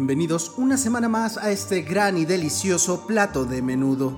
Bienvenidos 0.00 0.54
una 0.56 0.78
semana 0.78 1.10
más 1.10 1.36
a 1.36 1.50
este 1.50 1.82
gran 1.82 2.16
y 2.16 2.24
delicioso 2.24 3.06
plato 3.06 3.44
de 3.44 3.60
menudo, 3.60 4.16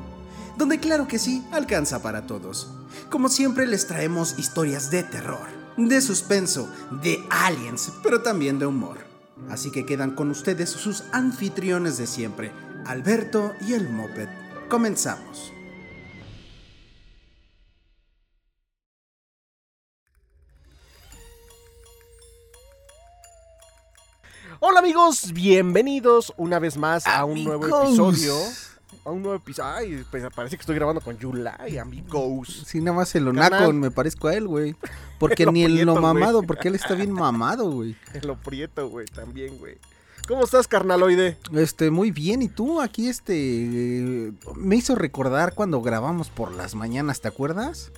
donde 0.57 0.79
claro 0.79 1.09
que 1.09 1.19
sí, 1.19 1.45
alcanza 1.51 2.01
para 2.01 2.25
todos. 2.25 2.73
Como 3.11 3.29
siempre 3.29 3.66
les 3.66 3.89
traemos 3.89 4.39
historias 4.39 4.93
de 4.93 5.03
terror, 5.03 5.48
de 5.77 6.00
suspenso, 6.00 6.71
de 7.03 7.18
aliens, 7.30 7.91
pero 8.05 8.23
también 8.23 8.61
de 8.61 8.66
humor. 8.66 8.98
Así 9.50 9.73
que 9.73 9.84
quedan 9.84 10.14
con 10.14 10.30
ustedes 10.30 10.71
sus 10.71 11.03
anfitriones 11.11 11.99
de 11.99 12.07
siempre, 12.07 12.53
Alberto 12.87 13.51
y 13.67 13.73
el 13.73 13.91
Moped. 13.91 14.29
Comenzamos. 14.69 15.53
Hola 24.65 24.79
amigos, 24.79 25.33
bienvenidos 25.33 26.33
una 26.37 26.61
vez 26.61 26.77
más 26.77 27.05
a 27.09 27.25
un 27.25 27.43
nuevo 27.43 27.66
episodio. 27.66 28.37
A 29.05 29.11
un 29.11 29.20
nuevo 29.20 29.37
episodio. 29.37 29.69
Ay, 29.69 30.05
pues, 30.09 30.23
parece 30.33 30.57
que 30.57 30.61
estoy 30.61 30.77
grabando 30.77 31.01
con 31.01 31.19
Yulai, 31.19 31.79
amigos. 31.79 32.62
Sí, 32.65 32.79
nada 32.79 32.98
más 32.98 33.12
el 33.17 33.25
Carnal. 33.25 33.55
onaco 33.55 33.73
me 33.73 33.91
parezco 33.91 34.29
a 34.29 34.34
él, 34.37 34.47
güey. 34.47 34.77
Porque 35.19 35.47
ni 35.53 35.65
el 35.65 35.80
lo 35.80 35.97
mamado, 35.97 36.45
porque 36.45 36.69
él 36.69 36.77
está 36.77 36.95
bien 36.95 37.11
mamado, 37.11 37.73
güey. 37.73 37.97
En 38.15 38.25
lo 38.25 38.37
prieto, 38.37 38.89
güey, 38.89 39.06
también, 39.06 39.59
güey. 39.59 39.79
¿Cómo 40.29 40.45
estás, 40.45 40.69
carnaloide? 40.69 41.39
Este, 41.55 41.91
muy 41.91 42.12
bien. 42.12 42.41
¿Y 42.41 42.48
tú 42.48 42.81
aquí, 42.81 43.09
este, 43.09 43.34
eh, 43.34 44.33
me 44.55 44.77
hizo 44.77 44.95
recordar 44.95 45.55
cuando 45.56 45.83
grabamos 45.83 46.31
por 46.31 46.53
las 46.53 46.77
mañanas, 46.77 47.20
¿te 47.20 47.27
acuerdas? 47.27 47.91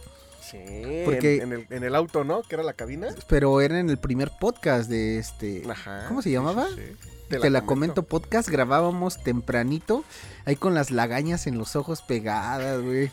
Sí, 0.55 1.03
Porque- 1.05 1.37
en, 1.37 1.43
en 1.43 1.53
el, 1.53 1.67
en 1.71 1.85
el 1.85 1.95
auto, 1.95 2.25
¿no? 2.25 2.43
Que 2.43 2.55
era 2.55 2.65
la 2.65 2.73
cabina. 2.75 3.09
Pero 3.29 3.61
era 3.61 3.79
en 3.81 3.91
el 3.91 3.99
primer 3.99 4.31
podcast 4.39 4.89
de 4.89 5.19
este. 5.19 5.63
Ajá. 5.69 6.05
¿Cómo 6.09 6.23
se 6.23 6.31
llamaba? 6.31 6.69
sí, 6.69 6.83
sí. 7.03 7.09
Te, 7.29 7.51
la, 7.51 7.65
comento 7.65 8.03
podcast, 8.03 8.49
grabábamos 8.49 9.21
tempranito, 9.23 10.05
ahí 10.45 10.57
con 10.57 10.75
las 10.75 10.91
lagañas 10.91 11.47
en 11.47 11.57
los 11.59 11.75
ojos 11.75 12.03
pegadas, 12.03 12.81
güey. 12.83 13.11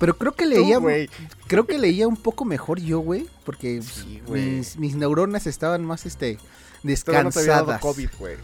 Pero 0.00 0.16
creo 0.16 0.32
que 0.32 0.46
leía, 0.46 0.80
creo 1.46 1.66
que 1.66 1.78
leía 1.78 2.08
un 2.08 2.16
poco 2.16 2.44
mejor 2.44 2.80
yo, 2.80 3.00
güey, 3.00 3.28
porque 3.44 3.82
pues, 4.26 4.46
mis, 4.46 4.76
mis 4.78 4.94
neuronas 4.96 5.46
estaban 5.46 5.84
más, 5.84 6.06
este, 6.06 6.38
Todavía 7.04 7.24
no 7.24 7.30
te 7.30 7.38
había 7.40 7.52
dado 7.52 7.66
descansadas. 7.66 7.80
COVID, 7.82 8.08
güey. 8.18 8.36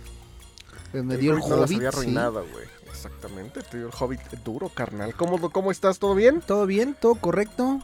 Pues 0.93 1.05
me 1.05 1.15
El 1.15 1.21
dio 1.21 1.33
el 1.33 1.41
COVID 1.41 1.51
no 1.51 1.61
las 1.63 1.71
había 1.73 1.89
arruinado, 1.89 2.47
güey. 2.53 2.65
Exactamente, 2.89 3.63
te 3.63 3.79
dio 3.79 3.87
el 3.87 3.93
hobbit 3.99 4.21
duro, 4.45 4.69
carnal. 4.69 5.15
¿Cómo, 5.15 5.51
¿Cómo 5.51 5.71
estás? 5.71 5.99
¿Todo 5.99 6.15
bien? 6.15 6.43
¿Todo 6.47 6.67
bien? 6.67 6.95
¿Todo 7.01 7.15
correcto? 7.17 7.81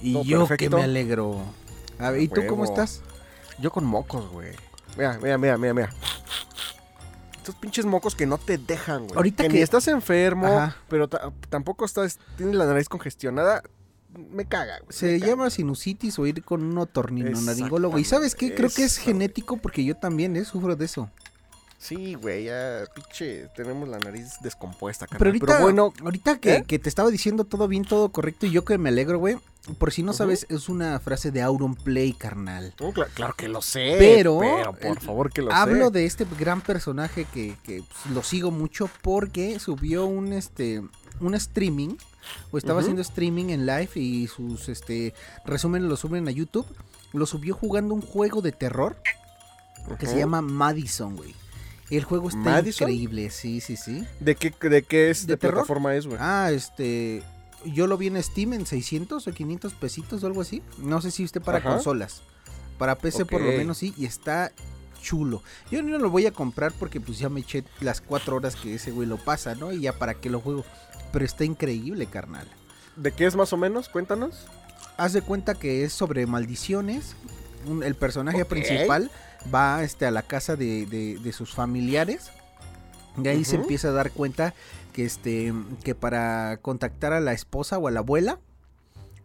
Y 0.00 0.12
Todo 0.12 0.24
yo 0.24 0.46
que 0.56 0.70
me 0.70 0.82
alegro. 0.82 1.40
A 1.98 2.10
ver, 2.10 2.22
¿y 2.22 2.28
tú 2.28 2.42
cómo 2.46 2.64
estás? 2.64 3.02
Yo 3.60 3.70
con 3.72 3.84
mocos, 3.84 4.30
güey. 4.30 4.52
Mira, 4.96 5.18
mira, 5.22 5.38
mira, 5.38 5.58
mira, 5.58 5.74
mira. 5.74 5.94
Estos 7.36 7.54
pinches 7.56 7.84
mocos 7.86 8.14
que 8.14 8.26
no 8.26 8.38
te 8.38 8.58
dejan, 8.58 9.04
güey. 9.06 9.16
Ahorita 9.16 9.42
que, 9.44 9.48
que- 9.48 9.54
ni 9.56 9.60
estás 9.62 9.88
enfermo, 9.88 10.46
Ajá. 10.46 10.76
pero 10.88 11.08
ta- 11.08 11.32
tampoco 11.48 11.84
estás, 11.84 12.18
tienes 12.36 12.54
la 12.54 12.66
nariz 12.66 12.88
congestionada. 12.88 13.62
Me 14.30 14.44
caga, 14.46 14.78
güey. 14.80 14.92
Se 14.92 15.06
me 15.12 15.20
caga. 15.20 15.32
llama 15.32 15.50
sinusitis 15.50 16.18
o 16.18 16.26
ir 16.26 16.42
con 16.44 16.62
un 16.62 16.78
otorrinolaringólogo. 16.78 17.98
¿Y 17.98 18.04
sabes 18.04 18.34
qué? 18.34 18.54
Creo 18.54 18.70
que 18.70 18.84
es 18.84 18.96
genético 18.98 19.56
porque 19.56 19.84
yo 19.84 19.94
también, 19.96 20.36
¿eh? 20.36 20.44
Sufro 20.44 20.76
de 20.76 20.84
eso. 20.84 21.10
Sí, 21.78 22.14
güey, 22.14 22.44
ya, 22.44 22.84
pinche, 22.92 23.48
tenemos 23.54 23.88
la 23.88 23.98
nariz 24.00 24.32
descompuesta, 24.42 25.06
carnal. 25.06 25.18
Pero 25.18 25.30
ahorita, 25.30 25.62
bueno, 25.62 25.92
ahorita 26.02 26.38
que, 26.40 26.56
¿eh? 26.56 26.64
que 26.66 26.78
te 26.80 26.88
estaba 26.88 27.08
diciendo 27.08 27.44
todo 27.44 27.68
bien, 27.68 27.84
todo 27.84 28.08
correcto, 28.10 28.46
y 28.46 28.50
yo 28.50 28.64
que 28.64 28.78
me 28.78 28.88
alegro, 28.88 29.18
güey. 29.20 29.36
Por 29.76 29.92
si 29.92 30.02
no 30.02 30.12
sabes, 30.12 30.46
es 30.48 30.68
una 30.68 30.98
frase 31.00 31.30
de 31.30 31.42
Auron 31.42 31.74
Play, 31.74 32.12
carnal. 32.12 32.74
cla- 32.78 33.08
claro 33.12 33.34
que 33.36 33.48
lo 33.48 33.60
sé. 33.60 33.96
Pero, 33.98 34.38
Pero, 34.40 34.72
por 34.72 35.00
favor, 35.00 35.32
que 35.32 35.42
lo 35.42 35.52
Hablo 35.52 35.86
sé. 35.86 35.90
de 35.92 36.06
este 36.06 36.26
gran 36.38 36.60
personaje 36.60 37.26
que, 37.26 37.56
que, 37.64 37.82
pues, 37.82 38.14
lo 38.14 38.22
sigo 38.22 38.50
mucho 38.50 38.88
porque 39.02 39.58
subió 39.58 40.06
un 40.06 40.32
este 40.32 40.82
un 41.20 41.34
streaming 41.34 41.96
o 42.52 42.58
estaba 42.58 42.80
haciendo 42.80 43.02
streaming 43.02 43.46
en 43.50 43.66
live 43.66 43.90
y 43.96 44.28
sus 44.28 44.68
este 44.68 45.12
resúmenes 45.44 45.88
lo 45.88 45.96
suben 45.96 46.28
a 46.28 46.30
YouTube. 46.30 46.66
Lo 47.12 47.26
subió 47.26 47.54
jugando 47.54 47.94
un 47.94 48.02
juego 48.02 48.40
de 48.42 48.52
terror 48.52 48.96
que 49.98 50.06
se 50.06 50.18
llama 50.18 50.42
Madison, 50.42 51.16
güey. 51.16 51.34
El 51.90 52.04
juego 52.04 52.28
está 52.28 52.38
¿Madison? 52.40 52.90
increíble, 52.90 53.30
sí, 53.30 53.60
sí, 53.62 53.76
sí. 53.76 54.04
¿De 54.20 54.34
qué, 54.36 54.52
de 54.68 54.82
qué 54.82 55.08
es, 55.10 55.26
¿De 55.26 55.32
de, 55.32 55.36
terror? 55.38 55.54
plataforma 55.54 55.94
es, 55.94 56.06
güey? 56.06 56.18
Ah, 56.20 56.50
este. 56.52 57.22
Yo 57.64 57.86
lo 57.86 57.96
vi 57.98 58.06
en 58.06 58.22
Steam 58.22 58.52
en 58.52 58.66
600 58.66 59.26
o 59.26 59.32
500 59.32 59.74
pesitos 59.74 60.22
o 60.22 60.26
algo 60.26 60.40
así. 60.40 60.62
No 60.78 61.00
sé 61.00 61.10
si 61.10 61.24
usted 61.24 61.42
para 61.42 61.58
Ajá. 61.58 61.70
consolas. 61.74 62.22
Para 62.78 62.96
PC 62.96 63.24
por 63.24 63.40
lo 63.40 63.48
menos 63.50 63.78
sí. 63.78 63.92
Y 63.96 64.04
está 64.06 64.52
chulo. 65.02 65.42
Yo 65.70 65.82
no 65.82 65.98
lo 65.98 66.10
voy 66.10 66.26
a 66.26 66.32
comprar 66.32 66.72
porque 66.72 67.00
pues 67.00 67.18
ya 67.18 67.28
me 67.28 67.40
eché 67.40 67.64
las 67.80 68.00
4 68.00 68.36
horas 68.36 68.56
que 68.56 68.74
ese 68.74 68.90
güey 68.92 69.08
lo 69.08 69.16
pasa, 69.16 69.54
¿no? 69.54 69.72
Y 69.72 69.80
ya 69.80 69.92
para 69.98 70.14
qué 70.14 70.30
lo 70.30 70.40
juego. 70.40 70.64
Pero 71.12 71.24
está 71.24 71.44
increíble, 71.44 72.06
carnal. 72.06 72.46
¿De 72.96 73.12
qué 73.12 73.26
es 73.26 73.34
más 73.36 73.52
o 73.52 73.56
menos? 73.56 73.88
Cuéntanos. 73.88 74.46
Haz 74.96 75.12
de 75.12 75.22
cuenta 75.22 75.54
que 75.54 75.84
es 75.84 75.92
sobre 75.92 76.26
maldiciones. 76.26 77.14
Un- 77.66 77.82
el 77.82 77.94
personaje 77.96 78.44
principal 78.44 79.10
va 79.52 79.82
este, 79.82 80.06
a 80.06 80.10
la 80.10 80.22
casa 80.22 80.54
de, 80.56 80.86
de- 80.86 81.18
de 81.18 81.32
sus 81.32 81.52
familiares. 81.54 82.30
Y 83.22 83.26
ahí 83.26 83.44
se 83.44 83.56
empieza 83.56 83.88
a 83.88 83.92
dar 83.92 84.12
cuenta 84.12 84.54
que, 84.98 85.04
este, 85.04 85.54
que 85.84 85.94
para 85.94 86.56
contactar 86.56 87.12
a 87.12 87.20
la 87.20 87.32
esposa 87.32 87.78
o 87.78 87.86
a 87.86 87.92
la 87.92 88.00
abuela 88.00 88.40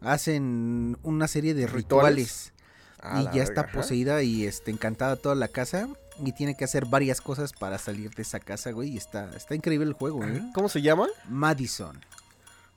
hacen 0.02 1.00
una 1.02 1.28
serie 1.28 1.56
de 1.56 1.66
rituales. 1.66 2.54
¿Rituales? 3.02 3.34
Y 3.34 3.36
ya 3.36 3.42
está 3.42 3.62
ajá. 3.62 3.72
poseída 3.72 4.22
y 4.22 4.46
este, 4.46 4.70
encantada 4.70 5.16
toda 5.16 5.34
la 5.34 5.48
casa. 5.48 5.90
Y 6.24 6.34
tiene 6.34 6.56
que 6.56 6.64
hacer 6.64 6.86
varias 6.86 7.22
cosas 7.22 7.54
para 7.54 7.80
salir 7.80 8.12
de 8.12 8.22
esa 8.22 8.40
casa, 8.40 8.70
güey. 8.70 8.90
Y 8.90 8.98
está, 8.98 9.36
está 9.36 9.56
increíble 9.56 9.88
el 9.88 9.94
juego, 9.94 10.24
¿eh? 10.24 10.44
¿Cómo 10.54 10.70
se 10.70 10.84
llama? 10.84 11.08
Madison. 11.28 12.00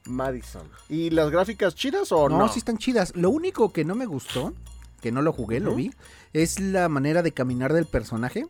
Madison. 0.06 0.66
¿Y 0.88 1.10
las 1.10 1.30
gráficas 1.30 1.74
chidas 1.74 2.10
o 2.12 2.30
no, 2.30 2.38
no? 2.38 2.48
sí 2.48 2.60
están 2.60 2.78
chidas. 2.78 3.14
Lo 3.14 3.28
único 3.28 3.74
que 3.74 3.84
no 3.84 3.94
me 3.94 4.06
gustó, 4.06 4.54
que 5.02 5.12
no 5.12 5.20
lo 5.20 5.34
jugué, 5.34 5.60
lo 5.60 5.74
vi, 5.74 5.92
es 6.32 6.60
la 6.60 6.88
manera 6.88 7.22
de 7.22 7.32
caminar 7.32 7.74
del 7.74 7.84
personaje. 7.84 8.46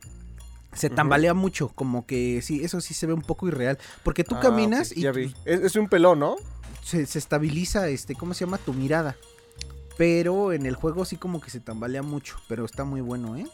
Se 0.76 0.90
tambalea 0.90 1.34
mucho, 1.34 1.68
como 1.68 2.06
que 2.06 2.42
sí, 2.42 2.62
eso 2.62 2.80
sí 2.80 2.94
se 2.94 3.06
ve 3.06 3.12
un 3.14 3.22
poco 3.22 3.48
irreal. 3.48 3.78
Porque 4.02 4.24
tú 4.24 4.34
Ah, 4.36 4.40
caminas 4.40 4.96
y 4.96 5.02
ya 5.02 5.12
vi. 5.12 5.34
Es, 5.44 5.60
es 5.60 5.76
un 5.76 5.88
pelón, 5.88 6.18
¿no? 6.20 6.36
se, 6.84 7.04
se 7.06 7.18
estabiliza, 7.18 7.88
este, 7.88 8.14
¿cómo 8.14 8.32
se 8.34 8.44
llama? 8.44 8.58
Tu 8.58 8.72
mirada. 8.72 9.16
Pero 9.98 10.52
en 10.52 10.66
el 10.66 10.76
juego 10.76 11.04
sí 11.04 11.16
como 11.16 11.40
que 11.40 11.50
se 11.50 11.58
tambalea 11.58 12.02
mucho, 12.02 12.36
pero 12.48 12.64
está 12.64 12.84
muy 12.84 13.00
bueno, 13.00 13.36
¿eh? 13.36 13.46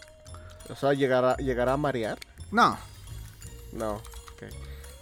O 0.68 0.76
sea, 0.76 0.92
llegará, 0.92 1.36
llegará 1.36 1.72
a 1.74 1.76
marear. 1.76 2.18
No, 2.50 2.76
No. 3.72 3.94
ok. 3.94 4.42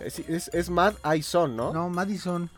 Es, 0.00 0.18
es, 0.20 0.48
es 0.54 0.70
Mad 0.70 0.94
Aizon, 1.02 1.56
¿no? 1.56 1.72
¿no? 1.72 1.82
no, 1.84 1.88
Madison. 1.90 2.48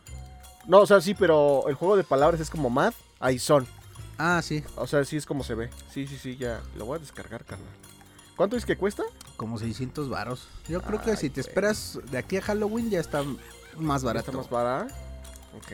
o 0.69 0.85
sea, 0.85 1.01
sí, 1.01 1.13
pero 1.13 1.67
el 1.67 1.75
juego 1.75 1.95
de 1.97 2.03
palabras 2.03 2.39
es 2.39 2.49
como 2.49 2.69
Mad 2.69 2.93
Aizon. 3.19 3.65
Ah, 4.17 4.41
sí, 4.43 4.63
O 4.75 4.85
sea, 4.85 5.03
sí 5.05 5.17
es 5.17 5.25
como 5.25 5.43
se 5.43 5.55
ve. 5.55 5.69
Sí, 5.91 6.05
sí, 6.07 6.17
sí, 6.21 6.37
ya. 6.37 6.61
Lo 6.77 6.85
voy 6.85 6.97
a 6.97 6.99
descargar, 6.99 7.43
carnal. 7.45 7.67
¿Cuánto 8.35 8.55
es 8.57 8.65
que 8.65 8.77
cuesta? 8.77 9.03
Como 9.37 9.57
600 9.57 10.09
varos. 10.09 10.47
Yo 10.67 10.81
creo 10.81 11.01
que 11.01 11.15
si 11.17 11.29
te 11.29 11.41
güey. 11.41 11.49
esperas 11.49 11.99
de 12.11 12.17
aquí 12.17 12.37
a 12.37 12.41
Halloween 12.41 12.89
ya 12.89 12.99
está 12.99 13.23
más 13.77 14.01
¿Ya 14.01 14.05
barato. 14.07 14.31
¿Está 14.31 14.37
más 14.37 14.49
barata? 14.49 14.95
Ok. 15.57 15.71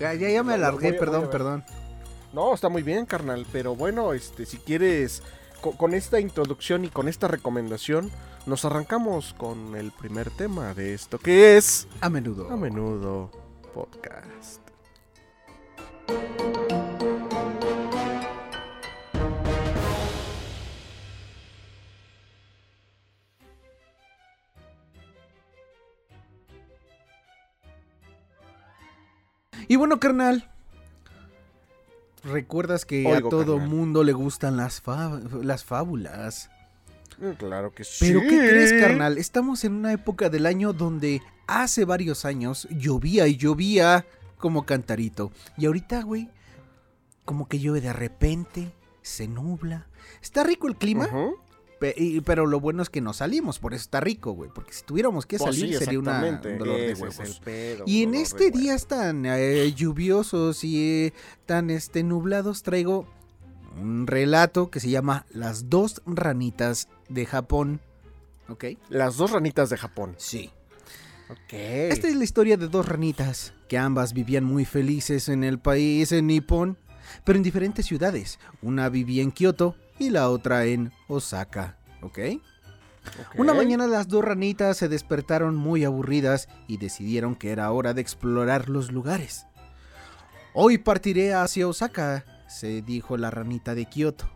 Ya, 0.00 0.14
ya, 0.14 0.28
ya 0.30 0.42
me 0.42 0.54
alargué, 0.54 0.90
voy 0.90 0.98
perdón, 0.98 1.22
voy 1.22 1.30
perdón. 1.30 1.64
No, 2.32 2.54
está 2.54 2.68
muy 2.68 2.82
bien, 2.82 3.04
carnal. 3.06 3.46
Pero 3.52 3.74
bueno, 3.74 4.12
este, 4.12 4.46
si 4.46 4.58
quieres, 4.58 5.22
co- 5.60 5.72
con, 5.76 5.94
esta 5.94 6.20
introducción 6.20 6.84
y 6.84 6.88
con 6.88 7.08
esta 7.08 7.26
recomendación, 7.26 8.10
nos 8.46 8.64
arrancamos 8.64 9.34
con 9.34 9.74
el 9.76 9.90
primer 9.92 10.30
tema 10.30 10.72
de 10.74 10.94
esto, 10.94 11.18
que 11.18 11.56
es 11.56 11.88
A 12.00 12.08
menudo. 12.10 12.50
a 12.50 12.56
menudo 12.56 13.30
podcast. 13.74 14.60
Y 29.68 29.76
bueno, 29.76 30.00
carnal. 30.00 30.48
¿Recuerdas 32.24 32.84
que 32.84 33.06
Oigo, 33.06 33.28
a 33.28 33.30
todo 33.30 33.56
carnal. 33.56 33.68
mundo 33.68 34.02
le 34.02 34.12
gustan 34.12 34.56
las, 34.56 34.82
las 35.42 35.64
fábulas? 35.64 36.50
Mm, 37.18 37.30
Claro 37.32 37.72
que 37.74 37.84
sí. 37.84 38.06
Pero 38.06 38.20
¿qué 38.22 38.28
crees, 38.48 38.72
carnal? 38.80 39.18
Estamos 39.18 39.64
en 39.64 39.74
una 39.74 39.92
época 39.92 40.28
del 40.28 40.46
año 40.46 40.72
donde 40.72 41.22
hace 41.46 41.84
varios 41.84 42.24
años 42.24 42.66
llovía 42.70 43.26
y 43.28 43.36
llovía 43.36 44.04
como 44.38 44.64
cantarito. 44.66 45.30
Y 45.56 45.66
ahorita, 45.66 46.02
güey, 46.02 46.28
como 47.24 47.48
que 47.48 47.58
llueve 47.58 47.80
de 47.80 47.92
repente, 47.92 48.72
se 49.02 49.28
nubla. 49.28 49.86
Está 50.22 50.42
rico 50.44 50.66
el 50.68 50.76
clima, 50.76 51.08
pero 52.24 52.46
lo 52.46 52.60
bueno 52.60 52.82
es 52.82 52.90
que 52.90 53.00
no 53.00 53.12
salimos, 53.12 53.58
por 53.58 53.74
eso 53.74 53.82
está 53.82 54.00
rico, 54.00 54.32
güey. 54.32 54.50
Porque 54.54 54.72
si 54.72 54.82
tuviéramos 54.82 55.26
que 55.26 55.38
Pues 55.38 55.54
salir 55.56 55.72
sí, 55.78 55.84
sería 55.84 55.98
una- 55.98 56.22
un 56.24 56.58
dolor 56.58 56.76
de 56.76 56.94
huevos. 56.94 57.20
es 57.20 57.36
el 57.36 57.42
pedo, 57.42 57.84
Y 57.86 58.02
en 58.02 58.14
este 58.14 58.50
días 58.50 58.86
tan 58.86 59.24
eh, 59.26 59.72
lluviosos 59.74 60.64
y 60.64 61.06
eh, 61.06 61.12
tan 61.46 61.70
este, 61.70 62.02
nublados 62.02 62.62
traigo 62.62 63.06
un 63.80 64.06
relato 64.06 64.70
que 64.70 64.80
se 64.80 64.90
llama 64.90 65.24
Las 65.30 65.70
dos 65.70 66.02
ranitas 66.06 66.88
de 67.08 67.26
Japón. 67.26 67.80
¿Ok? 68.48 68.64
Las 68.88 69.16
dos 69.16 69.30
ranitas 69.30 69.70
de 69.70 69.76
Japón. 69.76 70.14
Sí. 70.18 70.50
Ok. 71.30 71.52
Esta 71.52 72.08
es 72.08 72.16
la 72.16 72.24
historia 72.24 72.56
de 72.56 72.68
dos 72.68 72.88
ranitas, 72.88 73.52
que 73.68 73.76
ambas 73.78 74.14
vivían 74.14 74.44
muy 74.44 74.64
felices 74.64 75.28
en 75.28 75.44
el 75.44 75.58
país, 75.58 76.10
en 76.12 76.26
Nippon, 76.26 76.78
pero 77.24 77.36
en 77.36 77.42
diferentes 77.42 77.84
ciudades. 77.86 78.38
Una 78.62 78.88
vivía 78.88 79.22
en 79.22 79.30
Kioto 79.30 79.76
y 79.98 80.10
la 80.10 80.30
otra 80.30 80.64
en 80.64 80.92
Osaka, 81.08 81.76
¿ok? 82.02 82.18
Una 83.36 83.54
mañana 83.54 83.86
las 83.86 84.08
dos 84.08 84.24
ranitas 84.24 84.76
se 84.76 84.88
despertaron 84.88 85.56
muy 85.56 85.84
aburridas 85.84 86.48
y 86.66 86.76
decidieron 86.76 87.34
que 87.34 87.50
era 87.50 87.70
hora 87.70 87.94
de 87.94 88.00
explorar 88.00 88.68
los 88.68 88.92
lugares. 88.92 89.46
Hoy 90.52 90.78
partiré 90.78 91.34
hacia 91.34 91.68
Osaka, 91.68 92.24
se 92.48 92.82
dijo 92.82 93.16
la 93.16 93.30
ranita 93.30 93.74
de 93.74 93.86
Kioto. 93.86 94.28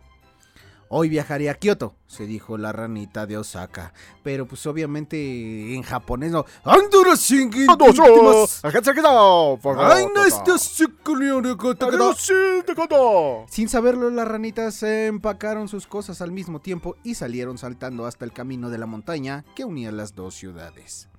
Hoy 0.95 1.09
viajaré 1.09 1.49
a 1.49 1.55
Kioto, 1.55 1.95
se 2.05 2.27
dijo 2.27 2.55
la 2.55 2.71
ranita 2.71 3.25
de 3.25 3.35
Osaka. 3.35 3.93
Pero 4.21 4.45
pues 4.45 4.63
obviamente 4.67 5.73
en 5.73 5.81
japonés 5.81 6.31
no. 6.31 6.45
¡Andura 6.63 7.15
shingi 7.15 7.65
¡Doso! 7.65 8.67
¡Ajá, 8.67 8.79
quedado! 8.79 9.59
¡Ay, 9.79 10.05
no 10.13 10.23
estás 10.23 10.61
sukuleone 10.61 11.57
kotakata! 11.57 11.97
¡Ay, 11.97 13.45
Sin 13.49 13.69
saberlo, 13.69 14.11
las 14.11 14.27
ranitas 14.27 14.75
se 14.75 15.07
empacaron 15.07 15.67
sus 15.67 15.87
cosas 15.87 16.21
al 16.21 16.31
mismo 16.31 16.61
tiempo 16.61 16.95
y 17.03 17.15
salieron 17.15 17.57
saltando 17.57 18.05
hasta 18.05 18.23
el 18.25 18.31
camino 18.31 18.69
de 18.69 18.77
la 18.77 18.85
montaña 18.85 19.45
que 19.55 19.65
unía 19.65 19.91
las 19.91 20.13
dos 20.13 20.35
ciudades. 20.35 21.09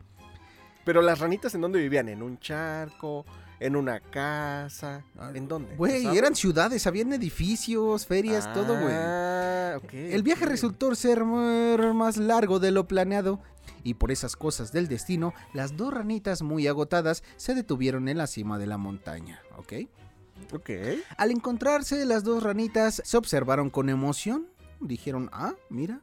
Pero 0.85 1.03
las 1.03 1.19
ranitas, 1.19 1.53
¿en 1.57 1.63
dónde 1.63 1.81
vivían? 1.81 2.09
¿En 2.09 2.23
un 2.23 2.39
charco? 2.39 3.27
¿En 3.61 3.77
una 3.77 4.01
casa? 4.01 5.05
Ah, 5.17 5.31
¿En 5.35 5.49
dónde? 5.49 5.77
Güey, 5.77 6.07
eran 6.17 6.35
ciudades, 6.35 6.87
habían 6.87 7.13
edificios, 7.13 8.07
ferias, 8.07 8.53
todo, 8.53 8.79
güey. 8.81 8.95
Ah, 8.95 9.75
ok. 9.83 9.95
El 9.95 10.23
viaje 10.23 10.45
resultó 10.45 10.95
ser 10.95 11.25
más 11.25 12.17
largo 12.17 12.59
de 12.59 12.71
lo 12.71 12.87
planeado 12.87 13.41
y 13.83 13.95
por 13.95 14.11
esas 14.11 14.37
cosas 14.37 14.73
del 14.73 14.89
destino, 14.89 15.35
las 15.53 15.77
dos 15.77 15.93
ranitas 15.93 16.43
muy 16.43 16.67
agotadas 16.67 17.23
se 17.37 17.55
detuvieron 17.55 18.09
en 18.09 18.19
la 18.19 18.27
cima 18.27 18.59
de 18.59 18.67
la 18.67 18.79
montaña, 18.79 19.43
¿ok? 19.57 19.73
Ok. 20.53 20.71
Al 21.17 21.31
encontrarse, 21.31 22.05
las 22.05 22.25
dos 22.25 22.43
ranitas 22.43 23.03
se 23.05 23.17
observaron 23.17 23.71
con 23.71 23.89
emoción. 23.89 24.49
Dijeron, 24.81 25.31
ah, 25.33 25.55
mira, 25.71 26.01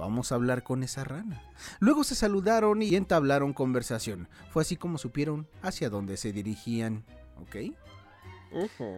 vamos 0.00 0.32
a 0.32 0.34
hablar 0.34 0.62
con 0.62 0.82
esa 0.82 1.04
rana. 1.04 1.42
Luego 1.78 2.04
se 2.04 2.14
saludaron 2.14 2.82
y 2.82 2.96
entablaron 2.96 3.52
conversación. 3.52 4.28
Fue 4.50 4.62
así 4.62 4.76
como 4.76 4.98
supieron 4.98 5.46
hacia 5.62 5.90
dónde 5.90 6.16
se 6.16 6.32
dirigían, 6.32 7.04
¿ok? 7.36 7.56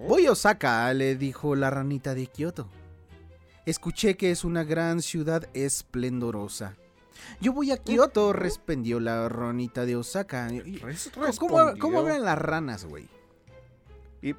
Voy 0.09 0.27
a 0.27 0.33
Osaka, 0.33 0.95
le 0.95 1.17
dijo 1.17 1.57
la 1.57 1.71
ranita 1.71 2.15
de 2.15 2.27
Kioto. 2.27 2.69
Escuché 3.67 4.17
que 4.17 4.31
es 4.31 4.45
una 4.45 4.65
gran 4.65 5.03
ciudad 5.03 5.49
esplendorosa. 5.55 6.77
Yo 7.41 7.53
voy 7.53 7.73
a 7.73 7.77
Kioto, 7.77 8.33
respondió 8.33 8.99
la 8.99 9.29
ranita 9.29 9.85
de 9.85 9.97
Osaka. 9.97 10.49
¿Cómo, 11.39 11.75
cómo 11.79 11.99
hablan 11.99 12.25
las 12.25 12.39
ranas, 12.39 12.85
güey? 12.87 13.09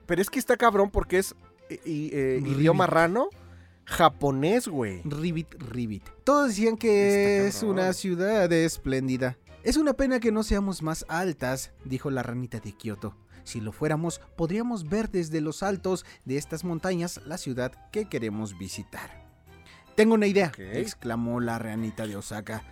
Pero 0.05 0.21
es 0.21 0.29
que 0.29 0.39
está 0.39 0.55
cabrón 0.57 0.89
porque 0.89 1.19
es 1.19 1.35
eh, 1.69 1.79
y, 1.85 2.09
eh, 2.13 2.41
idioma 2.43 2.87
rano 2.87 3.29
japonés, 3.85 4.67
güey. 4.67 5.01
Ribbit, 5.03 5.53
Ribbit. 5.59 6.03
Todos 6.23 6.49
decían 6.49 6.77
que 6.77 7.47
es 7.47 7.63
una 7.63 7.93
ciudad 7.93 8.51
espléndida. 8.51 9.37
Es 9.63 9.77
una 9.77 9.93
pena 9.93 10.19
que 10.19 10.31
no 10.31 10.43
seamos 10.43 10.81
más 10.81 11.05
altas, 11.07 11.71
dijo 11.85 12.11
la 12.11 12.23
ranita 12.23 12.59
de 12.59 12.73
Kioto. 12.73 13.15
Si 13.43 13.61
lo 13.61 13.71
fuéramos, 13.71 14.19
podríamos 14.35 14.89
ver 14.89 15.09
desde 15.09 15.41
los 15.41 15.63
altos 15.63 16.05
de 16.25 16.37
estas 16.37 16.63
montañas 16.63 17.21
la 17.25 17.37
ciudad 17.37 17.71
que 17.91 18.05
queremos 18.05 18.57
visitar. 18.57 19.23
Tengo 19.95 20.15
una 20.15 20.27
idea, 20.27 20.51
exclamó 20.57 21.39
la 21.39 21.59
ranita 21.59 22.07
de 22.07 22.15
Osaka. 22.15 22.63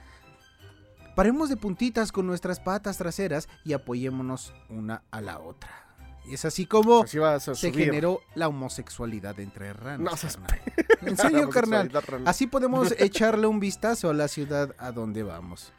Paremos 1.15 1.49
de 1.49 1.57
puntitas 1.57 2.11
con 2.11 2.25
nuestras 2.25 2.59
patas 2.59 2.97
traseras 2.97 3.47
y 3.63 3.73
apoyémonos 3.73 4.53
una 4.69 5.03
a 5.11 5.21
la 5.21 5.39
otra. 5.39 5.90
Y 6.25 6.35
es 6.35 6.45
así 6.45 6.65
como 6.65 7.05
se 7.07 7.39
subir. 7.55 7.73
generó 7.85 8.21
la 8.35 8.47
homosexualidad 8.47 9.39
entre 9.39 9.73
ranas. 9.73 10.37
No. 10.37 10.45
En 11.01 11.17
serio, 11.17 11.49
carnal. 11.49 11.91
Así 12.25 12.45
podemos 12.45 12.93
echarle 12.99 13.47
un 13.47 13.59
vistazo 13.59 14.09
a 14.11 14.13
la 14.13 14.27
ciudad 14.27 14.75
a 14.77 14.91
donde 14.91 15.23
vamos. 15.23 15.73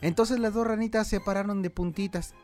Entonces 0.00 0.38
las 0.38 0.54
dos 0.54 0.66
ranitas 0.66 1.06
se 1.06 1.20
pararon 1.20 1.60
de 1.60 1.68
puntitas 1.68 2.34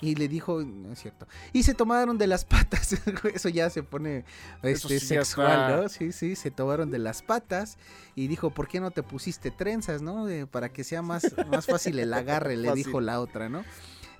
y 0.00 0.14
le 0.14 0.28
dijo, 0.28 0.62
no 0.62 0.92
es 0.92 1.00
cierto, 1.00 1.26
y 1.52 1.62
se 1.64 1.74
tomaron 1.74 2.16
de 2.16 2.26
las 2.28 2.44
patas. 2.44 2.92
Eso 3.34 3.48
ya 3.48 3.70
se 3.70 3.82
pone 3.82 4.24
este, 4.62 5.00
sí 5.00 5.06
sexual. 5.06 5.82
¿no? 5.82 5.88
Sí, 5.88 6.12
sí, 6.12 6.36
se 6.36 6.50
tomaron 6.50 6.90
de 6.90 6.98
las 6.98 7.22
patas 7.22 7.76
y 8.14 8.28
dijo, 8.28 8.50
¿por 8.50 8.68
qué 8.68 8.80
no 8.80 8.90
te 8.92 9.02
pusiste 9.02 9.50
trenzas, 9.50 10.00
no? 10.00 10.26
Para 10.50 10.72
que 10.72 10.84
sea 10.84 11.02
más, 11.02 11.34
más 11.48 11.66
fácil 11.66 11.98
el 11.98 12.14
agarre, 12.14 12.56
le 12.56 12.68
Fácil. 12.68 12.84
dijo 12.84 13.00
la 13.00 13.20
otra, 13.20 13.48
¿no? 13.48 13.64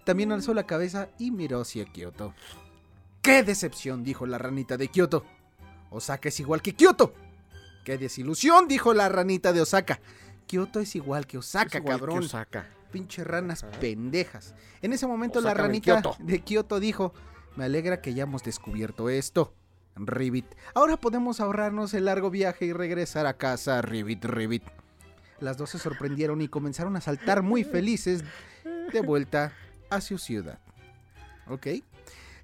También 0.05 0.33
alzó 0.33 0.53
la 0.55 0.67
cabeza 0.67 1.09
y 1.19 1.31
miró 1.31 1.63
hacia 1.63 1.85
Kioto. 1.87 2.35
¡Qué 3.25 3.43
decepción! 3.43 4.05
dijo 4.05 4.27
la 4.27 4.37
ranita 4.37 4.77
de 4.77 4.89
Kioto. 4.89 5.25
Osaka 5.89 6.29
es 6.29 6.39
igual 6.41 6.61
que 6.61 6.75
Kioto. 6.75 7.15
¡Qué 7.83 7.97
desilusión! 7.97 8.69
dijo 8.69 8.93
la 8.93 9.09
ranita 9.09 9.55
de 9.55 9.63
Osaka. 9.63 9.99
Kioto 10.47 10.79
es 10.79 10.95
igual 10.95 11.27
que 11.27 11.39
Osaka, 11.39 11.81
que 11.81 11.87
cabrón. 11.87 12.19
Osaka. 12.19 12.67
Pinche 12.93 13.25
ranas 13.25 13.65
Ajá. 13.65 13.81
pendejas. 13.81 14.55
En 14.83 14.93
ese 14.93 15.07
momento 15.07 15.41
la 15.41 15.49
Osaka 15.53 15.63
ranita 15.63 16.03
de 16.19 16.41
Kioto 16.41 16.79
dijo, 16.81 17.15
me 17.57 17.65
alegra 17.65 18.03
que 18.03 18.11
hayamos 18.11 18.43
descubierto 18.43 19.09
esto. 19.09 19.55
Ribbit, 19.97 20.45
ahora 20.75 20.99
podemos 20.99 21.41
ahorrarnos 21.41 21.95
el 21.95 22.05
largo 22.05 22.29
viaje 22.29 22.67
y 22.67 22.75
regresar 22.75 23.25
a 23.27 23.39
casa, 23.39 23.81
Ribbit, 23.81 24.27
Ribbit. 24.27 24.65
Las 25.41 25.57
dos 25.57 25.71
se 25.71 25.79
sorprendieron 25.79 26.43
y 26.43 26.49
comenzaron 26.49 26.95
a 26.97 27.01
saltar 27.01 27.43
muy 27.43 27.65
felices 27.65 28.23
de 28.93 29.01
vuelta 29.01 29.55
a 29.89 30.03
su 30.03 30.19
ciudad. 30.19 30.59
¿Ok? 31.49 31.69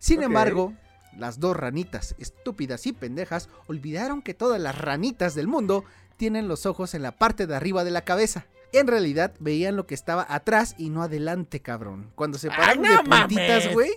Sin 0.01 0.23
embargo, 0.23 0.73
las 1.17 1.39
dos 1.39 1.57
ranitas 1.57 2.15
estúpidas 2.19 2.87
y 2.87 2.93
pendejas 2.93 3.49
olvidaron 3.69 4.23
que 4.23 4.35
todas 4.35 4.61
las 4.61 4.77
ranitas 4.77 5.35
del 5.35 5.47
mundo 5.47 5.85
tienen 6.17 6.49
los 6.49 6.67
ojos 6.67 6.95
en 6.95 7.03
la 7.03 7.13
parte 7.13 7.47
de 7.47 7.55
arriba 7.55 7.85
de 7.85 7.91
la 7.91 8.03
cabeza. 8.03 8.47
En 8.73 8.87
realidad 8.87 9.35
veían 9.41 9.77
lo 9.77 9.87
que 9.87 9.95
estaba 9.95 10.27
atrás 10.29 10.75
y 10.79 10.89
no 10.91 11.03
adelante, 11.03 11.61
cabrón. 11.61 12.11
Cuando 12.15 12.39
se 12.39 12.49
¡Ay, 12.49 12.57
pararon 12.57 12.83
no 12.83 12.89
de 12.89 13.03
puntitas, 13.03 13.73
güey. 13.73 13.91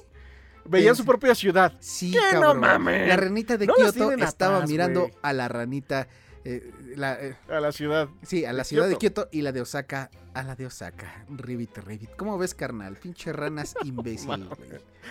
Veían 0.66 0.96
su 0.96 1.06
propia 1.06 1.36
ciudad. 1.36 1.74
Sí, 1.80 2.12
¿Qué? 2.12 2.36
No 2.36 2.42
cabrón. 2.42 2.60
mames. 2.60 3.08
La 3.08 3.16
ranita 3.16 3.58
de 3.58 3.68
No 3.68 3.74
Kioto 3.76 4.12
estaba 4.12 4.56
atrás, 4.58 4.70
mirando 4.70 5.10
a 5.22 5.34
la 5.34 5.48
ranita. 5.48 6.08
Eh, 6.46 6.72
la, 6.96 7.14
eh, 7.22 7.36
A 7.50 7.60
la 7.60 7.72
ciudad. 7.72 8.10
sí, 8.24 8.46
a 8.46 8.52
la 8.54 8.60
De 8.60 8.64
ciudad 8.66 8.88
de 8.88 8.98
Kioto. 8.98 9.30
Y 9.32 9.42
la 9.42 9.52
de 9.52 9.62
Osaka 9.62 10.10
a 10.34 10.44
la 10.44 10.56
de 10.56 10.66
Osaka. 10.66 11.26
Ribbit, 11.30 11.78
Ribbit. 11.78 12.16
¿Cómo 12.16 12.38
ves, 12.38 12.54
carnal? 12.56 12.96
Pinche 12.96 13.32
ranas 13.34 13.76
imbécil, 13.84 14.28
güey. 14.48 14.70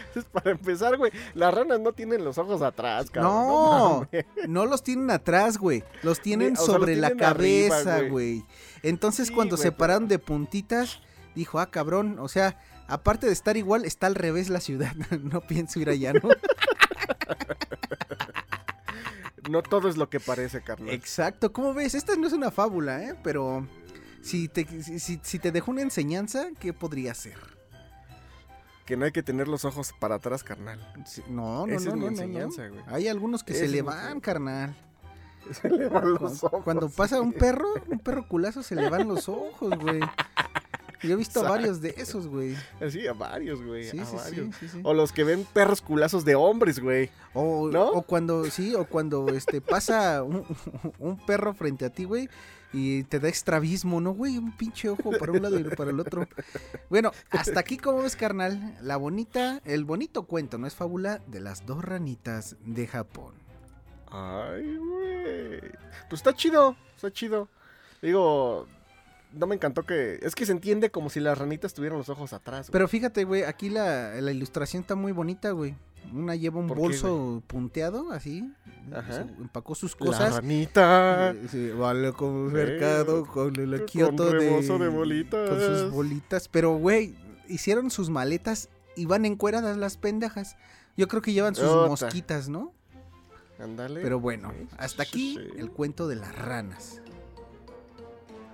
Entonces, 0.09 0.25
para 0.33 0.51
empezar, 0.51 0.97
güey, 0.97 1.13
las 1.35 1.55
ranas 1.55 1.81
no 1.81 1.93
tienen 1.93 2.25
los 2.25 2.39
ojos 2.39 2.61
atrás, 2.63 3.11
cabrón. 3.11 3.33
No, 3.33 4.09
no 4.49 4.67
los 4.67 4.83
tienen 4.83 5.11
atrás, 5.11 5.59
güey. 5.59 5.85
Los 6.03 6.21
tienen 6.21 6.55
o 6.55 6.57
sea, 6.57 6.67
los 6.67 6.77
sobre 6.77 6.97
la 6.97 7.09
tienen 7.09 7.25
cabeza, 7.25 7.99
güey. 8.01 8.11
güey. 8.11 8.45
Entonces, 8.83 9.29
Sí, 9.29 9.35
cuando 9.35 9.57
güey, 9.57 9.63
se 9.63 9.73
pararon 9.73 10.09
de 10.09 10.19
puntitas, 10.19 11.01
dijo, 11.35 11.61
ah, 11.61 11.71
cabrón, 11.71 12.19
o 12.19 12.29
sea, 12.29 12.59
aparte 12.89 13.27
de 13.27 13.33
estar 13.33 13.57
igual, 13.57 13.85
está 13.85 14.07
al 14.09 14.15
revés 14.17 14.49
la 14.49 14.61
ciudad. 14.61 14.93
no 15.23 15.41
pienso 15.41 15.79
ir 15.79 15.89
allá, 15.89 16.13
¿no? 16.15 16.21
No 19.51 19.63
todo 19.63 19.89
es 19.89 19.97
lo 19.97 20.09
que 20.09 20.21
parece, 20.21 20.63
carnal. 20.63 20.91
Exacto, 20.95 21.53
¿cómo 21.53 21.75
ves? 21.75 21.95
Esta 21.95 22.15
no 22.17 22.27
es 22.27 22.33
una 22.33 22.51
fábula, 22.51 23.03
¿eh? 23.03 23.15
Pero 23.25 23.67
si 24.21 24.49
te, 24.49 24.67
si, 25.01 25.39
te 25.39 25.51
dejó 25.53 25.71
una 25.73 25.83
enseñanza, 25.83 26.47
¿qué 26.61 26.73
podría 26.73 27.13
ser? 27.15 27.37
Que 28.87 28.97
no 28.97 29.05
hay 29.05 29.13
que 29.13 29.23
tener 29.23 29.49
los 29.49 29.65
ojos 29.65 29.93
para 29.99 30.17
atrás, 30.17 30.43
carnal. 30.45 30.79
Sí, 31.07 31.23
No, 31.29 31.67
no, 31.67 31.73
Esa 31.75 31.91
no, 31.91 31.95
es 31.95 31.97
no, 31.97 31.97
no, 31.97 32.01
no. 32.03 32.09
enseñanza, 32.09 32.69
güey. 32.69 32.83
Hay 32.87 33.09
algunos 33.09 33.43
que 33.45 33.55
se 33.55 33.69
le 33.69 33.83
van, 33.83 34.21
carnal. 34.21 34.77
Se 35.51 35.69
le 35.69 35.89
van 35.89 36.15
los 36.15 36.45
ojos. 36.45 36.63
cuando 36.63 36.89
pasa 36.89 37.21
un 37.21 37.33
perro, 37.33 37.67
un 37.89 37.99
perro 37.99 38.29
culazo 38.29 38.63
se 38.63 38.77
le 38.77 38.89
van 38.89 39.09
los 39.09 39.29
ojos, 39.29 39.77
güey. 39.77 40.01
Yo 41.03 41.13
he 41.13 41.17
visto 41.17 41.45
a 41.45 41.51
varios 41.51 41.81
de 41.81 41.95
esos, 41.97 42.27
güey. 42.29 42.57
Sí, 42.91 43.07
a 43.07 43.13
varios, 43.13 43.63
güey. 43.63 43.85
Sí, 43.85 43.99
a 43.99 44.05
sí, 44.05 44.17
varios. 44.17 44.57
sí. 44.57 44.81
O 44.83 44.95
los 44.95 45.13
que 45.13 45.25
ven 45.25 45.45
perros 45.53 45.81
culazos 45.81 46.25
de 46.25 46.35
hombres, 46.35 46.79
güey. 46.79 47.11
O, 47.35 47.69
¿No? 47.71 47.89
o 47.89 48.03
cuando, 48.03 48.45
sí, 48.47 48.75
o 48.75 48.85
cuando 48.85 49.29
este 49.31 49.61
pasa 49.61 50.23
un, 50.23 50.45
un 50.99 51.17
perro 51.27 51.55
frente 51.55 51.85
a 51.85 51.91
ti, 51.91 52.05
güey, 52.05 52.29
y 52.73 53.05
te 53.05 53.21
da 53.21 53.29
extravismo, 53.29 54.01
¿no, 54.01 54.13
güey? 54.13 54.39
Un 54.39 54.57
pinche 54.57 54.89
ojo 54.89 55.11
para 55.19 55.33
un 55.33 55.43
lado 55.43 55.59
y 55.59 55.65
para 55.65 55.91
el 55.91 56.01
otro. 56.01 56.27
Bueno, 56.89 57.13
hasta 57.31 57.61
aquí, 57.61 57.77
como 57.77 58.03
ves, 58.03 58.17
carnal, 58.17 58.77
la 58.81 58.97
bonita, 58.97 59.61
el 59.65 59.85
bonito 59.85 60.25
cuento, 60.25 60.59
no 60.59 60.67
es 60.67 60.75
fábula, 60.75 61.21
de 61.27 61.41
las 61.41 61.67
dos 61.67 61.85
ranitas 61.85 62.57
de 62.65 62.87
Japón. 62.87 63.35
Ay, 64.11 64.77
güey. 64.77 65.61
Pues 66.09 66.21
está 66.21 66.35
chido, 66.35 66.77
está 66.97 67.11
chido. 67.13 67.49
Digo, 68.01 68.67
no 69.35 69.47
me 69.47 69.55
encantó 69.55 69.83
que... 69.85 70.19
Es 70.23 70.35
que 70.35 70.47
se 70.47 70.53
entiende 70.53 70.91
como 70.91 71.11
si 71.11 71.21
las 71.21 71.39
ranitas 71.39 71.75
tuvieran 71.75 71.99
los 71.99 72.09
ojos 72.09 72.33
atrás. 72.33 72.67
güey. 72.67 72.73
Pero 72.73 72.89
fíjate, 72.89 73.25
güey, 73.25 73.43
aquí 73.45 73.69
la, 73.71 74.15
la 74.21 74.31
ilustración 74.33 74.83
está 74.83 74.95
muy 74.95 75.13
bonita, 75.13 75.51
güey. 75.51 75.75
Una 76.13 76.35
lleva 76.35 76.59
un 76.59 76.67
¿Por 76.67 76.77
qué, 76.77 76.83
bolso 76.83 77.43
punteado, 77.47 78.11
así. 78.11 78.53
Ajá. 78.93 79.21
empacó 79.39 79.75
sus 79.75 79.93
La 80.01 80.07
cosas. 80.07 80.35
ranita. 80.37 81.31
Eh, 81.31 81.47
sí, 81.51 81.71
vale 81.71 82.13
como 82.13 82.49
Eh, 82.49 82.53
mercado 82.53 83.25
con 83.25 83.55
el 83.57 83.77
con 83.79 83.87
quioto 83.87 84.31
de, 84.33 84.45
de 84.45 84.89
bolitas. 84.89 85.49
Con 85.49 85.59
sus 85.61 85.91
bolitas. 85.93 86.49
Pero, 86.49 86.77
güey, 86.77 87.15
hicieron 87.49 87.91
sus 87.91 88.11
maletas 88.11 88.69
y 88.97 89.07
van 89.07 89.25
encueradas 89.25 89.77
las 89.77 89.97
pendejas. 89.97 90.57
Yo 90.97 91.09
creo 91.09 91.23
que 91.23 91.33
llevan 91.33 91.55
sus 91.55 91.65
Ota. 91.67 91.89
mosquitas, 91.89 92.49
¿no? 92.49 92.75
Ándale. 93.59 94.01
Pero 94.03 94.19
bueno, 94.21 94.53
hasta 94.79 95.05
aquí 95.05 95.39
el 95.57 95.71
cuento 95.71 96.09
de 96.09 96.17
las 96.17 96.35
ranas. 96.37 97.01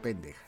Pendejas. 0.03 0.48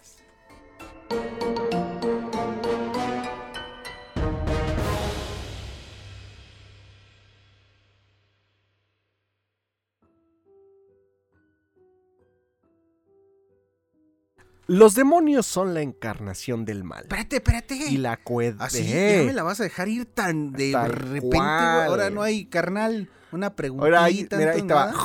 Los 14.70 14.94
demonios 14.94 15.46
son 15.46 15.74
la 15.74 15.82
encarnación 15.82 16.64
del 16.64 16.84
mal. 16.84 17.02
Espérate, 17.02 17.36
espérate. 17.36 17.74
Y 17.74 17.96
la 17.96 18.16
cueva. 18.18 18.66
Así, 18.66 18.86
ya 18.86 19.24
me 19.24 19.32
la 19.32 19.42
vas 19.42 19.58
a 19.58 19.64
dejar 19.64 19.88
ir 19.88 20.04
tan 20.06 20.52
de 20.52 20.72
repente, 20.86 21.36
cual. 21.36 21.88
Ahora 21.88 22.08
no 22.10 22.22
hay 22.22 22.44
carnal. 22.44 23.10
Una 23.32 23.56
preguntita. 23.56 23.84
Ahora 23.84 24.04
ahí, 24.04 24.28
mira, 24.30 24.52
ahí 24.52 24.62
te 24.62 24.72
va. 24.72 24.92
nada. 24.92 24.98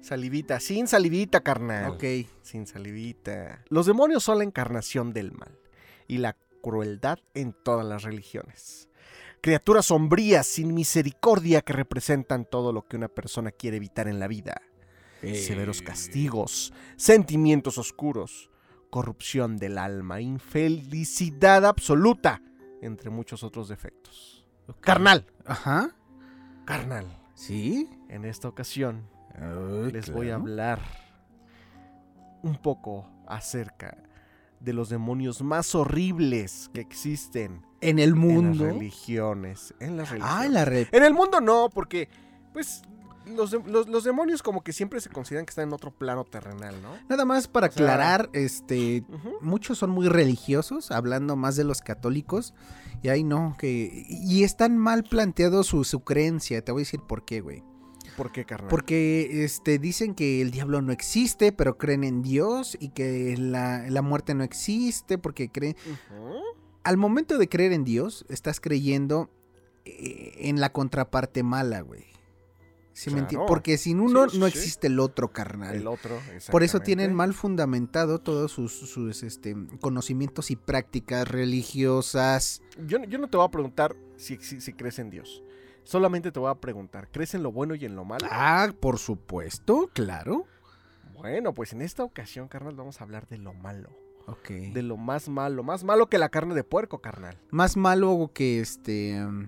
Salivita, 0.00 0.58
sin 0.58 0.88
salivita, 0.88 1.40
carnal. 1.40 1.92
Ok. 1.92 2.04
Sin 2.42 2.66
salivita. 2.66 3.62
Los 3.68 3.86
demonios 3.86 4.24
son 4.24 4.38
la 4.38 4.44
encarnación 4.44 5.12
del 5.12 5.30
mal 5.30 5.56
y 6.08 6.18
la 6.18 6.36
crueldad 6.60 7.20
en 7.34 7.52
todas 7.52 7.86
las 7.86 8.02
religiones. 8.02 8.88
Criaturas 9.40 9.86
sombrías, 9.86 10.48
sin 10.48 10.74
misericordia, 10.74 11.62
que 11.62 11.74
representan 11.74 12.44
todo 12.44 12.72
lo 12.72 12.88
que 12.88 12.96
una 12.96 13.06
persona 13.06 13.52
quiere 13.52 13.76
evitar 13.76 14.08
en 14.08 14.18
la 14.18 14.26
vida. 14.26 14.62
Severos 15.20 15.82
castigos, 15.82 16.72
sentimientos 16.96 17.76
oscuros, 17.78 18.50
corrupción 18.90 19.56
del 19.56 19.78
alma, 19.78 20.20
infelicidad 20.20 21.66
absoluta, 21.66 22.40
entre 22.82 23.10
muchos 23.10 23.42
otros 23.42 23.68
defectos. 23.68 24.46
Carnal, 24.80 25.26
Ajá. 25.44 25.90
carnal. 26.64 27.06
¿Sí? 27.34 27.88
En 28.08 28.24
esta 28.24 28.48
ocasión 28.48 29.08
Ay, 29.34 29.92
les 29.92 30.10
voy 30.10 30.30
a 30.30 30.34
hablar 30.36 30.80
un 32.42 32.56
poco 32.56 33.08
acerca 33.26 33.96
de 34.60 34.72
los 34.72 34.88
demonios 34.88 35.42
más 35.42 35.74
horribles 35.74 36.68
que 36.74 36.80
existen 36.80 37.62
En 37.80 37.98
el 37.98 38.10
en 38.10 38.18
mundo. 38.18 38.64
las 38.64 38.74
religiones. 38.74 39.74
En 39.80 39.96
las 39.96 40.10
religiones. 40.10 40.36
Ah, 40.40 40.46
en 40.46 40.54
la 40.54 40.64
red. 40.64 40.88
En 40.92 41.04
el 41.04 41.14
mundo 41.14 41.40
no, 41.40 41.70
porque 41.72 42.08
pues 42.52 42.82
los, 43.36 43.52
los- 43.66 43.88
los 43.88 44.04
demonios 44.04 44.42
como 44.42 44.62
que 44.62 44.72
siempre 44.72 45.00
se 45.00 45.08
consideran 45.10 45.46
que 45.46 45.50
están 45.50 45.68
en 45.68 45.72
otro 45.74 45.90
plano 45.90 46.24
terrenal, 46.24 46.80
¿no? 46.82 46.94
Nada 47.08 47.24
más 47.24 47.48
para 47.48 47.68
O 47.68 47.70
sea- 47.70 47.82
aclarar, 47.84 48.30
este, 48.32 49.04
muchos 49.40 49.78
son 49.78 49.90
muy 49.90 50.08
religiosos, 50.08 50.90
hablando 50.90 51.36
más 51.36 51.56
de 51.56 51.64
los 51.64 51.80
católicos, 51.80 52.54
y 53.02 53.08
ahí 53.08 53.24
no, 53.24 53.56
que 53.58 54.04
y 54.08 54.42
están 54.44 54.76
mal 54.76 55.04
planteado 55.04 55.62
su, 55.64 55.84
su 55.84 56.00
creencia, 56.00 56.62
te 56.64 56.72
voy 56.72 56.80
a 56.80 56.84
decir 56.84 57.00
por 57.00 57.24
qué, 57.24 57.40
güey. 57.40 57.62
¿Por 58.16 58.32
qué, 58.32 58.44
carnal? 58.44 58.68
Porque 58.68 59.44
este 59.44 59.78
dicen 59.78 60.14
que 60.14 60.42
el 60.42 60.50
diablo 60.50 60.82
no 60.82 60.90
existe, 60.90 61.52
pero 61.52 61.78
creen 61.78 62.02
en 62.02 62.22
Dios 62.22 62.76
y 62.80 62.88
que 62.88 63.36
la, 63.38 63.88
la 63.88 64.02
muerte 64.02 64.34
no 64.34 64.42
existe, 64.42 65.18
porque 65.18 65.50
creen 65.50 65.76
al 66.82 66.96
momento 66.96 67.38
de 67.38 67.48
creer 67.48 67.72
en 67.72 67.84
Dios, 67.84 68.24
estás 68.28 68.58
creyendo 68.60 69.30
eh, 69.84 70.32
en 70.48 70.58
la 70.60 70.72
contraparte 70.72 71.42
mala, 71.44 71.82
güey. 71.82 72.06
¿Sí 72.98 73.10
me 73.10 73.20
enti- 73.22 73.28
Claro. 73.30 73.46
Porque 73.46 73.78
sin 73.78 74.00
uno 74.00 74.28
Sí, 74.28 74.38
no 74.40 74.46
sí. 74.48 74.58
existe 74.58 74.88
el 74.88 74.98
otro, 74.98 75.28
carnal. 75.32 75.76
El 75.76 75.86
otro, 75.86 76.18
Por 76.50 76.64
eso 76.64 76.80
tienen 76.80 77.14
mal 77.14 77.32
fundamentado 77.32 78.18
todos 78.18 78.50
sus, 78.50 78.72
sus, 78.72 79.22
este, 79.22 79.54
conocimientos 79.80 80.50
y 80.50 80.56
prácticas 80.56 81.28
religiosas. 81.28 82.60
Yo, 82.86 82.98
yo 83.04 83.18
no 83.18 83.28
te 83.28 83.36
voy 83.36 83.46
a 83.46 83.50
preguntar 83.50 83.94
si, 84.16 84.36
si, 84.38 84.60
si 84.60 84.72
crees 84.72 84.98
en 84.98 85.10
Dios. 85.10 85.44
Solamente 85.84 86.32
te 86.32 86.40
voy 86.40 86.50
a 86.50 86.56
preguntar, 86.56 87.08
¿crees 87.12 87.34
en 87.34 87.44
lo 87.44 87.52
bueno 87.52 87.76
y 87.76 87.84
en 87.84 87.94
lo 87.94 88.04
malo? 88.04 88.26
Ah, 88.30 88.72
por 88.80 88.98
supuesto, 88.98 89.88
claro. 89.92 90.46
Bueno, 91.14 91.54
pues 91.54 91.72
en 91.72 91.82
esta 91.82 92.02
ocasión, 92.02 92.48
carnal, 92.48 92.74
vamos 92.74 93.00
a 93.00 93.04
hablar 93.04 93.28
de 93.28 93.38
lo 93.38 93.54
malo. 93.54 93.90
Ok. 94.26 94.48
De 94.74 94.82
lo 94.82 94.96
más 94.96 95.28
malo. 95.28 95.62
Más 95.62 95.84
malo 95.84 96.08
que 96.08 96.18
la 96.18 96.28
carne 96.30 96.54
de 96.56 96.64
puerco, 96.64 96.98
carnal. 97.00 97.38
Más 97.50 97.76
malo 97.76 98.32
que 98.34 98.58
este... 98.60 99.24
um, 99.24 99.46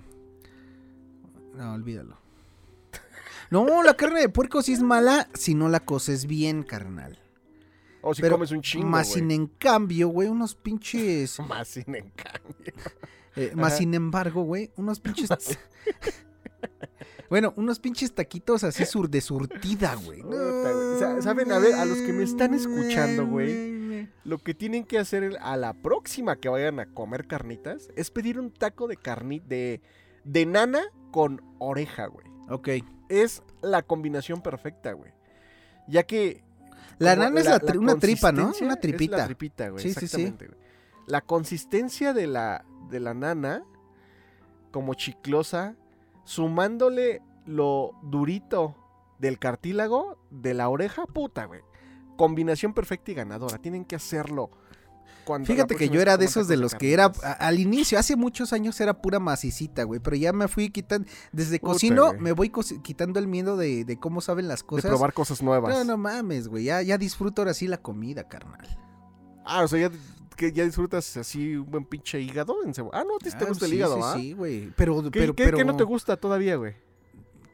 No, 1.57 1.75
olvídalo. 1.75 2.17
No, 3.51 3.83
la 3.83 3.95
carne 3.95 4.21
de 4.21 4.29
puerco 4.29 4.63
sí 4.63 4.73
es 4.73 4.83
mala 4.83 5.29
si 5.35 5.55
no 5.55 5.69
la 5.69 5.81
coces 5.81 6.27
bien, 6.27 6.63
carnal. 6.63 7.19
O 8.03 8.15
si 8.15 8.23
Pero 8.23 8.37
comes 8.37 8.51
un 8.53 8.63
chingo, 8.63 8.87
Más 8.87 9.13
sin 9.13 9.31
en 9.31 9.47
cambio, 9.47 10.09
güey, 10.09 10.29
unos 10.29 10.55
pinches... 10.55 11.39
Más 11.49 11.69
sin 11.69 11.95
en 11.95 12.11
cambio. 12.11 12.73
eh, 13.37 13.53
más 13.55 13.77
sin 13.77 13.93
embargo, 13.95 14.43
güey, 14.45 14.71
unos 14.77 15.01
pinches... 15.01 15.29
bueno, 17.29 17.53
unos 17.57 17.79
pinches 17.79 18.15
taquitos 18.15 18.65
así 18.65 18.85
sur 18.87 19.09
de 19.11 19.21
surtida, 19.21 19.95
güey. 19.97 20.23
Sa- 20.99 21.21
¿saben? 21.23 21.53
A 21.53 21.59
ver, 21.59 21.75
a 21.75 21.85
los 21.85 21.99
que 21.99 22.13
me 22.13 22.25
están 22.25 22.55
escuchando, 22.55 23.27
güey, 23.27 24.09
Lo 24.25 24.39
que 24.39 24.55
tienen 24.55 24.85
que 24.85 24.99
hacer 24.99 25.37
a 25.41 25.57
la 25.57 25.75
próxima 25.75 26.37
que 26.37 26.49
vayan 26.49 26.81
a 26.81 26.87
comer 26.87 27.27
carnitas 27.27 27.89
es 27.97 28.11
pedir 28.11 28.39
un 28.41 28.51
taco 28.53 28.89
de 28.89 28.97
carni 28.97 29.41
de, 29.41 29.81
de 30.25 30.47
nana 30.47 30.81
con 31.13 31.43
oreja, 31.59 32.07
güey. 32.07 32.27
Ok. 32.49 32.69
Es 33.11 33.43
la 33.63 33.83
combinación 33.83 34.41
perfecta, 34.41 34.93
güey. 34.93 35.13
Ya 35.87 36.05
que 36.05 36.43
La 36.99 37.17
nana 37.17 37.41
es 37.41 37.47
la 37.47 37.61
tri- 37.61 37.79
una 37.79 37.97
tripa, 37.97 38.31
¿no? 38.33 38.53
Una 38.61 38.75
es 38.75 38.81
tripita. 38.81 39.17
la 39.19 39.25
tripita, 39.27 39.69
güey. 39.71 39.83
Sí, 39.83 39.89
sí, 39.89 39.95
sí. 40.01 40.05
exactamente, 40.05 40.47
güey. 40.47 40.59
La 41.07 41.21
consistencia 41.23 42.13
de 42.13 42.27
la, 42.27 42.65
de 42.89 43.01
la 43.01 43.15
nana, 43.15 43.65
como 44.71 44.95
chiclosa, 44.95 45.75
sumándole 46.25 47.23
lo 47.47 47.93
durito 48.03 48.77
del 49.19 49.39
cartílago 49.39 50.19
de 50.31 50.55
la 50.55 50.69
oreja, 50.69 51.07
puta, 51.07 51.47
güey. 51.47 51.61
Combinación 52.17 52.75
perfecta 52.75 53.11
y 53.11 53.15
ganadora. 53.15 53.59
Tienen 53.59 53.85
que 53.85 53.97
hacerlo. 53.97 54.51
Cuando 55.25 55.47
Fíjate 55.47 55.77
que 55.77 55.89
yo 55.91 56.01
era 56.01 56.17
de 56.17 56.25
esos 56.25 56.49
de 56.49 56.57
los 56.57 56.75
que 56.75 56.93
era 56.93 57.13
a- 57.23 57.33
al 57.33 57.59
inicio, 57.61 57.99
hace 57.99 58.17
muchos 58.17 58.53
años 58.53 58.81
era 58.81 59.01
pura 59.01 59.21
macicita, 59.21 59.85
güey, 59.85 60.01
pero 60.01 60.17
ya 60.17 60.33
me 60.33 60.49
fui 60.49 60.71
quitando, 60.71 61.09
desde 61.31 61.61
Puta, 61.61 61.73
cocino 61.75 62.07
güey. 62.09 62.21
me 62.21 62.33
voy 62.33 62.49
co- 62.51 62.63
quitando 62.83 63.19
el 63.21 63.29
miedo 63.29 63.57
de, 63.57 63.85
de 63.85 63.97
cómo 63.99 64.21
saben 64.23 64.49
las 64.49 64.61
De 64.61 64.67
cosas. 64.67 64.91
probar 64.91 65.13
cosas 65.13 65.43
nuevas. 65.43 65.73
No, 65.73 65.85
no 65.85 65.97
mames, 65.97 66.49
güey, 66.49 66.65
ya, 66.65 66.83
ya 66.83 66.99
disfruto 66.99 67.43
ahora 67.43 67.55
sí 67.55 67.69
la 67.69 67.77
comida, 67.79 68.27
carnal. 68.29 68.67
Ah, 69.45 69.63
o 69.63 69.69
sea, 69.69 69.89
ya, 69.89 69.97
que 70.37 70.53
ya 70.53 70.65
disfrutas 70.65 71.17
así 71.17 71.55
un 71.57 71.71
buen 71.71 71.85
pinche 71.85 72.21
hígado 72.21 72.57
en 72.65 72.73
Ah, 72.93 73.05
no, 73.07 73.19
¿te, 73.19 73.31
te 73.31 73.45
Ah, 73.45 73.49
gusta 73.49 73.67
el 73.67 73.75
hígado, 73.75 73.97
sí, 73.97 74.03
ah? 74.05 74.15
Sí, 74.17 74.33
güey, 74.33 74.73
pero, 74.77 75.03
¿Qué, 75.05 75.11
pero, 75.11 75.35
qué- 75.35 75.45
pero, 75.45 75.59
qué 75.59 75.65
no 75.65 75.77
te 75.77 75.85
gusta 75.85 76.17
todavía, 76.17 76.57
güey? 76.57 76.75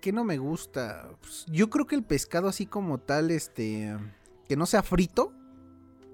¿qué 0.01 0.13
no 0.13 0.23
me 0.25 0.39
gusta? 0.39 1.09
Pues, 1.21 1.45
yo 1.49 1.69
creo 1.69 1.85
que 1.87 1.97
el 1.97 2.05
pescado 2.05 2.47
así 2.49 2.65
como 2.65 2.99
tal, 2.99 3.33
este, 3.33 3.97
que 4.49 4.57
no 4.57 4.65
sea 4.67 4.85
frito, 4.85 5.33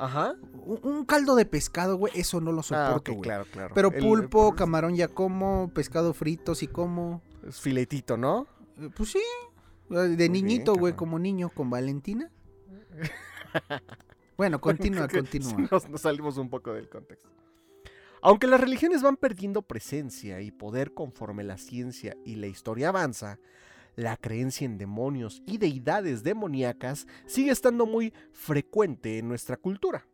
Ajá. 0.04 0.34
un, 0.64 0.80
un 0.82 1.04
caldo 1.04 1.34
de 1.36 1.44
pescado, 1.46 1.96
güey, 1.96 2.12
eso 2.16 2.40
no 2.40 2.50
lo 2.52 2.60
Ah, 2.60 2.62
soporto, 2.62 3.12
güey. 3.12 3.22
claro, 3.22 3.44
claro. 3.52 3.74
Pero 3.74 3.92
El- 3.92 4.02
pulpo, 4.02 4.50
el- 4.50 4.54
camarón 4.56 4.94
ya 4.96 5.08
como, 5.08 5.70
pescado 5.74 6.12
frito 6.14 6.54
sí 6.54 6.66
como. 6.66 7.22
Es 7.46 7.60
filetito, 7.60 8.16
¿no? 8.16 8.46
Eh, 8.78 8.88
Pues 8.96 9.10
sí, 9.12 9.22
de 9.88 10.16
bien, 10.16 10.32
niñito, 10.32 10.74
güey, 10.74 10.94
como 10.94 11.18
niño 11.18 11.50
con 11.50 11.70
Valentina. 11.70 12.30
Bueno, 14.36 14.60
continúa, 14.60 15.06
continúa. 15.08 15.52
Nos, 15.70 15.88
nos 15.88 16.00
salimos 16.00 16.36
un 16.38 16.48
poco 16.48 16.72
del 16.72 16.88
contexto. 16.88 17.28
Aunque 18.22 18.46
las 18.46 18.60
religiones 18.60 19.02
van 19.02 19.16
perdiendo 19.16 19.62
presencia 19.62 20.40
y 20.40 20.50
poder 20.50 20.94
conforme 20.94 21.44
la 21.44 21.58
ciencia 21.58 22.16
y 22.24 22.36
la 22.36 22.46
historia 22.46 22.88
avanza, 22.88 23.38
la 23.96 24.16
creencia 24.16 24.64
en 24.64 24.78
demonios 24.78 25.42
y 25.46 25.58
deidades 25.58 26.22
demoníacas 26.22 27.06
sigue 27.26 27.50
estando 27.50 27.86
muy 27.86 28.12
frecuente 28.32 29.18
en 29.18 29.28
nuestra 29.28 29.56
cultura. 29.56 30.06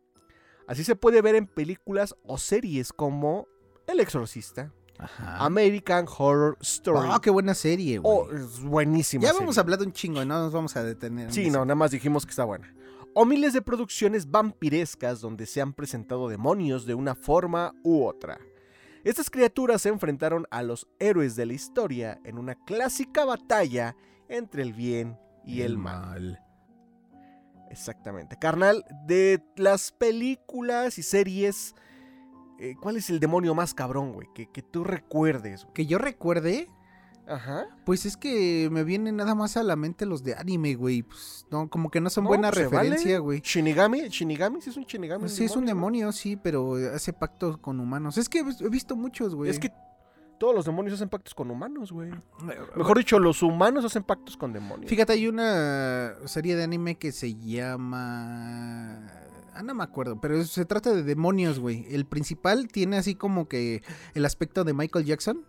Así 0.67 0.83
se 0.83 0.95
puede 0.95 1.21
ver 1.21 1.35
en 1.35 1.47
películas 1.47 2.15
o 2.23 2.37
series 2.37 2.93
como 2.93 3.47
El 3.87 3.99
Exorcista, 3.99 4.71
Ajá. 4.99 5.43
American 5.43 6.05
Horror 6.07 6.57
Story. 6.61 7.09
Ah, 7.11 7.19
qué 7.21 7.29
buena 7.29 7.55
serie, 7.55 7.97
güey. 7.97 8.17
Oh, 8.17 8.31
es 8.31 8.61
buenísima. 8.61 9.23
ya 9.23 9.31
hemos 9.31 9.57
hablado 9.57 9.83
un 9.83 9.93
chingo, 9.93 10.23
no 10.25 10.43
nos 10.43 10.53
vamos 10.53 10.75
a 10.75 10.83
detener. 10.83 11.27
en 11.27 11.33
Sí, 11.33 11.49
no, 11.49 11.65
nada 11.65 11.75
más 11.75 11.91
dijimos 11.91 12.25
que 12.25 12.31
está 12.31 12.43
buena. 12.43 12.71
O 13.15 13.25
miles 13.25 13.53
de 13.53 13.61
producciones 13.61 14.29
vampirescas 14.29 15.21
donde 15.21 15.47
se 15.47 15.61
han 15.61 15.73
presentado 15.73 16.29
demonios 16.29 16.85
de 16.85 16.93
una 16.93 17.15
forma 17.15 17.73
u 17.83 18.05
otra. 18.05 18.39
Estas 19.03 19.29
criaturas 19.29 19.81
se 19.81 19.89
enfrentaron 19.89 20.45
a 20.51 20.61
los 20.63 20.87
héroes 20.99 21.35
de 21.35 21.45
la 21.45 21.53
historia 21.53 22.19
en 22.23 22.37
una 22.37 22.55
clásica 22.55 23.25
batalla 23.25 23.95
entre 24.27 24.61
el 24.61 24.73
bien 24.73 25.17
y 25.45 25.61
el, 25.61 25.77
mal. 25.77 26.43
Exactamente. 27.69 28.37
Carnal, 28.37 28.85
de 29.05 29.41
las 29.55 29.91
películas 29.91 30.97
y 30.97 31.03
series, 31.03 31.75
eh, 32.59 32.75
¿cuál 32.81 32.97
es 32.97 33.09
el 33.09 33.19
demonio 33.19 33.55
más 33.55 33.73
cabrón, 33.73 34.13
güey? 34.13 34.27
Que, 34.33 34.49
que 34.51 34.61
tú 34.61 34.83
recuerdes. 34.83 35.63
güey? 35.63 35.73
Que 35.73 35.85
yo 35.85 35.97
recuerde, 35.97 36.69
Ajá. 37.29 37.67
Pues 37.85 38.05
es 38.05 38.17
que 38.17 38.69
me 38.71 38.83
vienen 38.83 39.17
nada 39.17 39.35
más 39.35 39.55
a 39.57 39.63
la 39.63 39.75
mente 39.75 40.05
los 40.05 40.23
de 40.23 40.35
anime, 40.35 40.75
güey. 40.75 41.03
Pues, 41.03 41.45
no, 41.51 41.69
como 41.69 41.91
que 41.91 42.01
no 42.01 42.09
son 42.09 42.23
No, 42.23 42.29
buena 42.29 42.49
pues 42.49 42.63
referencia, 42.63 43.19
güey. 43.19 43.41
Shinigami, 43.41 44.09
Shinigami 44.09 44.61
sí 44.61 44.71
es 44.71 44.77
un 44.77 44.85
Shinigami. 44.85 45.21
Pues 45.21 45.35
sí, 45.35 45.45
es 45.45 45.55
un 45.55 45.63
¿no? 45.63 45.67
demonio, 45.67 46.11
sí, 46.11 46.35
pero 46.35 46.75
hace 46.93 47.13
pactos 47.13 47.57
con 47.57 47.79
humanos. 47.79 48.17
Es 48.17 48.27
que 48.27 48.39
he 48.39 48.69
visto 48.69 48.95
muchos, 48.95 49.35
güey. 49.35 49.51
Es 49.51 49.59
que 49.59 49.71
todos 50.39 50.55
los 50.55 50.65
demonios 50.65 50.95
hacen 50.95 51.09
pactos 51.09 51.35
con 51.35 51.51
humanos, 51.51 51.91
güey. 51.91 52.11
Mejor 52.75 52.97
dicho, 52.97 53.19
los 53.19 53.43
humanos 53.43 53.85
hacen 53.85 54.03
pactos 54.03 54.37
con 54.37 54.53
demonios. 54.53 54.89
Fíjate, 54.89 55.13
hay 55.13 55.27
una 55.27 56.15
serie 56.25 56.55
de 56.55 56.63
anime 56.63 56.95
que 56.95 57.11
se 57.11 57.35
llama... 57.35 59.05
Ah, 59.53 59.61
no 59.61 59.73
me 59.75 59.83
acuerdo, 59.83 60.21
pero 60.21 60.41
se 60.45 60.63
trata 60.63 60.93
de 60.93 61.03
demonios, 61.03 61.59
güey. 61.59 61.85
El 61.93 62.05
principal 62.05 62.69
tiene 62.69 62.97
así 62.97 63.15
como 63.15 63.49
que 63.49 63.83
el 64.13 64.25
aspecto 64.25 64.63
de 64.63 64.73
Michael 64.73 65.05
Jackson. 65.05 65.45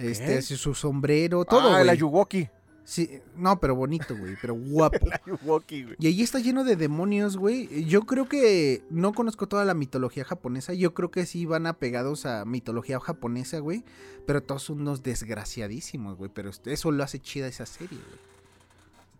Este, 0.00 0.42
su 0.42 0.74
sombrero, 0.74 1.44
todo, 1.44 1.70
ah, 1.70 1.80
el 1.80 1.86
güey. 1.86 1.90
Ayuwoki. 1.90 2.48
Sí, 2.84 3.20
no, 3.36 3.60
pero 3.60 3.74
bonito, 3.74 4.16
güey, 4.16 4.36
pero 4.40 4.54
guapo. 4.58 4.98
Ayuwoki, 5.26 5.82
güey. 5.82 5.96
Y 5.98 6.06
ahí 6.06 6.22
está 6.22 6.38
lleno 6.38 6.64
de 6.64 6.74
demonios, 6.76 7.36
güey. 7.36 7.84
Yo 7.84 8.02
creo 8.02 8.28
que 8.28 8.82
no 8.88 9.12
conozco 9.12 9.46
toda 9.46 9.64
la 9.64 9.74
mitología 9.74 10.24
japonesa. 10.24 10.72
Yo 10.72 10.94
creo 10.94 11.10
que 11.10 11.26
sí 11.26 11.44
van 11.44 11.66
apegados 11.66 12.24
a 12.24 12.44
mitología 12.44 12.98
japonesa, 12.98 13.58
güey. 13.58 13.84
Pero 14.26 14.42
todos 14.42 14.62
son 14.62 14.80
unos 14.80 15.02
desgraciadísimos, 15.02 16.16
güey. 16.16 16.30
Pero 16.32 16.50
eso 16.64 16.90
lo 16.90 17.04
hace 17.04 17.18
chida 17.18 17.46
esa 17.46 17.66
serie, 17.66 17.98
güey. 17.98 18.28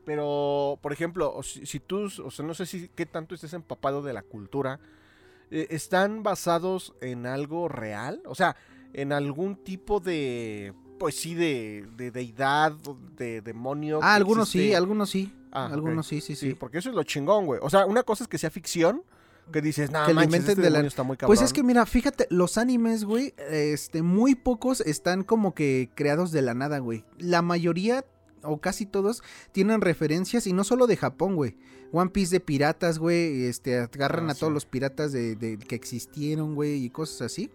Pero, 0.07 0.79
por 0.81 0.95
ejemplo, 0.95 1.39
si, 1.43 1.67
si 1.67 1.81
tú, 1.81 2.09
o 2.25 2.31
sea, 2.31 2.47
no 2.47 2.55
sé 2.55 2.65
si 2.65 2.89
qué 2.89 3.05
tanto 3.05 3.35
estés 3.35 3.53
empapado 3.53 4.01
de 4.01 4.15
la 4.15 4.23
cultura, 4.23 4.81
eh, 5.51 5.67
¿están 5.69 6.23
basados 6.23 6.95
en 7.03 7.27
algo 7.27 7.69
real? 7.69 8.23
O 8.25 8.35
sea, 8.35 8.57
en 8.93 9.13
algún 9.13 9.57
tipo 9.57 10.01
de, 10.01 10.73
pues 10.99 11.17
sí, 11.17 11.35
de, 11.35 11.87
de 11.97 12.11
deidad, 12.11 12.73
de 13.17 13.41
demonio. 13.41 14.01
Ah, 14.03 14.15
algunos 14.15 14.49
sí, 14.49 14.75
algunos 14.75 15.11
sí. 15.11 15.33
Ah, 15.53 15.67
algunos 15.73 16.07
sí, 16.07 16.21
sí, 16.21 16.37
Sí, 16.37 16.51
sí. 16.51 16.55
porque 16.55 16.79
eso 16.79 16.91
es 16.91 16.95
lo 16.95 17.03
chingón, 17.05 17.47
güey. 17.47 17.59
O 17.63 17.71
sea, 17.71 17.87
una 17.87 18.03
cosa 18.03 18.25
es 18.25 18.29
que 18.29 18.37
sea 18.39 18.51
ficción, 18.51 19.03
que 19.51 19.63
dices, 19.63 19.91
le 19.91 20.13
manches, 20.13 20.47
este 20.49 20.61
de 20.61 20.69
la- 20.69 20.81
está 20.81 21.03
muy 21.05 21.17
cabrón. 21.17 21.35
Pues 21.35 21.41
es 21.41 21.55
que 21.55 21.63
mira, 21.63 21.87
fíjate, 21.87 22.27
los 22.31 22.59
animes, 22.59 23.05
güey, 23.05 23.33
este, 23.51 24.03
muy 24.03 24.35
pocos 24.35 24.83
están 24.83 25.25
como 25.25 25.55
que 25.55 25.89
creados 25.95 26.33
de 26.33 26.43
la 26.43 26.53
nada, 26.53 26.81
güey. 26.81 27.05
La 27.19 27.41
mayoría, 27.41 28.05
o 28.43 28.61
casi 28.61 28.85
todos, 28.85 29.23
tienen 29.53 29.81
referencias, 29.81 30.47
y 30.47 30.53
no 30.53 30.65
solo 30.65 30.87
de 30.87 30.99
Japón, 30.99 31.35
güey. 31.35 31.57
One 31.93 32.11
Piece 32.11 32.31
de 32.33 32.41
piratas, 32.41 32.99
güey, 32.99 33.45
este, 33.45 33.79
agarran 33.79 34.29
Ah, 34.29 34.33
a 34.33 34.35
todos 34.35 34.53
los 34.53 34.67
piratas 34.67 35.13
de, 35.13 35.35
de- 35.35 35.57
que 35.57 35.75
existieron, 35.77 36.55
güey, 36.55 36.85
y 36.85 36.91
cosas 36.91 37.23
así. 37.23 37.51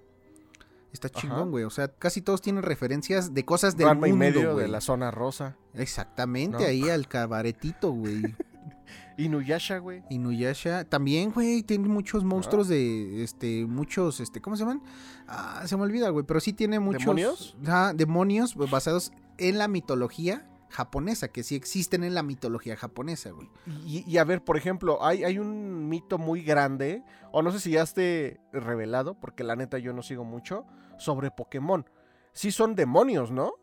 Está 0.94 1.10
chingón, 1.10 1.50
güey. 1.52 1.64
O 1.66 1.70
sea, 1.72 1.88
casi 1.90 2.22
todos 2.22 2.40
tienen 2.42 2.62
referencias 2.64 3.34
de 3.34 3.44
cosas 3.44 3.76
del 3.76 3.88
y 3.90 3.96
mundo, 3.96 4.16
medio 4.16 4.54
güey. 4.54 4.66
de 4.66 4.72
la 4.72 4.80
zona 4.80 5.10
rosa. 5.12 5.58
Exactamente, 5.74 6.60
¿no? 6.60 6.64
ahí 6.66 6.88
al 6.90 7.08
cabaretito, 7.08 7.92
güey. 7.92 8.22
Inuyasha, 9.18 9.78
güey. 9.80 10.04
Inuyasha. 10.10 10.86
También, 10.86 11.32
güey, 11.32 11.64
tiene 11.64 11.86
Ah. 11.88 11.92
muchos 11.92 12.24
monstruos 12.24 12.68
de, 12.68 13.24
este, 13.24 13.66
muchos, 13.66 14.20
este, 14.20 14.42
¿cómo 14.42 14.56
se 14.56 14.62
llaman? 14.64 14.82
Ah, 15.28 15.64
se 15.66 15.76
me 15.78 15.84
olvida, 15.84 16.10
güey, 16.10 16.26
pero 16.26 16.40
sí 16.40 16.54
tiene 16.54 16.80
muchos... 16.80 17.02
¿Demonios? 17.02 17.56
Ajá, 17.66 17.94
demonios 17.94 18.56
basados 18.56 19.12
en 19.38 19.58
la 19.58 19.68
mitología 19.68 20.48
japonesa, 20.70 21.28
que 21.28 21.44
sí 21.44 21.54
existen 21.56 22.04
en 22.04 22.16
la 22.16 22.24
mitología 22.24 22.76
japonesa, 22.76 23.30
güey. 23.32 23.48
Y, 23.86 24.04
y 24.10 24.18
a 24.18 24.24
ver, 24.24 24.44
por 24.44 24.58
ejemplo, 24.58 25.06
hay, 25.06 25.24
hay 25.24 25.38
un 25.38 25.88
mito 25.90 26.18
muy 26.18 26.42
grande, 26.42 27.04
o 27.32 27.44
no 27.44 27.52
sé 27.52 27.60
si 27.60 27.72
ya 27.72 27.84
esté 27.84 28.40
revelado, 28.52 29.14
porque 29.20 29.44
la 29.44 29.56
neta 29.56 29.78
yo 29.78 29.94
no 29.94 30.02
sigo 30.02 30.24
mucho, 30.24 30.66
sobre 30.98 31.32
Pokémon. 31.32 31.86
Sí 32.32 32.52
son 32.52 32.76
demonios, 32.76 33.32
¿no? 33.32 33.54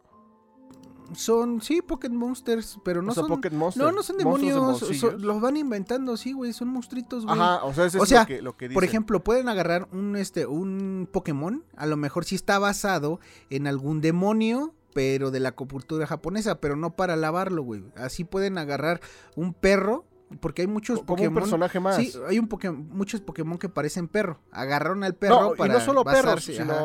Son, 1.13 1.61
sí, 1.61 1.83
Pokémon 1.83 2.17
Monsters, 2.17 2.79
pero 2.85 3.03
no 3.03 3.11
o 3.11 3.15
sea, 3.15 3.23
son... 3.25 3.31
Pocket 3.31 3.51
Monsters. 3.51 3.85
No, 3.85 3.91
no 3.91 4.03
son 4.05 4.17
de 4.17 4.23
demonios, 4.23 4.79
son- 4.79 5.21
los 5.21 5.41
van 5.41 5.57
inventando, 5.57 6.17
sí, 6.17 6.33
güey, 6.33 6.53
son 6.53 6.69
monstruitos, 6.69 7.27
güey. 7.27 7.37
Ajá, 7.37 7.65
o 7.65 7.75
sea, 7.75 7.87
eso 7.87 7.99
O 7.99 8.05
es 8.05 8.09
sea, 8.09 8.21
lo 8.21 8.27
que, 8.29 8.43
lo 8.43 8.57
que 8.57 8.67
Por 8.71 8.83
dicen. 8.85 8.89
ejemplo, 8.91 9.25
pueden 9.25 9.49
agarrar 9.49 9.89
un, 9.91 10.15
este, 10.15 10.47
un 10.47 11.09
Pokémon, 11.11 11.65
a 11.77 11.87
lo 11.87 11.97
mejor 11.97 12.25
sí 12.25 12.37
está 12.37 12.61
basado 12.61 13.19
en 13.49 13.67
algún 13.67 14.01
demonio, 14.01 14.73
pero 14.95 15.33
de 15.33 15.41
la 15.41 15.51
cultura 15.51 16.07
japonesa, 16.07 16.61
pero 16.61 16.77
no 16.77 16.95
para 16.95 17.17
lavarlo, 17.17 17.65
güey. 17.65 17.83
Así 17.97 18.23
pueden 18.23 18.57
agarrar 18.57 19.01
un 19.35 19.53
perro, 19.53 20.05
porque 20.39 20.63
hay 20.63 20.69
muchos 20.69 21.01
como 21.01 21.15
un 21.15 21.17
Pokémon. 21.17 21.35
personaje 21.43 21.81
más. 21.81 21.97
Sí, 21.97 22.13
hay 22.29 22.39
un 22.39 22.47
Pokémon, 22.47 22.89
muchos 22.93 23.21
Pokémon 23.21 23.59
que 23.59 23.69
parecen 23.69 24.07
perro. 24.07 24.39
Agarraron 24.53 25.03
al 25.03 25.17
perro 25.17 25.41
no, 25.41 25.53
para 25.57 25.75
y 25.75 25.77
no 25.77 25.85
solo 25.85 26.05
perros, 26.05 26.49
ajá. 26.57 26.81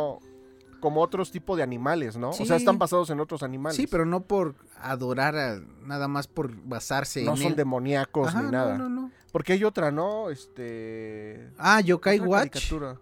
Como 0.80 1.02
otros 1.02 1.32
tipos 1.32 1.58
de 1.58 1.64
animales, 1.64 2.16
¿no? 2.18 2.30
O 2.30 2.34
sea, 2.46 2.56
están 2.58 2.78
basados 2.78 3.10
en 3.10 3.20
otros 3.20 3.44
animales. 3.44 3.76
Sí, 3.76 3.88
pero 3.88 4.06
no 4.06 4.22
por 4.24 4.56
adorar 4.78 5.36
a, 5.38 5.60
nada 5.84 6.08
más 6.08 6.28
por 6.28 6.56
basarse 6.64 7.24
no 7.24 7.32
en 7.32 7.38
son 7.38 7.48
él. 7.48 7.56
demoníacos 7.56 8.28
Ajá, 8.30 8.40
ni 8.40 8.46
no, 8.46 8.52
nada. 8.52 8.78
no, 8.78 8.90
no. 8.90 9.12
Porque 9.32 9.54
hay 9.54 9.64
otra, 9.64 9.92
¿no? 9.92 10.30
Este. 10.30 11.52
Ah, 11.58 11.82
Yokai 11.82 12.20
otra 12.20 12.30
Watch. 12.30 12.50
caricatura. 12.54 13.00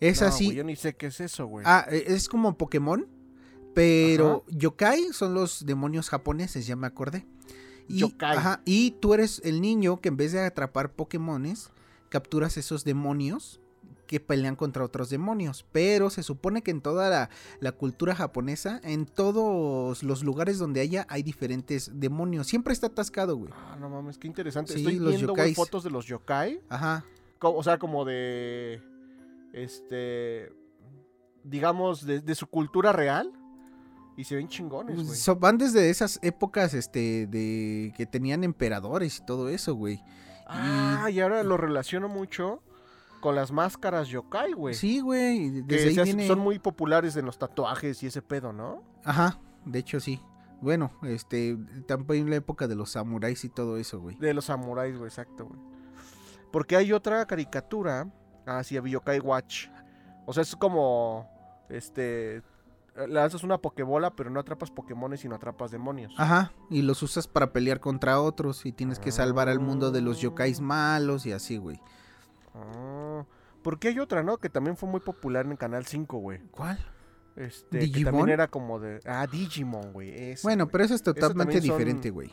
Es 0.00 0.20
No, 0.20 0.26
así. 0.28 0.46
güey, 0.46 0.56
yo 0.56 0.64
ni 0.64 0.74
sé 0.76 0.94
qué 0.96 1.06
es 1.06 1.20
eso, 1.20 1.46
güey. 1.46 1.64
Ah, 1.66 1.86
e- 1.88 2.04
es 2.08 2.28
como 2.28 2.56
Pokémon, 2.58 3.06
pero 3.74 4.44
yokai 4.48 5.12
son 5.12 5.34
los 5.34 5.64
demonios 5.64 6.08
japoneses, 6.10 6.66
ya 6.66 6.76
me 6.76 6.86
acordé. 6.86 7.26
Y, 7.88 7.98
Yokai. 7.98 8.36
ajá, 8.36 8.60
y 8.64 8.92
tú 9.00 9.14
eres 9.14 9.40
el 9.44 9.60
niño 9.60 10.00
que 10.00 10.08
en 10.08 10.16
vez 10.16 10.32
de 10.32 10.40
atrapar 10.44 10.92
Pokémones, 10.92 11.70
capturas 12.08 12.56
esos 12.56 12.84
demonios 12.84 13.60
que 14.12 14.20
pelean 14.20 14.56
contra 14.56 14.84
otros 14.84 15.08
demonios. 15.08 15.64
Pero 15.72 16.10
se 16.10 16.22
supone 16.22 16.60
que 16.60 16.70
en 16.70 16.82
toda 16.82 17.08
la, 17.08 17.30
la 17.60 17.72
cultura 17.72 18.14
japonesa, 18.14 18.78
en 18.84 19.06
todos 19.06 20.02
los 20.02 20.22
lugares 20.22 20.58
donde 20.58 20.82
haya, 20.82 21.06
hay 21.08 21.22
diferentes 21.22 21.90
demonios. 21.94 22.46
Siempre 22.46 22.74
está 22.74 22.88
atascado, 22.88 23.38
güey. 23.38 23.50
Ah, 23.56 23.78
no 23.80 23.88
mames, 23.88 24.18
qué 24.18 24.26
interesante. 24.26 24.74
Sí, 24.74 24.80
Estoy 24.80 24.98
los 24.98 25.14
viendo, 25.14 25.34
güey, 25.34 25.54
fotos 25.54 25.82
de 25.82 25.88
los 25.88 26.04
yokai. 26.04 26.60
Ajá. 26.68 27.06
O 27.40 27.62
sea, 27.62 27.78
como 27.78 28.04
de. 28.04 28.82
Este. 29.54 30.52
Digamos, 31.42 32.04
de, 32.04 32.20
de 32.20 32.34
su 32.34 32.46
cultura 32.48 32.92
real. 32.92 33.32
Y 34.14 34.24
se 34.24 34.36
ven 34.36 34.46
chingones, 34.46 35.06
güey. 35.06 35.16
So- 35.18 35.36
van 35.36 35.56
desde 35.56 35.88
esas 35.88 36.18
épocas 36.20 36.74
este, 36.74 37.26
de 37.28 37.94
que 37.96 38.04
tenían 38.04 38.44
emperadores 38.44 39.20
y 39.20 39.24
todo 39.24 39.48
eso, 39.48 39.74
güey. 39.74 40.02
Ah, 40.46 41.08
y 41.10 41.18
ahora 41.20 41.42
lo 41.42 41.56
relaciono 41.56 42.10
mucho 42.10 42.62
con 43.22 43.36
las 43.36 43.52
máscaras 43.52 44.08
yokai, 44.08 44.52
güey. 44.52 44.74
Sí, 44.74 45.00
güey. 45.00 45.64
que 45.64 45.76
Desde 45.76 46.00
ahí 46.00 46.04
viene. 46.04 46.26
son 46.26 46.40
muy 46.40 46.58
populares 46.58 47.16
en 47.16 47.24
los 47.24 47.38
tatuajes 47.38 48.02
y 48.02 48.08
ese 48.08 48.20
pedo, 48.20 48.52
¿no? 48.52 48.82
Ajá, 49.04 49.38
de 49.64 49.78
hecho 49.78 50.00
sí. 50.00 50.20
Bueno, 50.60 50.90
este, 51.04 51.56
también 51.86 52.28
la 52.28 52.36
época 52.36 52.66
de 52.66 52.74
los 52.74 52.90
samuráis 52.90 53.44
y 53.44 53.48
todo 53.48 53.76
eso, 53.76 54.00
güey. 54.00 54.16
De 54.16 54.34
los 54.34 54.46
samuráis, 54.46 54.96
güey, 54.96 55.08
exacto, 55.08 55.46
güey. 55.46 55.60
Porque 56.50 56.76
hay 56.76 56.92
otra 56.92 57.24
caricatura, 57.26 58.12
ah, 58.44 58.62
sí, 58.64 58.74
Yokai 58.74 59.20
Watch. 59.20 59.68
O 60.26 60.32
sea, 60.32 60.42
es 60.42 60.56
como, 60.56 61.30
este, 61.68 62.42
lanzas 63.08 63.44
una 63.44 63.58
pokebola, 63.58 64.10
pero 64.10 64.30
no 64.30 64.40
atrapas 64.40 64.70
Pokémones, 64.72 65.20
sino 65.20 65.36
atrapas 65.36 65.70
demonios. 65.70 66.12
Ajá, 66.18 66.52
y 66.70 66.82
los 66.82 67.02
usas 67.04 67.28
para 67.28 67.52
pelear 67.52 67.78
contra 67.78 68.20
otros 68.20 68.66
y 68.66 68.72
tienes 68.72 68.98
que 68.98 69.12
salvar 69.12 69.48
al 69.48 69.60
mundo 69.60 69.92
de 69.92 70.00
los 70.00 70.20
yokais 70.20 70.60
malos 70.60 71.24
y 71.24 71.32
así, 71.32 71.56
güey. 71.56 71.80
Ah, 72.54 73.24
porque 73.62 73.88
hay 73.88 73.98
otra, 73.98 74.22
¿no? 74.22 74.38
Que 74.38 74.48
también 74.48 74.76
fue 74.76 74.88
muy 74.88 75.00
popular 75.00 75.46
en 75.46 75.56
Canal 75.56 75.86
5, 75.86 76.18
güey. 76.18 76.40
¿Cuál? 76.50 76.78
Este, 77.36 77.78
que 77.78 77.84
¿Digimon? 77.86 78.04
también 78.12 78.28
era 78.30 78.48
como 78.48 78.78
de, 78.78 79.00
ah, 79.06 79.26
Digimon, 79.30 79.92
güey. 79.92 80.10
esa, 80.32 80.46
Bueno, 80.46 80.64
güey. 80.64 80.72
pero 80.72 80.84
eso 80.84 80.94
es 80.94 81.02
totalmente 81.02 81.54
son- 81.54 81.62
diferente, 81.62 82.10
güey. 82.10 82.30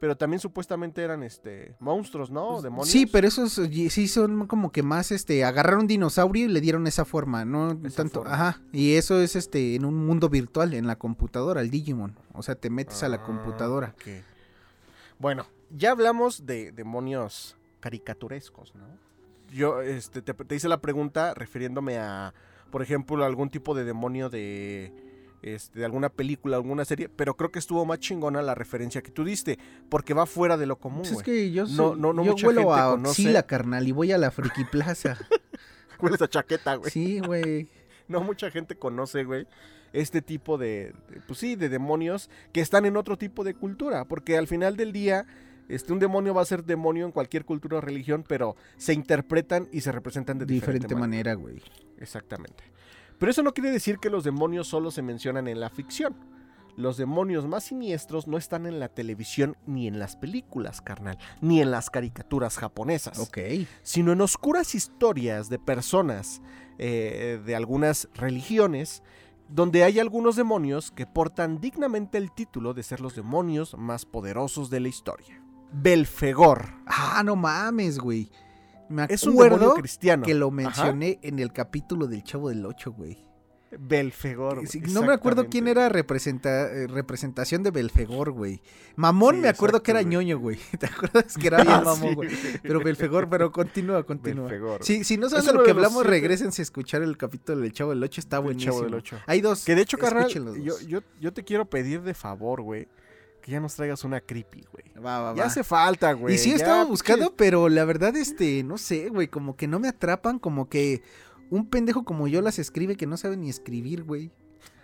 Pero 0.00 0.16
también 0.16 0.38
supuestamente 0.38 1.02
eran, 1.02 1.24
este, 1.24 1.74
monstruos, 1.80 2.30
¿no? 2.30 2.62
Demonios. 2.62 2.88
Sí, 2.88 3.04
pero 3.06 3.26
esos 3.26 3.52
sí 3.54 4.06
son 4.06 4.46
como 4.46 4.70
que 4.70 4.84
más, 4.84 5.10
este, 5.10 5.44
agarraron 5.44 5.80
un 5.80 5.86
dinosaurio 5.88 6.44
y 6.44 6.48
le 6.48 6.60
dieron 6.60 6.86
esa 6.86 7.04
forma, 7.04 7.44
no 7.44 7.72
Esa 7.84 7.96
tanto, 8.04 8.20
forma. 8.20 8.32
ajá, 8.34 8.62
y 8.72 8.94
eso 8.94 9.20
es, 9.20 9.34
este, 9.34 9.74
en 9.74 9.84
un 9.84 10.06
mundo 10.06 10.28
virtual, 10.28 10.74
en 10.74 10.86
la 10.86 10.96
computadora, 10.96 11.62
el 11.62 11.70
Digimon, 11.70 12.16
o 12.32 12.44
sea, 12.44 12.54
te 12.54 12.70
metes 12.70 13.02
a 13.02 13.08
la 13.08 13.16
Ah, 13.16 13.22
computadora. 13.24 13.94
ok. 13.96 14.22
Bueno, 15.18 15.46
ya 15.70 15.90
hablamos 15.90 16.46
de 16.46 16.70
demonios 16.70 17.56
caricaturescos, 17.80 18.76
¿no? 18.76 18.84
Yo 19.52 19.80
este, 19.82 20.22
te, 20.22 20.34
te 20.34 20.54
hice 20.54 20.68
la 20.68 20.80
pregunta 20.80 21.34
refiriéndome 21.34 21.98
a, 21.98 22.34
por 22.70 22.82
ejemplo, 22.82 23.24
algún 23.24 23.50
tipo 23.50 23.74
de 23.74 23.84
demonio 23.84 24.28
de, 24.28 24.92
este, 25.42 25.78
de 25.78 25.84
alguna 25.84 26.08
película, 26.10 26.56
alguna 26.56 26.84
serie, 26.84 27.08
pero 27.08 27.36
creo 27.36 27.50
que 27.50 27.58
estuvo 27.58 27.84
más 27.86 27.98
chingona 27.98 28.42
la 28.42 28.54
referencia 28.54 29.00
que 29.02 29.10
tú 29.10 29.24
diste, 29.24 29.58
porque 29.88 30.12
va 30.14 30.26
fuera 30.26 30.56
de 30.56 30.66
lo 30.66 30.76
común, 30.76 30.98
Pues 31.00 31.08
es 31.12 31.14
güey. 31.14 31.24
que 31.24 31.50
yo, 31.52 31.62
No- 31.64 31.68
soy- 31.68 32.00
no- 32.00 32.12
no 32.12 32.24
yo 32.24 32.32
mucha 32.32 32.46
vuelo 32.46 32.60
gente 32.62 32.80
a. 32.80 32.92
Oxila, 32.92 33.42
carnal, 33.44 33.88
y 33.88 33.92
voy 33.92 34.12
a 34.12 34.18
la 34.18 34.30
Friki 34.30 34.64
Plaza. 34.64 35.16
Huele 36.00 36.16
esa 36.16 36.28
chaqueta, 36.28 36.74
güey. 36.76 36.90
sí, 36.90 37.20
güey. 37.20 37.68
No 38.08 38.22
mucha 38.22 38.50
gente 38.50 38.74
conoce, 38.74 39.24
güey, 39.24 39.46
este 39.92 40.22
tipo 40.22 40.56
de, 40.56 40.94
de- 41.10 41.20
pues 41.26 41.38
sí, 41.40 41.56
de 41.56 41.68
demonios 41.68 42.30
que 42.52 42.62
están 42.62 42.86
en 42.86 42.96
otro 42.96 43.18
tipo 43.18 43.44
de 43.44 43.52
cultura, 43.54 44.06
porque 44.06 44.38
al 44.38 44.46
final 44.46 44.76
del 44.78 44.92
día, 44.92 45.26
este, 45.68 45.92
un 45.92 45.98
demonio 45.98 46.34
va 46.34 46.42
a 46.42 46.46
ser 46.46 46.64
demonio 46.64 47.06
en 47.06 47.12
cualquier 47.12 47.44
cultura 47.44 47.78
o 47.78 47.80
religión, 47.80 48.24
pero 48.26 48.56
se 48.76 48.92
interpretan 48.94 49.68
y 49.72 49.80
se 49.82 49.92
representan 49.92 50.38
de 50.38 50.46
diferente, 50.46 50.86
diferente 50.86 51.00
manera. 51.00 51.34
güey. 51.34 51.62
Exactamente. 51.98 52.64
Pero 53.18 53.30
eso 53.30 53.42
no 53.42 53.52
quiere 53.52 53.70
decir 53.70 53.98
que 53.98 54.10
los 54.10 54.24
demonios 54.24 54.68
solo 54.68 54.90
se 54.90 55.02
mencionan 55.02 55.48
en 55.48 55.60
la 55.60 55.70
ficción. 55.70 56.14
Los 56.76 56.96
demonios 56.96 57.44
más 57.48 57.64
siniestros 57.64 58.28
no 58.28 58.38
están 58.38 58.64
en 58.64 58.78
la 58.78 58.88
televisión 58.88 59.56
ni 59.66 59.88
en 59.88 59.98
las 59.98 60.14
películas, 60.14 60.80
carnal, 60.80 61.18
ni 61.40 61.60
en 61.60 61.72
las 61.72 61.90
caricaturas 61.90 62.56
japonesas, 62.56 63.18
Ok. 63.18 63.38
sino 63.82 64.12
en 64.12 64.20
oscuras 64.20 64.76
historias 64.76 65.48
de 65.48 65.58
personas 65.58 66.40
eh, 66.78 67.40
de 67.44 67.56
algunas 67.56 68.08
religiones 68.14 69.02
donde 69.48 69.82
hay 69.82 69.98
algunos 69.98 70.36
demonios 70.36 70.92
que 70.92 71.06
portan 71.06 71.60
dignamente 71.60 72.16
el 72.18 72.30
título 72.30 72.74
de 72.74 72.84
ser 72.84 73.00
los 73.00 73.16
demonios 73.16 73.76
más 73.76 74.04
poderosos 74.06 74.70
de 74.70 74.78
la 74.78 74.86
historia. 74.88 75.42
Belfegor. 75.72 76.66
Ah, 76.86 77.22
no 77.24 77.36
mames, 77.36 77.98
güey. 77.98 78.30
Me 78.88 79.04
Es 79.10 79.24
un 79.24 79.34
demonio 79.34 79.54
acuerdo 79.56 79.74
cristiano. 79.74 80.24
que 80.24 80.34
lo 80.34 80.46
Ajá. 80.46 80.54
mencioné 80.56 81.18
en 81.22 81.38
el 81.38 81.52
capítulo 81.52 82.06
del 82.06 82.24
Chavo 82.24 82.48
del 82.48 82.64
8, 82.64 82.92
güey. 82.92 83.18
Belfegor. 83.78 84.66
Sí, 84.66 84.80
no 84.80 85.02
me 85.02 85.12
acuerdo 85.12 85.48
quién 85.50 85.68
era 85.68 85.90
representa- 85.90 86.70
eh, 86.72 86.86
representación 86.86 87.62
de 87.62 87.70
Belfegor, 87.70 88.30
güey. 88.30 88.62
Mamón 88.96 89.34
Sí, 89.36 89.40
me 89.42 89.48
acuerdo 89.48 89.82
que 89.82 89.90
era 89.90 90.00
ñoño, 90.00 90.38
güey. 90.38 90.58
¿Te 90.80 90.86
acuerdas 90.86 91.36
que 91.36 91.46
era 91.48 91.58
bien 91.58 91.68
Ah, 91.74 91.80
mamón, 91.84 92.08
sí, 92.08 92.14
güey? 92.14 92.28
Pero 92.62 92.80
Belfegor, 92.80 93.28
pero 93.28 93.52
continúa, 93.52 94.04
continúa. 94.04 94.46
Belfegor. 94.48 94.82
Sí, 94.82 95.04
si 95.04 95.18
no 95.18 95.28
saben 95.28 95.44
de 95.44 95.52
lo 95.52 95.64
que 95.64 95.72
hablamos, 95.72 95.98
siete- 96.02 96.08
regresense 96.08 96.62
a 96.62 96.64
escuchar 96.64 97.02
el 97.02 97.18
capítulo 97.18 97.60
del 97.60 97.72
Chavo 97.74 97.90
del 97.90 98.02
8, 98.02 98.22
está 98.22 98.38
buenísimo. 98.38 98.72
Chavo 98.72 98.84
del 98.86 98.94
Ocho. 98.94 99.18
Hay 99.26 99.42
dos. 99.42 99.66
Que 99.66 99.74
de 99.74 99.82
hecho, 99.82 99.98
carnal, 99.98 100.30
yo, 100.30 100.80
yo, 100.86 101.00
yo 101.20 101.32
te 101.34 101.44
quiero 101.44 101.68
pedir 101.68 102.00
de 102.00 102.14
favor, 102.14 102.62
güey, 102.62 102.88
que 103.40 103.52
ya 103.52 103.60
nos 103.60 103.74
traigas 103.74 104.04
una 104.04 104.20
creepy, 104.20 104.64
güey. 104.72 104.84
Va, 105.04 105.20
va, 105.20 105.34
Ya 105.34 105.42
va. 105.42 105.46
hace 105.48 105.64
falta, 105.64 106.12
güey. 106.12 106.34
Y 106.34 106.38
sí 106.38 106.50
ya, 106.50 106.56
estaba 106.56 106.84
buscando, 106.84 107.34
pero 107.36 107.68
la 107.68 107.84
verdad, 107.84 108.16
este, 108.16 108.62
no 108.62 108.78
sé, 108.78 109.08
güey, 109.08 109.28
como 109.28 109.56
que 109.56 109.66
no 109.68 109.78
me 109.80 109.88
atrapan, 109.88 110.38
como 110.38 110.68
que 110.68 111.02
un 111.50 111.68
pendejo 111.68 112.04
como 112.04 112.28
yo 112.28 112.42
las 112.42 112.58
escribe 112.58 112.96
que 112.96 113.06
no 113.06 113.16
sabe 113.16 113.36
ni 113.36 113.48
escribir, 113.48 114.02
güey. 114.04 114.30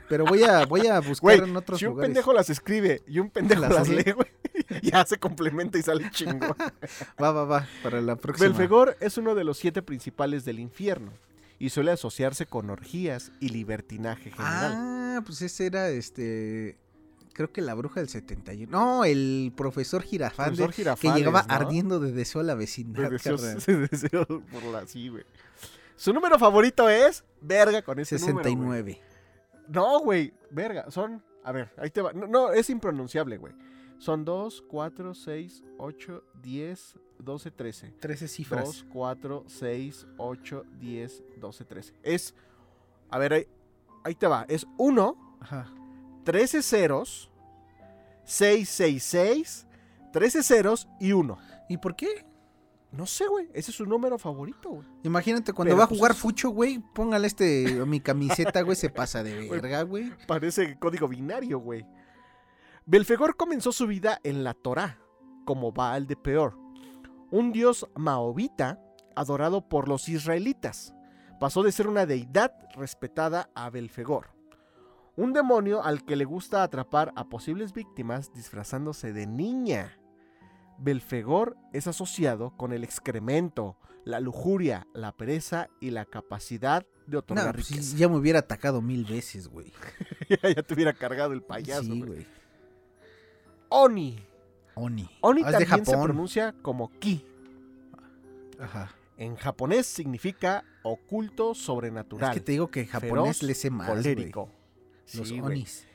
Pero 0.08 0.24
voy 0.26 0.42
a, 0.44 0.66
voy 0.66 0.86
a 0.86 1.00
buscar 1.00 1.42
en 1.42 1.56
otros 1.56 1.78
si 1.78 1.86
un 1.86 1.92
lugares. 1.92 2.08
pendejo 2.10 2.32
las 2.32 2.50
escribe 2.50 3.02
y 3.06 3.18
un 3.20 3.30
pendejo 3.30 3.62
Las 3.62 3.72
las, 3.72 3.88
lee. 3.88 4.12
güey, 4.12 4.28
ya 4.82 5.04
se 5.06 5.18
complementa 5.18 5.78
y 5.78 5.82
sale 5.82 6.10
chingo. 6.10 6.54
Va, 7.22 7.32
va, 7.32 7.44
va, 7.44 7.68
para 7.82 8.00
la 8.00 8.16
próxima. 8.16 8.48
Belfegor 8.48 8.96
es 9.00 9.16
uno 9.18 9.34
de 9.34 9.44
los 9.44 9.56
siete 9.58 9.80
principales 9.82 10.44
del 10.44 10.58
infierno 10.60 11.10
y 11.58 11.70
suele 11.70 11.92
asociarse 11.92 12.44
con 12.46 12.68
orgías 12.68 13.32
y 13.40 13.48
libertinaje 13.48 14.30
general. 14.30 14.72
Ah, 14.76 15.22
pues 15.24 15.40
ese 15.40 15.66
era, 15.66 15.88
este, 15.88 16.76
creo 17.34 17.52
que 17.52 17.60
la 17.60 17.74
bruja 17.74 18.00
del 18.00 18.08
71. 18.08 18.70
No, 18.70 19.04
el 19.04 19.52
profesor 19.54 20.02
Profesor 20.56 20.96
que 20.98 21.08
llegaba 21.18 21.42
¿no? 21.42 21.52
ardiendo 21.54 22.00
de 22.00 22.12
deseo 22.12 22.40
a 22.40 22.44
la 22.44 22.54
vecindad, 22.54 23.10
De 23.10 23.18
deseos- 23.18 23.42
carnal. 23.42 23.62
de 23.66 23.88
deseos 23.88 24.26
por 24.26 24.62
la 24.72 24.86
sí, 24.86 25.08
güey. 25.08 25.24
Su 25.96 26.12
número 26.12 26.38
favorito 26.38 26.88
es 26.88 27.24
verga 27.40 27.82
con 27.82 27.98
ese 27.98 28.18
número, 28.18 28.34
güey. 28.34 28.44
69. 28.44 29.00
No, 29.68 30.00
güey, 30.00 30.32
verga, 30.50 30.90
son, 30.90 31.22
a 31.42 31.52
ver, 31.52 31.70
ahí 31.76 31.90
te 31.90 32.00
va. 32.02 32.12
No, 32.12 32.26
no, 32.26 32.52
es 32.52 32.70
impronunciable, 32.70 33.36
güey. 33.36 33.52
Son 33.98 34.24
2, 34.24 34.64
4, 34.68 35.14
6, 35.14 35.62
8, 35.78 36.24
10, 36.42 36.98
12, 37.18 37.50
13. 37.50 37.94
13 38.00 38.28
cifras. 38.28 38.64
2, 38.64 38.86
4, 38.92 39.44
6, 39.46 40.06
8, 40.18 40.64
10, 40.78 41.22
12, 41.38 41.64
13. 41.64 41.94
Es, 42.02 42.34
a 43.08 43.18
ver, 43.18 43.32
ahí, 43.32 43.46
ahí 44.02 44.14
te 44.14 44.26
va. 44.26 44.44
Es 44.48 44.66
1, 44.78 45.38
Ajá. 45.40 45.72
13 46.24 46.62
ceros, 46.62 47.30
6, 48.24 48.68
6, 48.68 49.02
6, 49.02 49.66
13 50.12 50.42
ceros 50.42 50.88
y 51.00 51.12
1. 51.12 51.38
¿Y 51.68 51.76
por 51.76 51.94
qué? 51.96 52.26
No 52.92 53.06
sé, 53.06 53.26
güey. 53.26 53.48
Ese 53.52 53.70
es 53.70 53.76
su 53.76 53.86
número 53.86 54.18
favorito, 54.18 54.70
güey. 54.70 54.86
Imagínate 55.02 55.52
cuando 55.52 55.70
Pero, 55.70 55.78
va 55.78 55.84
a 55.84 55.88
pues, 55.88 55.98
jugar 55.98 56.14
fucho, 56.14 56.50
güey, 56.50 56.78
póngale 56.94 57.26
este 57.26 57.84
mi 57.86 58.00
camiseta, 58.00 58.62
güey, 58.62 58.76
se 58.76 58.90
pasa 58.90 59.22
de 59.22 59.48
verga, 59.48 59.82
güey. 59.82 60.12
Parece 60.26 60.78
código 60.78 61.08
binario, 61.08 61.58
güey. 61.58 61.84
Belfegor 62.86 63.36
comenzó 63.36 63.72
su 63.72 63.86
vida 63.86 64.20
en 64.22 64.44
la 64.44 64.54
Torá, 64.54 64.98
como 65.44 65.72
Baal 65.72 66.06
de 66.06 66.16
Peor, 66.16 66.56
un 67.30 67.50
dios 67.50 67.88
maovita 67.96 68.78
adorado 69.16 69.68
por 69.68 69.88
los 69.88 70.08
israelitas. 70.08 70.94
Pasó 71.40 71.62
de 71.62 71.72
ser 71.72 71.88
una 71.88 72.06
deidad 72.06 72.52
respetada 72.76 73.50
a 73.54 73.70
Belfegor, 73.70 74.33
un 75.16 75.32
demonio 75.32 75.82
al 75.84 76.04
que 76.04 76.16
le 76.16 76.24
gusta 76.24 76.62
atrapar 76.62 77.12
a 77.16 77.28
posibles 77.28 77.72
víctimas 77.72 78.32
disfrazándose 78.32 79.12
de 79.12 79.26
niña. 79.26 79.98
Belfegor 80.78 81.56
es 81.72 81.86
asociado 81.86 82.50
con 82.56 82.72
el 82.72 82.82
excremento, 82.82 83.76
la 84.04 84.18
lujuria, 84.20 84.86
la 84.92 85.12
pereza 85.12 85.68
y 85.80 85.90
la 85.90 86.04
capacidad 86.04 86.84
de 87.06 87.18
otorgar 87.18 87.46
No, 87.46 87.52
pues, 87.52 87.70
riqueza. 87.70 87.96
ya 87.96 88.08
me 88.08 88.16
hubiera 88.16 88.40
atacado 88.40 88.82
mil 88.82 89.04
veces, 89.04 89.46
güey. 89.48 89.72
ya 90.42 90.62
te 90.62 90.74
hubiera 90.74 90.92
cargado 90.92 91.32
el 91.32 91.42
payaso. 91.42 91.82
sí, 91.84 92.02
güey. 92.02 92.26
Oni. 93.68 94.18
Oni. 94.74 95.08
Oni 95.20 95.42
Ah, 95.44 95.50
es 95.50 95.58
también 95.68 95.86
se 95.86 95.96
pronuncia 95.96 96.54
como 96.62 96.90
ki. 96.98 97.24
Ajá. 98.58 98.90
En 99.16 99.36
japonés 99.36 99.86
significa 99.86 100.64
oculto 100.82 101.52
Es 101.52 101.58
sobrenatural. 101.58 102.34
que 102.34 102.40
te 102.40 102.52
digo 102.52 102.68
que 102.68 102.80
en 102.80 102.86
japonés 102.86 103.38
feroz, 103.38 103.42
le 103.44 103.54
sé 103.54 103.70
más, 103.70 103.88
güey. 104.02 104.32
Los 105.12 105.28
Sí, 105.28 105.40
onis. 105.40 105.86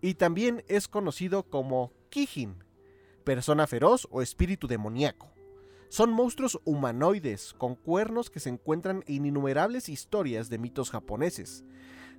Y 0.00 0.14
también 0.14 0.64
es 0.68 0.88
conocido 0.88 1.44
como 1.44 1.92
kijin, 2.10 2.56
persona 3.24 3.66
feroz 3.66 4.06
o 4.10 4.22
espíritu 4.22 4.66
demoníaco. 4.66 5.30
Son 5.88 6.10
monstruos 6.12 6.60
humanoides 6.64 7.54
con 7.56 7.76
cuernos 7.76 8.28
que 8.30 8.40
se 8.40 8.48
encuentran 8.50 9.04
en 9.06 9.26
innumerables 9.26 9.88
historias 9.88 10.48
de 10.50 10.58
mitos 10.58 10.90
japoneses. 10.90 11.64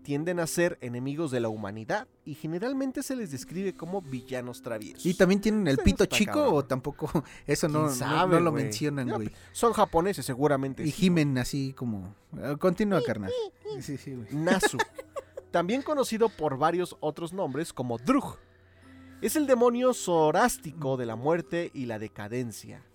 Tienden 0.04 0.40
a 0.40 0.48
ser 0.48 0.78
enemigos 0.80 1.32
de 1.32 1.42
la 1.42 1.50
humanidad 1.50 2.08
y 2.24 2.36
generalmente 2.36 3.04
se 3.04 3.16
les 3.18 3.30
describe 3.32 3.74
como 3.76 4.02
villanos 4.02 4.62
traviesos. 4.62 5.06
¿Y 5.06 5.14
también 5.16 5.42
tienen 5.42 5.68
el 5.68 5.80
pito 5.80 6.06
chico 6.06 6.32
cabrón. 6.34 6.54
o 6.56 6.66
tampoco? 6.66 7.26
Eso 7.46 7.68
no, 7.68 7.88
¿Quién 7.88 7.90
no- 7.90 7.94
sabe, 8.08 8.36
no 8.36 8.40
lo 8.40 8.52
mencionan, 8.54 9.10
güey. 9.10 9.30
Son 9.52 9.74
japoneses 9.74 10.26
seguramente. 10.26 10.84
Y 10.84 10.92
gimen 10.92 11.38
así 11.38 11.74
como... 11.74 12.16
Ah, 12.42 12.56
Continúa, 12.58 13.02
carnal. 13.04 13.32
Sí, 13.82 13.98
sí, 13.98 14.14
güey. 14.14 14.28
Nasu, 14.34 14.78
también 15.58 15.82
conocido 15.82 16.30
por 16.30 16.60
varios 16.60 16.96
otros 17.00 17.34
nombres 17.34 17.74
como 17.74 17.98
Drug. 17.98 18.38
Es 19.24 19.36
el 19.36 19.48
demonio 19.48 19.92
zorástico 19.96 20.98
de 20.98 21.08
la 21.08 21.16
muerte 21.16 21.72
y 21.74 21.88
la 21.88 21.98
decadencia. 21.98 22.86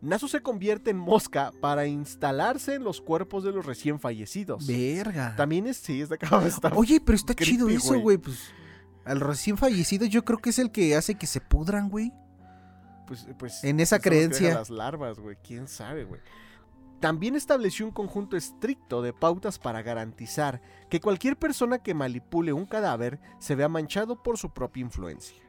Nasu 0.00 0.26
se 0.26 0.40
convierte 0.40 0.90
en 0.90 0.96
mosca 0.96 1.52
para 1.60 1.86
instalarse 1.86 2.74
en 2.74 2.82
los 2.82 3.00
cuerpos 3.00 3.44
de 3.44 3.52
los 3.52 3.64
recién 3.64 4.00
fallecidos. 4.00 4.66
Verga. 4.66 5.36
También 5.36 5.68
es, 5.68 5.76
sí, 5.76 6.00
es 6.00 6.08
de 6.08 6.16
acá 6.16 6.44
está. 6.44 6.72
Oye, 6.74 7.00
pero 7.00 7.14
está 7.14 7.36
creepy, 7.36 7.52
chido 7.52 7.68
eso, 7.68 8.00
güey. 8.00 8.18
Pues 8.18 8.52
al 9.04 9.20
recién 9.20 9.56
fallecido 9.56 10.04
yo 10.04 10.24
creo 10.24 10.38
que 10.38 10.50
es 10.50 10.58
el 10.58 10.72
que 10.72 10.96
hace 10.96 11.14
que 11.14 11.28
se 11.28 11.40
pudran, 11.40 11.88
güey. 11.88 12.12
Pues, 13.06 13.28
pues, 13.38 13.62
En 13.62 13.78
esa 13.78 13.98
dejan 13.98 14.10
creencia. 14.10 14.54
Las 14.54 14.70
larvas, 14.70 15.20
güey, 15.20 15.36
quién 15.36 15.68
sabe, 15.68 16.02
güey. 16.02 16.20
También 17.00 17.36
estableció 17.36 17.86
un 17.86 17.92
conjunto 17.92 18.36
estricto 18.36 19.02
de 19.02 19.12
pautas 19.12 19.58
para 19.58 19.82
garantizar 19.82 20.60
que 20.90 21.00
cualquier 21.00 21.36
persona 21.36 21.78
que 21.78 21.94
manipule 21.94 22.52
un 22.52 22.66
cadáver 22.66 23.20
se 23.38 23.54
vea 23.54 23.68
manchado 23.68 24.22
por 24.22 24.36
su 24.36 24.50
propia 24.50 24.80
influencia. 24.80 25.42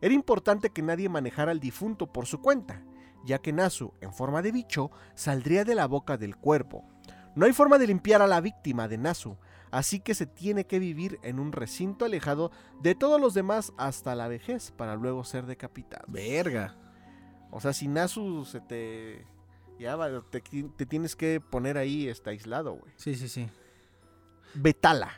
Era 0.00 0.14
importante 0.14 0.70
que 0.70 0.82
nadie 0.82 1.08
manejara 1.08 1.50
al 1.50 1.58
difunto 1.58 2.06
por 2.06 2.26
su 2.26 2.40
cuenta, 2.40 2.84
ya 3.24 3.40
que 3.40 3.52
Nasu, 3.52 3.92
en 4.00 4.12
forma 4.12 4.42
de 4.42 4.52
bicho, 4.52 4.92
saldría 5.14 5.64
de 5.64 5.74
la 5.74 5.86
boca 5.86 6.16
del 6.16 6.36
cuerpo. 6.36 6.84
No 7.34 7.46
hay 7.46 7.52
forma 7.52 7.78
de 7.78 7.88
limpiar 7.88 8.22
a 8.22 8.28
la 8.28 8.40
víctima 8.40 8.86
de 8.86 8.98
Nasu, 8.98 9.36
así 9.72 9.98
que 9.98 10.14
se 10.14 10.26
tiene 10.26 10.66
que 10.66 10.78
vivir 10.78 11.18
en 11.22 11.40
un 11.40 11.50
recinto 11.50 12.04
alejado 12.04 12.52
de 12.80 12.94
todos 12.94 13.20
los 13.20 13.34
demás 13.34 13.72
hasta 13.76 14.14
la 14.14 14.28
vejez 14.28 14.70
para 14.70 14.94
luego 14.94 15.24
ser 15.24 15.46
decapitado. 15.46 16.04
Verga. 16.06 16.76
O 17.50 17.60
sea, 17.60 17.72
si 17.72 17.88
Nasu 17.88 18.44
se 18.44 18.60
te. 18.60 19.26
Ya 19.78 19.96
te, 20.30 20.40
te 20.40 20.86
tienes 20.86 21.14
que 21.16 21.40
poner 21.40 21.78
ahí 21.78 22.08
está 22.08 22.30
aislado, 22.30 22.72
güey. 22.72 22.92
Sí, 22.96 23.14
sí, 23.14 23.28
sí. 23.28 23.48
Betala. 24.54 25.10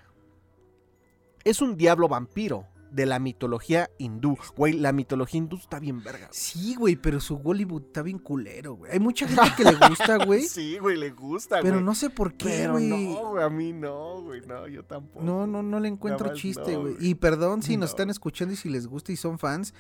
Es 1.45 1.63
un 1.63 1.77
diablo 1.77 2.09
vampiro 2.09 2.67
de 2.91 3.07
la 3.07 3.19
mitología 3.21 3.89
hindú. 3.99 4.37
Güey, 4.57 4.75
la 4.75 4.93
mitología 4.93 5.39
hindú 5.39 5.57
está 5.57 5.79
bien 5.79 6.03
verga. 6.03 6.27
güey. 6.27 6.31
Sí, 6.33 6.75
güey, 6.75 6.97
pero 6.97 7.21
su 7.21 7.39
Bollywood 7.39 7.85
está 7.87 8.03
bien 8.03 8.19
culero, 8.19 8.75
güey. 8.75 8.93
Hay 8.93 8.99
mucha 8.99 9.27
gente 9.29 9.45
que 9.57 9.65
le 9.65 9.77
gusta, 9.89 10.17
güey. 10.27 10.43
Sí, 10.43 10.77
güey, 10.79 10.97
le 10.99 11.11
gusta, 11.11 11.61
pero 11.63 11.75
güey. 11.75 11.85
no 11.85 11.95
sé 11.95 12.11
por 12.11 12.35
qué, 12.35 12.47
Pero 12.49 12.73
güey. 12.73 12.89
no, 12.89 13.31
güey, 13.31 13.45
a 13.45 13.49
mí 13.49 13.73
no, 13.73 14.23
güey, 14.23 14.41
no, 14.43 14.67
yo 14.67 14.85
tampoco. 14.85 15.25
No, 15.25 15.47
no, 15.47 15.63
no 15.63 15.79
le 15.81 15.89
encuentro 15.89 16.27
Nada 16.27 16.39
chiste, 16.39 16.73
no, 16.73 16.81
güey. 16.83 16.97
y 16.99 17.15
perdón 17.15 17.63
si 17.63 17.77
nos 17.77 17.91
No. 17.91 17.93
están 17.93 18.11
escuchando 18.11 18.53
y 18.55 18.57
si 18.57 18.69
les 18.69 18.87
gusta 18.89 19.13
y 19.13 19.17
son 19.17 19.39
fans, 19.39 19.73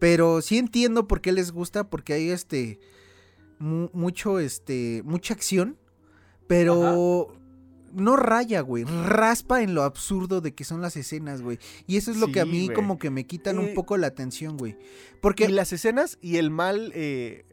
pero 0.00 0.42
sí 0.42 0.58
entiendo 0.58 1.06
por 1.06 1.20
qué 1.20 1.30
les 1.32 1.52
gusta, 1.52 1.88
porque 1.88 2.14
hay 2.14 2.30
este 2.30 2.80
mu- 3.58 3.90
mucho 3.92 4.38
este 4.38 5.02
mucha 5.04 5.34
acción, 5.34 5.76
pero 6.46 7.32
no 7.92 8.16
raya, 8.16 8.60
güey, 8.60 8.84
raspa 8.84 9.62
en 9.62 9.74
lo 9.74 9.82
absurdo 9.82 10.40
de 10.40 10.54
que 10.54 10.64
son 10.64 10.82
las 10.82 10.96
escenas, 10.96 11.40
güey. 11.40 11.58
Y 11.86 11.96
eso 11.96 12.10
es 12.10 12.18
lo 12.18 12.26
que 12.30 12.40
a 12.40 12.44
mí 12.46 12.66
como 12.74 12.98
que 12.98 13.10
me 13.10 13.26
quitan 13.26 13.58
un 13.58 13.74
poco 13.74 13.96
la 13.96 14.06
atención, 14.08 14.56
güey. 14.58 14.72
Y 14.72 14.76
Porque 15.22 15.48
las 15.48 15.72
escenas 15.72 16.18
y 16.20 16.36
el 16.36 16.50
mal 16.50 16.92
eh, 16.94 17.44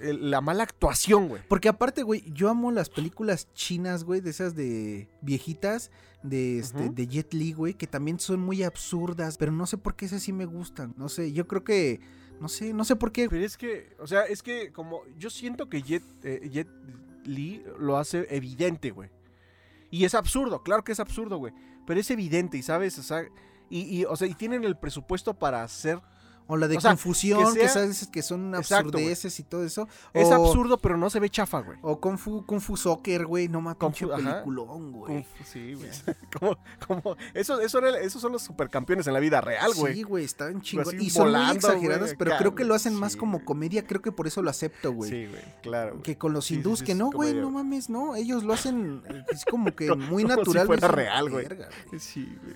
el- 0.00 0.30
la 0.32 0.40
mala 0.40 0.64
actuación, 0.64 1.28
güey. 1.28 1.42
Porque 1.48 1.68
aparte, 1.68 2.02
güey, 2.02 2.24
yo 2.32 2.48
amo 2.50 2.72
las 2.72 2.90
películas 2.90 3.48
chinas, 3.54 4.02
güey, 4.02 4.20
de 4.20 4.30
esas 4.30 4.56
de 4.56 5.08
viejitas, 5.22 5.92
de, 6.24 6.58
este, 6.58 6.88
de 6.90 7.06
Jet 7.06 7.32
Li, 7.32 7.52
güey, 7.52 7.74
que 7.74 7.86
también 7.86 8.18
son 8.18 8.40
muy 8.40 8.62
absurdas, 8.64 9.36
pero 9.38 9.52
no 9.52 9.66
sé 9.66 9.76
por 9.78 9.94
qué 9.94 10.06
esas 10.06 10.22
sí 10.22 10.32
me 10.32 10.46
gustan. 10.46 10.92
No 10.96 11.08
sé, 11.08 11.32
yo 11.32 11.46
creo 11.46 11.62
que, 11.62 12.00
no 12.40 12.48
sé, 12.48 12.72
no 12.72 12.84
sé 12.84 12.96
por 12.96 13.12
qué. 13.12 13.28
Pero 13.28 13.44
es 13.44 13.56
que, 13.56 13.94
o 13.98 14.06
sea, 14.06 14.24
es 14.24 14.42
que 14.42 14.72
como 14.72 15.02
yo 15.18 15.30
siento 15.30 15.68
que 15.68 15.82
Jet, 15.82 16.02
eh, 16.22 16.48
Jet 16.50 16.68
lo 17.78 17.96
hace 17.96 18.26
evidente, 18.30 18.90
güey. 18.90 19.10
Y 19.90 20.04
es 20.04 20.14
absurdo, 20.14 20.62
claro 20.62 20.84
que 20.84 20.92
es 20.92 21.00
absurdo, 21.00 21.38
güey. 21.38 21.52
Pero 21.86 22.00
es 22.00 22.10
evidente 22.10 22.56
y 22.56 22.62
sabes, 22.62 22.98
o 22.98 23.02
sea, 23.02 23.24
y, 23.70 24.00
y, 24.00 24.04
o 24.04 24.16
sea, 24.16 24.26
y 24.26 24.34
tienen 24.34 24.64
el 24.64 24.76
presupuesto 24.76 25.34
para 25.34 25.62
hacer... 25.62 26.00
O 26.46 26.58
la 26.58 26.68
de 26.68 26.76
O 26.76 26.80
sea, 26.80 26.90
confusión, 26.90 27.54
que 27.54 27.60
que, 27.60 27.68
sea- 27.68 27.82
sabes 27.84 28.06
que 28.08 28.20
son 28.22 28.54
Exacto, 28.54 28.88
absurdeces 28.88 29.40
y 29.40 29.44
todo 29.44 29.64
eso. 29.64 29.88
Es 30.12 30.28
o, 30.28 30.34
absurdo, 30.34 30.76
pero 30.76 30.98
no 30.98 31.08
se 31.08 31.18
ve 31.18 31.30
chafa, 31.30 31.60
güey. 31.60 31.78
O 31.80 31.98
Kung 32.00 32.18
Fu, 32.18 32.44
Kung 32.44 32.60
Fu 32.60 32.76
Soccer, 32.76 33.24
güey, 33.24 33.48
no 33.48 33.62
más 33.62 33.76
Kung 33.76 33.94
Fu, 33.94 34.10
peliculón, 34.10 34.92
güey. 34.92 35.26
Sí, 35.44 35.72
güey. 35.72 35.88
como, 36.38 36.58
como, 36.86 37.16
eso, 37.32 37.60
eso 37.60 37.78
era- 37.78 37.98
esos 37.98 38.20
son 38.20 38.32
los 38.32 38.42
supercampeones 38.42 39.06
en 39.06 39.14
la 39.14 39.20
vida 39.20 39.40
real, 39.40 39.72
güey. 39.74 39.94
Sí, 39.94 40.02
güey, 40.02 40.24
estaban 40.26 40.60
chingón. 40.60 40.86
Así 40.94 41.06
Y 41.06 41.08
son 41.10 41.22
muy 41.24 41.32
volando, 41.32 41.54
exageradas, 41.68 42.14
pero 42.18 42.36
creo 42.36 42.54
que 42.54 42.64
lo 42.64 42.74
hacen 42.74 42.94
más 42.94 43.16
como 43.16 43.42
comedia, 43.44 43.86
creo 43.86 44.02
que 44.02 44.12
por 44.12 44.26
eso 44.26 44.42
lo 44.42 44.50
acepto, 44.50 44.92
güey. 44.92 45.10
Sí, 45.10 45.26
güey, 45.26 45.42
claro. 45.62 46.02
Que 46.02 46.18
con 46.18 46.34
los 46.34 46.44
Sí, 46.44 46.56
hindús, 46.56 46.80
sí, 46.80 46.84
que 46.84 46.94
no, 46.94 47.10
güey, 47.10 47.32
no 47.32 47.50
mames, 47.50 47.88
no. 47.88 48.16
Ellos 48.16 48.44
lo 48.44 48.52
hacen, 48.52 49.02
eh, 49.08 49.24
es 49.30 49.46
como 49.46 49.74
que 49.74 49.86
muy 49.96 50.24
como 50.24 50.34
si 50.34 50.38
natural. 50.40 50.66
fuera 50.66 50.88
dicen, 50.88 50.96
real, 51.04 51.30
güey. 51.30 51.48
"Verga, 51.48 51.68
Sí, 51.98 52.36
güey. 52.42 52.54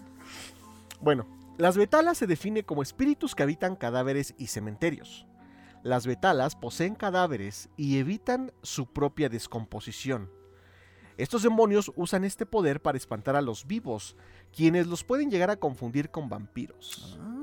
Bueno, 1.01 1.27
las 1.59 1.77
betalas 1.77 2.17
se 2.17 2.29
define 2.29 2.63
como 2.63 2.83
espíritus 2.83 3.35
que 3.35 3.43
habitan 3.43 3.75
cadáveres 3.75 4.33
y 4.39 4.47
cementerios. 4.47 5.27
Las 5.83 6.07
betalas 6.07 6.55
poseen 6.55 6.95
cadáveres 6.95 7.69
y 7.77 7.99
evitan 7.99 8.53
su 8.63 8.87
propia 8.87 9.29
descomposición. 9.29 10.31
Estos 11.17 11.43
demonios 11.43 11.91
usan 11.97 12.23
este 12.23 12.47
poder 12.47 12.81
para 12.81 12.97
espantar 12.97 13.35
a 13.35 13.43
los 13.43 13.67
vivos, 13.67 14.17
quienes 14.57 14.87
los 14.87 15.03
pueden 15.03 15.33
llegar 15.33 15.51
a 15.51 15.57
confundir 15.57 16.11
con 16.11 16.29
vampiros. 16.29 17.19
Ah. 17.21 17.38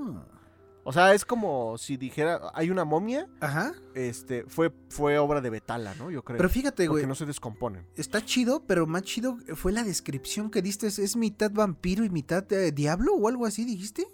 O 0.88 0.93
sea, 0.93 1.15
es 1.15 1.26
como 1.26 1.80
si 1.80 1.98
dijera, 1.98 2.52
hay 2.54 2.69
una 2.69 2.86
momia, 2.86 3.28
Ajá. 3.39 3.74
este, 3.95 4.43
fue, 4.48 4.71
fue 4.89 5.17
obra 5.17 5.41
de 5.41 5.50
Betala, 5.50 5.95
¿no? 5.95 6.12
Yo 6.12 6.24
creo. 6.24 6.38
Pero 6.38 6.48
fíjate, 6.48 6.88
güey, 6.88 7.08
no 7.08 7.15
se 7.15 7.26
descomponen. 7.26 7.88
está 7.95 8.24
chido, 8.24 8.63
pero 8.67 8.86
más 8.86 9.02
chido 9.02 9.38
fue 9.56 9.71
la 9.71 9.84
descripción 9.84 10.52
que 10.52 10.62
diste. 10.62 10.86
¿Es, 10.86 11.00
es 11.00 11.15
mitad 11.15 11.50
vampiro 11.52 12.06
y 12.06 12.10
mitad 12.12 12.45
eh, 12.54 12.71
diablo 12.71 13.15
o 13.15 13.28
algo 13.28 13.48
así, 13.48 13.65
dijiste? 13.65 14.06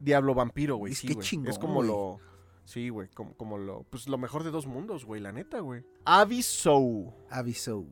Diablo 0.00 0.34
vampiro, 0.34 0.76
güey. 0.76 0.92
Es 0.92 0.98
Sí, 1.00 1.08
que 1.08 1.14
güey. 1.14 1.26
chingón, 1.26 1.50
Es 1.50 1.58
como 1.58 1.74
güey. 1.74 1.88
lo. 1.88 2.20
Sí, 2.64 2.88
güey. 2.88 3.08
Como, 3.10 3.34
como 3.34 3.58
lo. 3.58 3.82
Pues 3.90 4.08
lo 4.08 4.16
mejor 4.16 4.44
de 4.44 4.50
dos 4.50 4.66
mundos, 4.66 5.04
güey. 5.04 5.20
La 5.20 5.32
neta, 5.32 5.60
güey. 5.60 5.84
Avisou. 6.06 7.12
Avisó. 7.30 7.84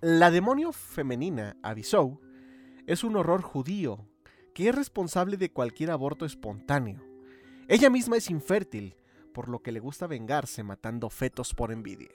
La 0.00 0.30
demonio 0.32 0.72
femenina, 0.72 1.56
Avisou, 1.62 2.20
es 2.86 3.04
un 3.04 3.14
horror 3.16 3.42
judío 3.42 4.08
que 4.54 4.68
es 4.70 4.74
responsable 4.74 5.36
de 5.36 5.52
cualquier 5.52 5.90
aborto 5.90 6.24
espontáneo. 6.24 7.00
Ella 7.70 7.88
misma 7.90 8.16
es 8.16 8.28
infértil, 8.30 8.96
por 9.32 9.48
lo 9.48 9.60
que 9.62 9.72
le 9.72 9.80
gusta 9.80 10.06
vengarse 10.06 10.62
matando 10.62 11.08
fetos 11.08 11.54
por 11.54 11.72
envidia. 11.72 12.10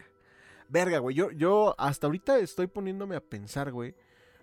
Verga, 0.69 0.99
güey. 0.99 1.15
Yo, 1.15 1.31
yo 1.31 1.75
hasta 1.77 2.07
ahorita 2.07 2.39
estoy 2.39 2.67
poniéndome 2.67 3.15
a 3.15 3.21
pensar, 3.21 3.71
güey. 3.71 3.95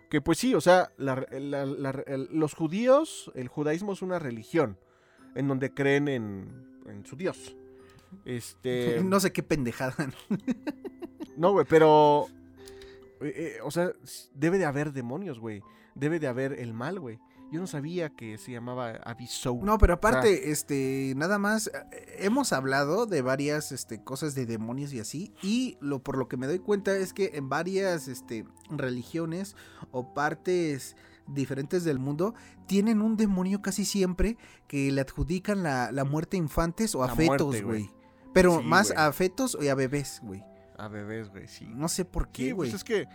Que 0.09 0.21
pues 0.21 0.39
sí, 0.39 0.55
o 0.55 0.61
sea, 0.61 0.93
la- 0.99 1.27
la- 1.31 1.67
la- 1.67 2.03
el- 2.07 2.29
los 2.33 2.55
judíos, 2.55 3.31
el 3.35 3.49
judaísmo 3.49 3.93
es 3.93 4.03
una 4.03 4.19
religión 4.19 4.79
en 5.35 5.49
donde 5.49 5.73
creen 5.73 6.09
en, 6.09 6.67
en 6.87 7.05
su 7.07 7.17
Dios. 7.17 7.57
Este. 8.25 9.01
no 9.05 9.21
sé 9.21 9.33
qué 9.33 9.43
pendejada. 9.43 9.95
No, 11.37 11.53
güey, 11.53 11.67
pero. 11.69 12.27
eh, 13.21 13.33
eh, 13.57 13.59
o 13.65 13.71
sea, 13.71 13.93
debe 14.35 14.59
de 14.59 14.65
haber 14.67 14.93
demonios, 14.93 15.39
güey. 15.39 15.63
Debe 15.95 16.21
de 16.21 16.27
haber 16.29 16.53
el 16.55 16.73
mal, 16.75 17.01
güey. 17.01 17.19
Yo 17.53 17.61
no 17.61 17.67
sabía 17.67 18.09
que 18.09 18.39
se 18.39 18.51
llamaba 18.51 18.93
Avisou. 19.05 19.63
No, 19.63 19.77
pero 19.77 19.93
aparte, 19.95 20.51
este, 20.51 21.13
nada 21.17 21.39
más, 21.39 21.67
eh, 21.69 22.17
hemos 22.21 22.53
hablado 22.55 23.05
de 23.05 23.21
varias, 23.21 23.73
este, 23.73 24.03
cosas 24.03 24.35
de 24.35 24.47
demonios 24.47 24.93
y 24.95 25.01
así, 25.01 25.35
y 25.43 25.77
lo 25.81 26.03
por 26.03 26.17
lo 26.17 26.29
que 26.29 26.39
me 26.39 26.47
doy 26.47 26.59
cuenta 26.61 26.97
es 26.97 27.13
que 27.13 27.33
en 27.35 27.51
varias, 27.51 28.09
este, 28.09 28.47
religiones 28.71 29.55
o 29.91 30.15
partes 30.15 30.97
diferentes 31.27 31.85
del 31.85 31.99
mundo 31.99 32.35
tienen 32.67 33.01
un 33.03 33.17
demonio 33.17 33.61
casi 33.63 33.85
siempre 33.85 34.37
que 34.67 34.91
le 34.91 35.01
adjudican 35.03 35.63
la, 35.63 35.93
la 35.93 36.05
muerte 36.05 36.37
a 36.37 36.41
infantes 36.41 36.95
o 36.95 37.05
a 37.05 37.15
fetos, 37.15 37.63
güey. 37.63 37.91
Pero 38.33 38.61
Sí, 38.61 38.65
más 38.65 38.89
güey. 38.93 38.99
a 39.07 39.13
fetos 39.13 39.59
y 39.61 39.69
a 39.69 39.75
bebés, 39.75 40.21
güey. 40.23 40.43
A 40.79 40.89
bebés, 40.89 41.29
güey, 41.29 41.47
sí. 41.49 41.67
No 41.69 41.89
sé 41.89 42.05
por 42.07 42.25
Sí, 42.25 42.31
qué, 42.33 42.53
güey. 42.55 42.71
pues 42.71 42.81
es 42.81 42.85
que. 42.85 43.07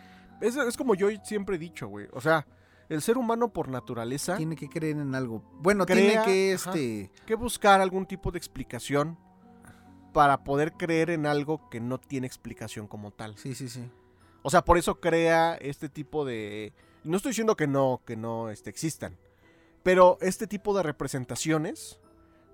Es, 0.41 0.55
es 0.55 0.77
como 0.77 0.93
yo 0.93 1.07
siempre 1.23 1.55
he 1.55 1.59
dicho, 1.59 1.87
güey. 1.87 2.07
O 2.13 2.21
sea, 2.21 2.45
el 2.89 3.01
ser 3.01 3.17
humano 3.17 3.51
por 3.51 3.67
naturaleza 3.69 4.37
Tiene 4.37 4.55
que 4.55 4.69
creer 4.69 4.97
en 4.97 5.13
algo. 5.15 5.43
Bueno, 5.59 5.85
Crea- 5.85 5.95
tiene 5.97 6.25
que, 6.25 6.53
ajá. 6.55 6.69
este, 6.71 7.11
que 7.25 7.35
buscar 7.35 7.81
algún 7.81 8.05
tipo 8.05 8.31
de 8.31 8.37
explicación 8.37 9.17
para 10.13 10.43
poder 10.43 10.73
creer 10.73 11.09
en 11.09 11.25
algo 11.25 11.69
que 11.69 11.79
no 11.79 11.99
tiene 11.99 12.27
explicación 12.27 12.87
como 12.87 13.11
tal. 13.11 13.37
sí, 13.37 13.53
sí, 13.55 13.69
sí. 13.69 13.89
O 14.43 14.49
sea, 14.49 14.63
por 14.63 14.77
eso 14.77 14.99
crea 15.01 15.55
este 15.55 15.89
tipo 15.89 16.23
de. 16.23 16.71
No 17.03 17.17
estoy 17.17 17.31
diciendo 17.31 17.55
que 17.57 17.67
no, 17.67 18.01
que 18.05 18.15
no 18.15 18.49
este, 18.49 18.69
existan. 18.69 19.17
Pero 19.83 20.17
este 20.21 20.47
tipo 20.47 20.73
de 20.75 20.83
representaciones, 20.83 21.99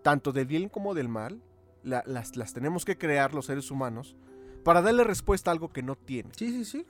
tanto 0.02 0.32
del 0.32 0.48
bien 0.48 0.70
como 0.70 0.96
del 0.96 1.08
mal, 1.10 1.44
la- 1.84 2.04
las, 2.08 2.36
las 2.36 2.54
tenemos 2.54 2.84
que 2.86 2.98
crear 2.98 3.34
los 3.36 3.46
seres 3.46 3.70
humanos 3.70 4.16
para 4.64 4.82
darle 4.82 5.04
respuesta 5.04 5.52
a 5.52 5.54
algo 5.54 5.72
que 5.72 5.84
no 5.84 5.96
tiene. 5.96 6.32
Sí, 6.36 6.50
sí, 6.52 6.66
sí. 6.66 6.86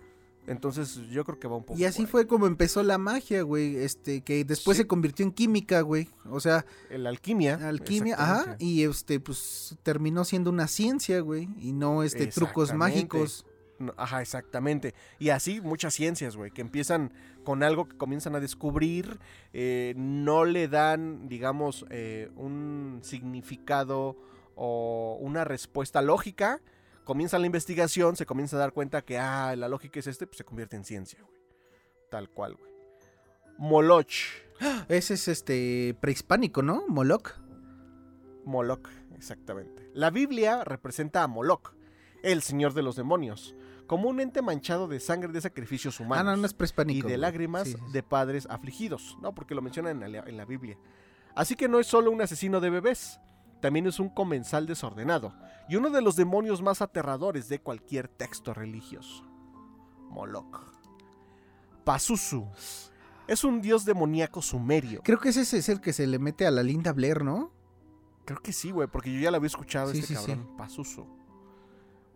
Entonces, 0.45 0.99
yo 1.09 1.23
creo 1.23 1.39
que 1.39 1.47
va 1.47 1.55
un 1.55 1.63
poco. 1.63 1.79
Y 1.79 1.85
así 1.85 2.05
fue 2.05 2.27
como 2.27 2.47
empezó 2.47 2.83
la 2.83 2.97
magia, 2.97 3.43
güey. 3.43 3.77
Este, 3.77 4.21
que 4.21 4.43
después 4.43 4.75
Sí. 4.77 4.83
se 4.83 4.87
convirtió 4.87 5.25
en 5.25 5.31
química, 5.31 5.81
güey. 5.81 6.09
O 6.29 6.39
sea, 6.39 6.65
La 6.89 7.09
alquimia. 7.09 7.55
alquimia, 7.67 8.15
ajá. 8.17 8.55
Y 8.59 8.83
este, 8.83 9.19
pues 9.19 9.77
terminó 9.83 10.25
siendo 10.25 10.49
una 10.49 10.67
ciencia, 10.67 11.21
güey. 11.21 11.47
Y 11.59 11.71
no 11.71 12.03
este 12.03 12.27
trucos 12.27 12.73
mágicos. 12.73 13.45
No, 13.79 13.93
Ajá, 13.97 14.21
exactamente. 14.21 14.93
Y 15.19 15.29
así 15.29 15.59
muchas 15.59 15.93
ciencias, 15.95 16.35
güey, 16.37 16.51
que 16.51 16.61
empiezan 16.61 17.11
con 17.43 17.63
algo 17.63 17.89
que 17.89 17.97
comienzan 17.97 18.35
a 18.35 18.39
descubrir, 18.39 19.19
eh, 19.51 19.93
no 19.97 20.45
le 20.45 20.67
dan, 20.67 21.27
digamos, 21.27 21.85
eh, 21.89 22.29
un 22.35 22.99
significado 23.01 24.15
o 24.55 25.17
una 25.19 25.43
respuesta 25.43 26.01
lógica. 26.01 26.61
Comienza 27.03 27.37
la 27.39 27.45
investigación, 27.45 28.15
se 28.15 28.25
comienza 28.25 28.55
a 28.55 28.59
dar 28.59 28.71
cuenta 28.73 29.01
que, 29.03 29.17
ah, 29.17 29.55
la 29.55 29.67
lógica 29.67 29.99
es 29.99 30.07
este, 30.07 30.25
pues 30.27 30.37
se 30.37 30.43
convierte 30.45 30.75
en 30.75 30.85
ciencia, 30.85 31.19
güey. 31.21 31.39
Tal 32.09 32.29
cual, 32.29 32.55
güey. 32.55 32.71
Moloch. 33.57 34.11
Ese 34.87 35.15
es 35.15 35.27
este 35.27 35.95
prehispánico, 35.99 36.61
¿no? 36.61 36.85
Moloch. 36.87 37.31
Moloch, 38.45 38.87
exactamente. 39.15 39.89
La 39.93 40.09
Biblia 40.09 40.63
representa 40.63 41.23
a 41.23 41.27
Moloch, 41.27 41.73
el 42.23 42.41
señor 42.41 42.73
de 42.73 42.83
los 42.83 42.95
demonios, 42.95 43.55
como 43.87 44.09
un 44.09 44.19
ente 44.19 44.41
manchado 44.41 44.87
de 44.87 44.99
sangre 44.99 45.31
de 45.31 45.41
sacrificios 45.41 45.99
Ah, 45.99 46.03
humanos 46.03 46.37
no, 46.37 46.47
no 46.47 46.65
es 46.65 46.73
y 46.87 47.01
de 47.01 47.17
lágrimas 47.17 47.67
Sí, 47.67 47.73
sí, 47.73 47.79
sí. 47.85 47.91
de 47.93 48.03
padres 48.03 48.47
afligidos. 48.49 49.17
No, 49.21 49.33
porque 49.35 49.55
lo 49.55 49.61
mencionan 49.61 50.01
en 50.03 50.11
la, 50.13 50.19
en 50.19 50.37
la 50.37 50.45
Biblia. 50.45 50.77
Así 51.35 51.55
que 51.55 51.67
no 51.67 51.79
es 51.79 51.87
solo 51.87 52.11
un 52.11 52.21
asesino 52.21 52.59
de 52.61 52.69
bebés, 52.69 53.19
también 53.63 53.87
es 53.87 54.01
un 54.01 54.09
comensal 54.09 54.67
desordenado 54.67 55.33
y 55.69 55.77
uno 55.77 55.89
de 55.89 56.01
los 56.01 56.17
demonios 56.17 56.61
más 56.61 56.81
aterradores 56.81 57.47
de 57.47 57.61
cualquier 57.61 58.09
texto 58.09 58.53
religioso. 58.53 59.23
Moloch. 60.09 60.59
Pazuzu. 61.85 62.45
Es 63.25 63.45
un 63.45 63.61
dios 63.61 63.85
demoníaco 63.85 64.41
sumerio. 64.41 64.99
Creo 65.01 65.17
que 65.17 65.29
ese 65.29 65.43
es 65.43 65.69
el 65.69 65.79
que 65.79 65.93
se 65.93 66.07
le 66.07 66.19
mete 66.19 66.45
a 66.45 66.51
la 66.51 66.61
Linda 66.61 66.91
Blair, 66.91 67.23
¿no? 67.23 67.53
Creo 68.25 68.41
que 68.41 68.51
sí, 68.51 68.69
güey, 68.71 68.89
porque 68.89 69.13
yo 69.13 69.21
ya 69.21 69.31
lo 69.31 69.37
había 69.37 69.47
escuchado 69.47 69.93
Sí, 69.93 69.99
este 69.99 70.13
sí, 70.13 70.19
sí. 70.21 70.27
cabrón. 70.27 70.57
Pazuzu. 70.57 71.07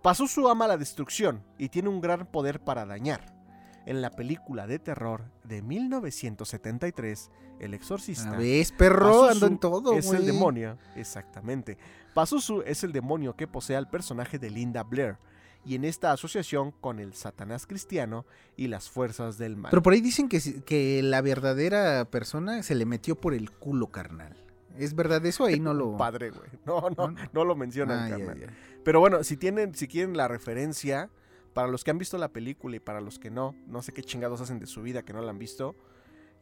Pazuzu 0.02 0.50
ama 0.50 0.68
la 0.68 0.76
destrucción 0.76 1.46
y 1.58 1.70
tiene 1.70 1.88
un 1.88 2.02
gran 2.02 2.30
poder 2.30 2.62
para 2.62 2.86
dañar. 2.86 3.37
En 3.88 4.02
la 4.02 4.12
película 4.12 4.67
de 4.67 4.80
terror 4.80 5.23
de 5.45 5.62
1973, 5.62 7.32
El 7.60 7.73
Exorcista. 7.73 8.32
¿Ves, 8.32 8.71
perro? 8.71 9.21
Pazuzu 9.21 9.32
Ando 9.32 9.47
en 9.47 9.58
todo. 9.60 9.93
Es 9.93 10.12
el 10.12 10.26
demonio, 10.26 10.78
exactamente. 10.95 11.78
Pazuzu 12.13 12.62
es 12.65 12.84
el 12.84 12.91
demonio 12.91 13.36
que 13.36 13.47
posee 13.47 13.76
al 13.76 13.89
personaje 13.89 14.39
de 14.39 14.50
Linda 14.50 14.84
Blair. 14.84 15.17
Y 15.65 15.76
en 15.76 15.84
esta 15.86 16.12
asociación 16.12 16.71
con 16.71 17.00
el 17.00 17.13
Satanás 17.13 17.65
cristiano 17.67 18.26
y 18.56 18.67
las 18.67 18.89
fuerzas 18.89 19.38
del 19.38 19.58
mal. 19.58 19.69
Pero 19.69 19.82
por 19.84 19.93
ahí 19.93 20.02
dicen 20.02 20.30
que, 20.30 20.39
que 20.63 21.02
la 21.04 21.21
verdadera 21.21 22.06
persona 22.06 22.63
se 22.63 22.76
le 22.76 22.86
metió 22.86 23.15
por 23.15 23.34
el 23.34 23.52
culo, 23.52 23.88
carnal. 23.88 24.36
¿Es 24.78 24.95
verdad 24.95 25.26
eso? 25.26 25.45
Ahí 25.45 25.60
no 25.60 25.73
lo... 25.73 25.97
Padre, 25.97 26.30
güey. 26.30 26.50
No, 26.65 26.89
no, 26.89 27.12
¿No? 27.12 27.15
no 27.34 27.45
lo 27.45 27.56
mencionan, 27.56 28.00
Ah, 28.00 28.10
ya, 28.10 28.17
carnal. 28.17 28.39
ya. 28.39 28.54
Pero 28.84 29.00
bueno, 29.02 29.23
si 29.23 29.36
tienen, 29.36 29.76
si 29.76 29.88
quieren 29.88 30.15
la 30.15 30.28
referencia, 30.30 31.10
para 31.58 31.67
los 31.70 31.84
que 31.84 31.89
han 31.89 31.98
visto 31.98 32.20
la 32.20 32.28
película 32.32 32.76
y 32.76 32.80
para 32.80 33.02
los 33.02 33.17
que 33.17 33.32
no, 33.32 33.56
no 33.65 33.82
sé 33.82 33.91
qué 33.91 34.04
chingados 34.04 34.41
hacen 34.41 34.60
de 34.60 34.67
su 34.67 34.84
vida 34.84 35.02
que 35.02 35.12
no 35.12 35.24
la 35.24 35.32
han 35.32 35.39
visto. 35.39 35.76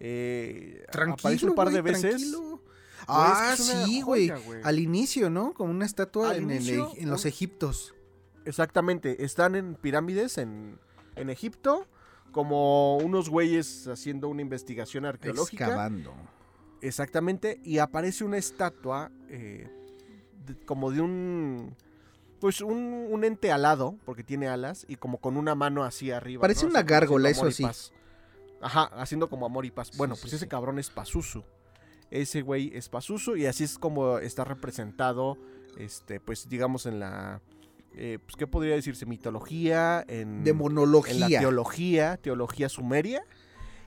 Eh, 0.02 0.86
aparece 0.90 1.46
un 1.46 1.56
par 1.56 1.70
de 1.70 1.82
veces. 1.82 2.02
tranquilo. 2.18 2.62
Ah, 3.08 3.52
es 3.58 3.62
que 3.72 3.86
sí, 3.86 4.02
güey. 4.02 4.30
Al 4.64 4.78
inicio, 4.78 5.30
¿no? 5.30 5.54
Como 5.54 5.72
una 5.72 5.86
estatua 5.86 6.36
en, 6.36 6.50
el- 6.52 6.58
inicio, 6.58 6.92
en 6.98 7.10
los 7.10 7.26
egiptos. 7.26 7.96
Exactamente, 8.44 9.24
están 9.24 9.56
en 9.56 9.76
pirámides 9.76 10.38
en, 10.38 10.78
en 11.16 11.30
Egipto, 11.30 11.88
como 12.34 12.98
unos 12.98 13.30
güeyes 13.30 13.88
haciendo 13.88 14.28
una 14.28 14.42
investigación 14.42 15.06
arqueológica. 15.06 15.64
Excavando. 15.68 16.14
Exactamente, 16.82 17.62
y 17.64 17.78
aparece 17.78 18.26
una 18.26 18.38
estatua 18.38 19.12
eh, 19.30 19.70
de- 20.46 20.58
como 20.66 20.92
de 20.92 21.00
un... 21.00 21.74
Pues 22.40 22.62
un, 22.62 23.08
un 23.10 23.24
ente 23.24 23.52
alado, 23.52 23.98
porque 24.06 24.24
tiene 24.24 24.48
alas, 24.48 24.86
y 24.88 24.96
como 24.98 25.20
con 25.20 25.38
una 25.38 25.56
mano 25.56 25.84
así 25.84 26.12
arriba. 26.12 26.42
Parece 26.42 26.66
¿no? 26.66 26.72
una 26.72 26.80
Así 26.80 26.88
gárgola, 26.90 27.30
eso 27.30 27.50
sí. 27.52 27.64
paz. 27.64 27.92
Ajá, 28.62 28.84
haciendo 28.96 29.30
como 29.30 29.46
amor 29.46 29.66
y 29.66 29.72
paz. 29.72 29.92
Bueno, 29.98 30.16
Sí, 30.16 30.22
pues 30.22 30.32
sí, 30.32 30.36
ese 30.38 30.46
sí. 30.46 30.50
cabrón 30.50 30.80
es 30.80 30.90
Pazuzu. 30.90 31.44
Ese 32.12 32.42
güey 32.42 32.72
es 32.76 32.90
Pazuzu, 32.90 33.36
y 33.36 33.46
así 33.46 33.64
es 33.64 33.78
como 33.80 34.20
está 34.20 34.44
representado, 34.44 35.38
este, 35.78 36.20
pues 36.20 36.48
digamos 36.50 36.86
en 36.86 37.00
la... 37.00 37.42
eh, 37.94 38.20
pues, 38.24 38.36
¿Qué 38.36 38.48
podría 38.48 38.76
decirse? 38.76 39.06
Mitología, 39.06 40.04
en, 40.08 40.44
De 40.44 40.52
en 40.52 41.20
la 41.20 41.28
teología, 41.28 42.18
teología 42.18 42.70
sumeria. 42.70 43.24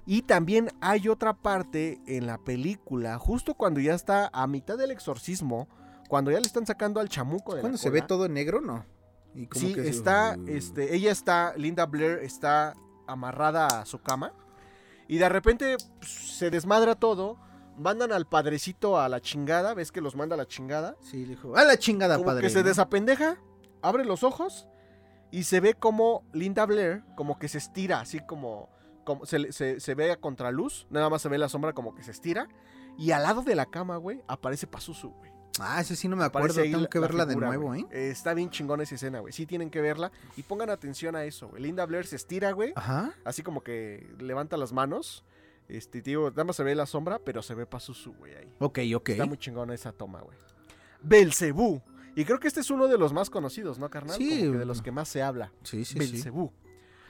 Y 0.04 0.22
también 0.22 0.70
hay 0.80 1.08
otra 1.08 1.34
parte 1.34 2.00
en 2.06 2.26
la 2.26 2.38
película, 2.38 3.18
justo 3.18 3.54
cuando 3.54 3.78
ya 3.78 3.94
está 3.94 4.30
a 4.32 4.46
mitad 4.46 4.78
del 4.78 4.90
exorcismo, 4.90 5.68
cuando 6.08 6.30
ya 6.30 6.40
le 6.40 6.46
están 6.46 6.66
sacando 6.66 7.00
al 7.00 7.08
chamuco 7.08 7.52
de 7.52 7.58
la 7.58 7.60
Cuando 7.62 7.78
se 7.78 7.90
ve 7.90 8.02
todo 8.02 8.24
en 8.26 8.34
negro, 8.34 8.60
¿no? 8.60 8.84
Y 9.34 9.46
como 9.46 9.66
Sí, 9.66 9.74
que 9.74 9.82
se- 9.84 9.88
está, 9.90 10.36
este, 10.46 10.94
ella 10.96 11.12
está, 11.12 11.54
Linda 11.56 11.86
Blair 11.86 12.18
está 12.22 12.74
amarrada 13.06 13.66
a 13.66 13.84
su 13.86 14.00
cama 14.00 14.32
y 15.06 15.18
de 15.18 15.28
repente 15.28 15.76
pues, 15.98 16.10
se 16.38 16.50
desmadra 16.50 16.94
todo, 16.94 17.38
mandan 17.76 18.10
al 18.12 18.26
padrecito 18.26 18.98
a 18.98 19.08
la 19.08 19.20
chingada, 19.20 19.74
ves 19.74 19.92
que 19.92 20.00
los 20.00 20.16
manda 20.16 20.34
a 20.34 20.38
la 20.38 20.46
chingada, 20.46 20.96
Sí, 21.00 21.22
le 21.24 21.36
dijo, 21.36 21.56
a 21.56 21.64
la 21.64 21.78
chingada, 21.78 22.16
como 22.16 22.26
padre. 22.26 22.42
que 22.42 22.50
se 22.50 22.62
desapendeja, 22.62 23.36
abre 23.82 24.04
los 24.04 24.22
ojos 24.24 24.66
y 25.30 25.44
se 25.44 25.60
ve 25.60 25.74
como 25.74 26.24
Linda 26.32 26.66
Blair 26.66 27.04
como 27.16 27.38
que 27.38 27.48
se 27.48 27.58
estira, 27.58 28.00
así 28.00 28.20
como, 28.20 28.68
como 29.04 29.24
se, 29.26 29.52
se, 29.52 29.78
se 29.78 29.94
ve 29.94 30.10
a 30.12 30.16
contraluz, 30.16 30.86
nada 30.90 31.08
más 31.10 31.22
se 31.22 31.28
ve 31.28 31.38
la 31.38 31.48
sombra 31.48 31.72
como 31.74 31.94
que 31.94 32.02
se 32.02 32.10
estira 32.10 32.48
y 32.98 33.12
al 33.12 33.22
lado 33.22 33.42
de 33.42 33.54
la 33.54 33.66
cama, 33.66 33.96
güey, 33.98 34.22
aparece 34.26 34.66
Pazuzu, 34.66 35.10
güey. 35.10 35.30
Ah, 35.60 35.80
ese 35.80 35.96
sí 35.96 36.08
no 36.08 36.16
me 36.16 36.24
acuerdo. 36.24 36.54
Tengo 36.62 36.78
la- 36.80 36.88
que 36.88 36.98
la 36.98 37.06
verla 37.08 37.26
figura, 37.26 37.50
de 37.50 37.56
nuevo. 37.58 37.74
¿eh? 37.74 37.86
Eh, 37.90 38.10
Está 38.10 38.34
bien 38.34 38.50
chingona 38.50 38.82
esa 38.82 38.94
escena, 38.96 39.20
güey. 39.20 39.32
Sí 39.32 39.46
tienen 39.46 39.70
que 39.70 39.80
verla 39.80 40.10
y 40.36 40.42
pongan 40.42 40.70
atención 40.70 41.16
a 41.16 41.24
eso, 41.24 41.48
güey. 41.48 41.62
Linda 41.62 41.84
Blair 41.86 42.06
se 42.06 42.16
estira, 42.16 42.52
güey, 42.52 42.72
Ajá. 42.76 43.12
así 43.24 43.42
como 43.42 43.62
que 43.62 44.08
levanta 44.18 44.56
las 44.56 44.72
manos. 44.72 45.24
Este, 45.68 46.00
tío, 46.00 46.30
nada 46.30 46.44
más 46.44 46.56
se 46.56 46.62
ve 46.64 46.74
la 46.74 46.86
sombra, 46.86 47.18
pero 47.18 47.42
se 47.42 47.54
ve 47.54 47.66
Pazuzu, 47.66 48.14
güey, 48.14 48.34
ahí. 48.34 48.52
Ok, 48.58 48.78
ok. 48.96 49.08
Está 49.10 49.26
muy 49.26 49.36
chingona 49.36 49.74
esa 49.74 49.92
toma, 49.92 50.20
güey. 50.22 50.36
Belcebú. 51.02 51.82
Y 52.16 52.24
creo 52.24 52.40
que 52.40 52.48
este 52.48 52.60
es 52.60 52.70
uno 52.70 52.88
de 52.88 52.98
los 52.98 53.12
más 53.12 53.30
conocidos, 53.30 53.78
¿no, 53.78 53.88
carnal? 53.90 54.16
Sí. 54.16 54.40
Como 54.40 54.52
que 54.52 54.58
de 54.58 54.64
los 54.66 54.82
que 54.82 54.90
más 54.90 55.08
se 55.08 55.22
habla. 55.22 55.52
Sí, 55.62 55.84
sí, 55.84 55.92
sí. 55.92 55.98
Belcebú. 55.98 56.52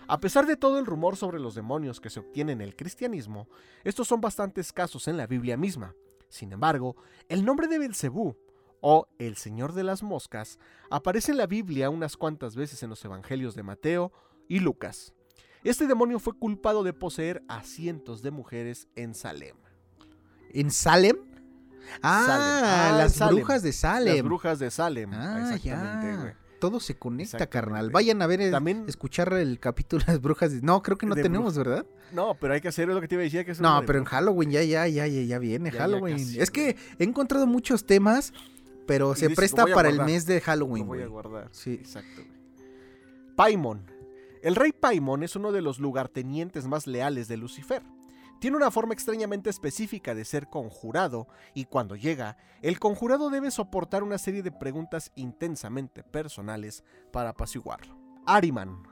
A 0.07 0.21
pesar 0.21 0.47
de 0.47 0.57
todo 0.57 0.79
el 0.79 0.87
rumor 0.87 1.17
sobre 1.17 1.39
los 1.39 1.55
demonios 1.55 2.01
que 2.01 2.11
se 2.11 2.21
obtiene 2.21 2.53
en 2.53 2.61
el 2.61 2.75
cristianismo, 2.75 3.49
estos 3.85 4.09
son 4.09 4.21
bastante 4.21 4.61
escasos 4.61 5.07
en 5.09 5.17
la 5.17 5.27
Biblia 5.27 5.57
misma. 5.57 5.95
Sin 6.29 6.53
embargo, 6.53 6.97
el 7.29 7.45
nombre 7.45 7.67
de 7.69 7.79
Belcebú, 7.79 8.37
o 8.81 9.09
el 9.19 9.37
Señor 9.37 9.73
de 9.73 9.83
las 9.83 10.03
Moscas, 10.03 10.59
aparece 10.91 11.33
en 11.33 11.39
la 11.39 11.47
Biblia 11.47 11.91
unas 11.91 12.17
cuantas 12.17 12.55
veces 12.55 12.83
en 12.83 12.91
los 12.91 13.05
evangelios 13.05 13.55
de 13.55 13.63
Mateo 13.65 14.13
y 14.49 14.61
Lucas. 14.61 15.13
Este 15.65 15.87
demonio 15.87 16.21
fue 16.21 16.35
culpado 16.35 16.85
de 16.85 16.93
poseer 16.93 17.43
a 17.49 17.63
cientos 17.65 18.23
de 18.23 18.31
mujeres 18.31 18.87
en 18.95 19.15
Salem. 19.15 19.57
¿En 20.51 20.71
Salem? 20.71 21.17
Ah, 22.03 22.25
Salem. 22.27 22.65
Ah, 22.65 22.99
las 22.99 23.13
Salem. 23.15 23.35
brujas 23.37 23.63
de 23.63 23.73
Salem. 23.73 24.15
Las 24.17 24.25
brujas 24.25 24.59
de 24.61 24.71
Salem. 24.71 25.11
Ah, 25.13 25.51
Exactamente, 25.53 26.07
ya. 26.33 26.39
Todo 26.59 26.81
se 26.81 26.97
conecta, 26.97 27.47
carnal. 27.47 27.91
Vayan 27.91 28.21
a 28.23 28.27
ver, 28.27 28.41
el- 28.41 28.51
También- 28.51 28.85
escuchar 28.89 29.33
el 29.35 29.61
capítulo 29.61 30.05
de 30.05 30.13
las 30.13 30.21
brujas. 30.21 30.53
No, 30.63 30.83
creo 30.83 30.99
que 30.99 31.07
no 31.07 31.15
tenemos, 31.15 31.57
¿verdad? 31.57 31.87
No, 32.13 32.35
pero 32.41 32.55
hay 32.55 32.61
que 32.61 32.69
hacer 32.69 32.89
lo 32.89 33.01
que 33.01 33.07
te 33.09 33.15
iba 33.15 33.23
a 33.23 33.25
decir. 33.25 33.45
Que 33.45 33.53
es 33.53 33.61
No, 33.61 33.83
pero 33.87 33.99
en. 33.99 34.05
Halloween 34.05 34.51
ya, 34.51 34.63
ya, 34.65 34.89
ya, 34.89 35.07
ya, 35.07 35.23
ya 35.23 35.39
viene 35.39 35.71
Ya, 35.71 35.75
ya 35.77 35.81
Halloween. 35.83 36.17
casi, 36.19 36.41
es 36.41 36.51
que 36.51 36.77
he 36.99 37.05
encontrado 37.05 37.47
muchos 37.47 37.85
temas, 37.87 38.33
pero 38.87 39.15
se 39.15 39.27
dices, 39.29 39.37
presta 39.37 39.67
lo 39.67 39.75
para 39.75 39.89
el 39.89 40.01
mes 40.03 40.27
de 40.27 40.37
Lo 40.37 40.41
Halloween, 40.41 40.87
voy 40.87 41.03
a 41.03 41.07
guardar. 41.07 41.49
Sí. 41.53 41.75
Exacto. 41.75 42.23
Paimon. 43.37 43.83
El 44.43 44.57
rey 44.57 44.73
Paimon 44.73 45.23
es 45.23 45.37
uno 45.37 45.53
de 45.53 45.63
los 45.63 45.79
lugartenientes 45.79 46.67
más 46.67 46.87
leales 46.87 47.29
de 47.29 47.37
Lucifer. 47.37 47.83
Tiene 48.41 48.57
una 48.57 48.71
forma 48.71 48.95
extrañamente 48.95 49.51
específica 49.51 50.15
de 50.15 50.25
ser 50.25 50.49
conjurado 50.49 51.27
y 51.55 51.65
cuando 51.65 51.97
llega, 51.97 52.37
el 52.63 52.79
conjurado 52.79 53.31
debe 53.31 53.51
soportar 53.51 54.03
una 54.03 54.19
serie 54.19 54.43
de 54.43 54.53
preguntas 54.53 55.11
intensamente 55.17 56.05
personales 56.05 56.85
para 57.13 57.31
apaciguarlo. 57.31 57.99
Ariman. 58.27 58.83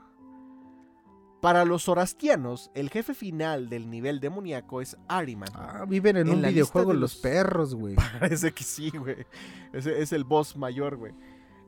Para 1.41 1.65
los 1.65 1.83
zorastianos, 1.85 2.71
el 2.73 2.89
jefe 2.89 3.13
final 3.13 3.69
del 3.69 3.89
nivel 3.91 4.19
demoníaco 4.19 4.81
es 4.81 4.97
Ariman. 5.07 5.49
Ah, 5.53 5.85
viven 5.87 6.17
en, 6.17 6.27
En 6.27 6.35
un 6.35 6.41
videojuego 6.41 6.93
los 6.93 7.01
los- 7.13 7.15
perros, 7.17 7.75
güey. 7.75 7.95
Parece 8.19 8.51
que 8.51 8.63
sí, 8.63 8.89
güey. 8.89 9.25
Ese 9.71 10.01
es 10.01 10.11
el 10.13 10.23
boss 10.23 10.57
mayor, 10.57 10.97
güey. 10.97 11.13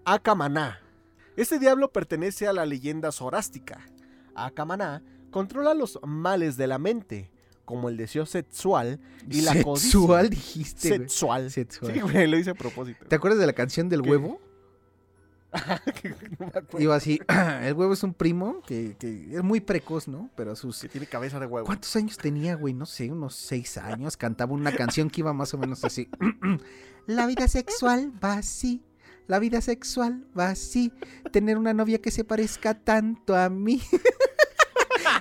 Akamaná. 0.06 0.80
Este 1.36 1.60
diablo 1.60 1.92
pertenece 1.92 2.48
a 2.48 2.54
la 2.54 2.66
leyenda 2.66 3.12
zorástica. 3.12 3.86
Akamaná 4.36 5.04
controla 5.32 5.74
los 5.74 6.00
males 6.04 6.58
de 6.58 6.68
la 6.68 6.78
mente, 6.78 7.32
como 7.66 7.90
el 7.90 7.98
deseo 7.98 8.26
sexual 8.26 9.00
y 9.30 9.42
la 9.42 9.64
codicia. 9.64 9.92
Sexual 9.92 10.30
dijiste. 10.30 10.90
Sexual. 10.90 11.52
Sexual. 11.52 11.94
Sí, 11.94 12.00
güey, 12.02 12.28
lo 12.28 12.38
hice 12.38 12.52
a 12.52 12.56
propósito. 12.56 13.06
¿Te 13.08 13.16
acuerdas 13.16 13.40
de 13.40 13.48
la 13.48 13.54
canción 13.54 13.90
del 13.90 14.02
¿Qué? 14.02 14.10
huevo? 14.10 14.42
no 16.40 16.46
me 16.46 16.48
acuerdo. 16.48 16.80
Iba 16.80 16.96
así, 16.96 17.20
el 17.62 17.74
huevo 17.74 17.94
es 17.94 18.04
un 18.04 18.14
primo 18.14 18.62
que, 18.62 18.96
que 18.98 19.36
es 19.36 19.44
muy 19.44 19.60
precoz, 19.60 20.08
¿no? 20.08 20.30
Pero 20.36 20.56
sus... 20.56 20.80
Que 20.82 20.90
tiene 20.90 21.08
cabeza 21.08 21.40
de 21.40 21.46
huevo. 21.46 21.66
¿Cuántos 21.66 21.96
años 21.96 22.18
tenía, 22.18 22.56
güey? 22.56 22.74
No 22.74 22.86
sé, 22.86 23.12
unos 23.12 23.36
seis 23.36 23.78
años. 23.78 24.18
Cantaba 24.18 24.54
una 24.54 24.76
canción 24.76 25.10
que 25.10 25.22
iba 25.22 25.34
más 25.34 25.54
o 25.54 25.58
menos 25.58 25.84
así. 25.84 26.10
La 27.08 27.26
vida 27.26 27.48
sexual 27.48 28.14
va 28.24 28.34
así. 28.34 28.82
La 29.28 29.40
vida 29.40 29.62
sexual 29.62 30.26
va 30.38 30.50
así. 30.50 30.92
Tener 31.32 31.58
una 31.58 31.74
novia 31.74 32.00
que 32.02 32.12
se 32.12 32.24
parezca 32.24 32.74
tanto 32.74 33.36
a 33.36 33.50
mí. 33.50 33.82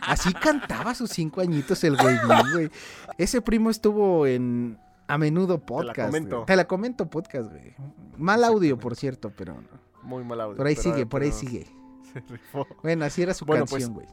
Así 0.03 0.33
cantaba 0.33 0.91
a 0.91 0.95
sus 0.95 1.11
cinco 1.11 1.41
añitos 1.41 1.85
el 1.85 1.97
güey, 1.97 2.17
güey. 2.53 2.71
Ese 3.19 3.41
primo 3.41 3.71
estuvo 3.71 4.27
en 4.27 4.79
A 5.07 5.19
Menudo 5.19 5.59
Podcast. 5.65 6.09
comento. 6.09 6.37
güey. 6.37 6.47
Te 6.47 6.57
la 6.57 6.67
comento 6.67 7.09
podcast, 7.09 7.51
güey. 7.51 7.75
Mal 8.17 8.43
audio, 8.45 8.79
por 8.79 8.97
cierto, 8.97 9.31
pero 9.37 9.63
Muy 10.03 10.25
mal 10.25 10.41
audio. 10.41 10.57
por 10.57 10.67
ahí 10.67 10.75
sigue, 10.77 11.07
por 11.07 11.23
ahí 11.23 11.31
sigue. 11.33 11.67
Se 12.13 12.21
rifó. 12.21 12.67
Bueno, 12.83 13.05
así 13.05 13.23
era 13.23 13.35
su 13.35 13.45
Bueno, 13.45 13.67
pues, 13.67 13.85
canción, 13.85 13.95
güey. 13.95 14.07